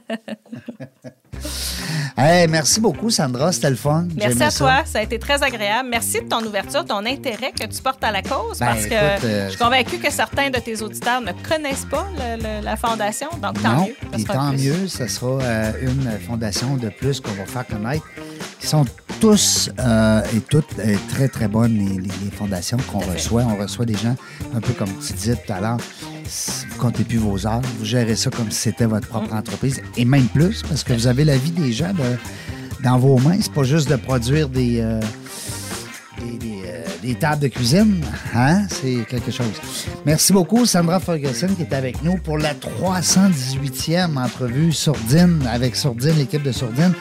Hey, 2.17 2.47
merci 2.49 2.81
beaucoup, 2.81 3.09
Sandra. 3.09 3.51
C'était 3.51 3.69
le 3.69 3.75
fun. 3.77 4.05
Merci 4.17 4.43
à 4.43 4.51
toi, 4.51 4.81
ça 4.85 4.99
a 4.99 5.03
été 5.03 5.17
très 5.19 5.41
agréable. 5.41 5.87
Merci 5.89 6.19
de 6.21 6.27
ton 6.27 6.43
ouverture, 6.45 6.83
ton 6.83 7.05
intérêt 7.05 7.51
que 7.57 7.65
tu 7.65 7.81
portes 7.81 8.03
à 8.03 8.11
la 8.11 8.21
cause, 8.21 8.59
Ben, 8.59 8.65
parce 8.67 8.85
que 8.87 8.93
euh, 8.93 9.45
je 9.45 9.49
suis 9.51 9.57
convaincue 9.59 9.99
que 9.99 10.11
certains 10.11 10.49
de 10.49 10.59
tes 10.59 10.81
auditeurs 10.81 11.21
ne 11.21 11.31
connaissent 11.47 11.85
pas 11.89 12.05
le- 12.17 12.41
le- 12.43 12.65
la 12.65 12.75
fondation, 12.75 13.29
donc 13.41 13.61
tant 13.61 13.73
non, 13.73 13.85
mieux. 13.87 14.23
tant 14.25 14.49
plus. 14.51 14.57
mieux, 14.63 14.87
ce 14.87 15.07
sera 15.07 15.41
euh, 15.41 15.71
une 15.81 16.11
fondation 16.27 16.75
de 16.75 16.89
plus 16.89 17.21
qu'on 17.21 17.31
va 17.31 17.45
faire 17.45 17.65
connaître. 17.65 18.03
Ils 18.61 18.67
sont 18.67 18.85
tous 19.21 19.69
euh, 19.79 20.21
et 20.35 20.41
toutes 20.41 20.75
très, 21.09 21.29
très 21.29 21.47
bonnes, 21.47 21.77
les, 21.77 22.01
les- 22.01 22.31
fondations 22.37 22.77
qu'on 22.91 22.99
reçoit. 22.99 23.43
On 23.43 23.55
reçoit 23.55 23.85
des 23.85 23.95
gens, 23.95 24.15
un 24.53 24.59
peu 24.59 24.73
comme 24.73 24.89
tu 25.05 25.13
disais 25.13 25.35
tout 25.35 25.53
à 25.53 25.61
l'heure, 25.61 25.77
vous 26.69 26.77
comptez 26.77 27.03
plus 27.03 27.17
vos 27.17 27.45
heures, 27.45 27.61
vous 27.79 27.85
gérez 27.85 28.15
ça 28.15 28.29
comme 28.29 28.51
si 28.51 28.59
c'était 28.59 28.85
votre 28.85 29.07
propre 29.07 29.33
entreprise, 29.33 29.81
et 29.97 30.05
même 30.05 30.27
plus, 30.27 30.61
parce 30.63 30.83
que 30.83 30.93
vous 30.93 31.07
avez 31.07 31.25
la 31.25 31.37
vie 31.37 31.51
des 31.51 31.71
gens 31.71 31.93
dans 32.83 32.97
vos 32.97 33.17
mains. 33.17 33.37
C'est 33.41 33.53
pas 33.53 33.63
juste 33.63 33.89
de 33.89 33.95
produire 33.95 34.49
des... 34.49 34.79
euh, 34.79 34.99
euh, 36.21 36.83
des 37.01 37.15
tables 37.15 37.41
de 37.41 37.47
cuisine, 37.47 38.03
hein? 38.35 38.67
C'est 38.69 39.05
quelque 39.09 39.31
chose. 39.31 39.53
Merci 40.05 40.33
beaucoup, 40.33 40.65
Sandra 40.65 40.99
Ferguson, 40.99 41.47
qui 41.55 41.61
est 41.61 41.73
avec 41.73 42.03
nous 42.03 42.17
pour 42.17 42.37
la 42.37 42.53
318e 42.53 44.17
entrevue 44.17 44.71
Sourdine, 44.73 45.41
avec 45.51 45.75
Sourdine, 45.75 46.17
l'équipe 46.17 46.43
de 46.43 46.51
Sourdine. 46.51 46.93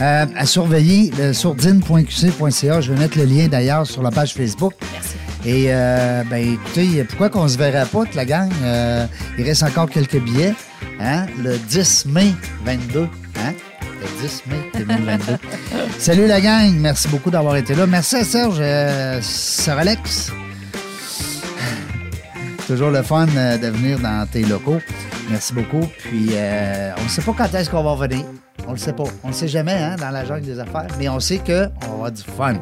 Euh, 0.00 0.26
à 0.36 0.46
surveiller, 0.46 1.10
le 1.18 1.32
sourdine.qc.ca. 1.32 2.80
Je 2.80 2.92
vais 2.92 2.98
mettre 2.98 3.18
le 3.18 3.24
lien 3.24 3.48
d'ailleurs 3.48 3.86
sur 3.86 4.02
la 4.02 4.10
page 4.10 4.34
Facebook. 4.34 4.74
Merci. 4.92 5.14
Et, 5.48 5.68
euh, 5.68 6.24
ben, 6.28 6.36
écoutez, 6.36 7.02
pourquoi 7.04 7.30
qu'on 7.30 7.48
se 7.48 7.56
verrait 7.56 7.86
pas, 7.86 8.04
toute 8.04 8.14
la 8.14 8.26
gang? 8.26 8.52
Euh, 8.62 9.06
il 9.38 9.44
reste 9.46 9.62
encore 9.62 9.88
quelques 9.88 10.18
billets. 10.20 10.52
Hein? 11.00 11.24
Le 11.42 11.56
10 11.56 12.04
mai 12.04 12.34
22. 12.66 13.08
Hein? 13.38 13.54
Le 13.82 14.28
10 14.28 14.42
mai 14.48 14.84
2022. 14.86 15.38
Salut 15.98 16.26
la 16.26 16.42
gang. 16.42 16.74
Merci 16.74 17.08
beaucoup 17.08 17.30
d'avoir 17.30 17.56
été 17.56 17.74
là. 17.74 17.86
Merci 17.86 18.16
à 18.16 18.24
Serge, 18.24 18.58
euh, 18.60 19.20
Sir 19.22 19.78
Alex. 19.78 20.32
Toujours 22.66 22.90
le 22.90 23.02
fun 23.02 23.26
euh, 23.34 23.56
de 23.56 23.68
venir 23.68 23.98
dans 24.00 24.28
tes 24.30 24.42
locaux. 24.42 24.82
Merci 25.30 25.54
beaucoup. 25.54 25.88
Puis, 25.98 26.28
euh, 26.32 26.92
on 26.98 27.04
ne 27.04 27.08
sait 27.08 27.22
pas 27.22 27.32
quand 27.32 27.54
est-ce 27.54 27.70
qu'on 27.70 27.82
va 27.82 27.92
revenir. 27.92 28.26
On 28.66 28.72
le 28.72 28.76
sait 28.76 28.92
pas. 28.92 29.04
On 29.24 29.28
ne 29.28 29.32
sait 29.32 29.48
jamais 29.48 29.72
hein, 29.72 29.96
dans 29.98 30.10
la 30.10 30.26
jungle 30.26 30.44
des 30.44 30.58
affaires. 30.58 30.88
Mais 30.98 31.08
on 31.08 31.20
sait 31.20 31.38
qu'on 31.38 31.86
va 31.86 31.92
avoir 31.94 32.12
du 32.12 32.22
fun. 32.22 32.56